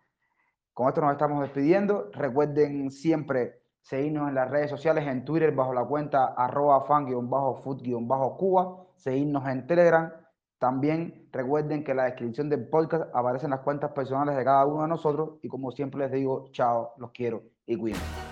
Con 0.75 0.89
esto 0.89 0.99
nos 0.99 1.13
estamos 1.13 1.41
despidiendo. 1.41 2.09
Recuerden 2.11 2.91
siempre 2.91 3.61
seguirnos 3.81 4.27
en 4.27 4.35
las 4.35 4.51
redes 4.51 4.69
sociales, 4.69 5.07
en 5.07 5.23
Twitter 5.23 5.55
bajo 5.55 5.73
la 5.73 5.85
cuenta 5.85 6.33
arroba 6.35 6.81
fan-food-cuba, 6.81 8.85
seguirnos 8.97 9.47
en 9.47 9.67
Telegram. 9.67 10.11
También 10.59 11.29
recuerden 11.31 11.85
que 11.85 11.91
en 11.91 11.97
la 11.97 12.03
descripción 12.03 12.49
del 12.49 12.67
podcast 12.67 13.05
aparecen 13.15 13.51
las 13.51 13.61
cuentas 13.61 13.93
personales 13.93 14.35
de 14.35 14.43
cada 14.43 14.65
uno 14.65 14.81
de 14.81 14.89
nosotros 14.89 15.39
y 15.41 15.47
como 15.47 15.71
siempre 15.71 16.01
les 16.01 16.11
digo, 16.11 16.49
chao, 16.51 16.91
los 16.97 17.11
quiero 17.11 17.43
y 17.65 17.77
cuídense. 17.77 18.24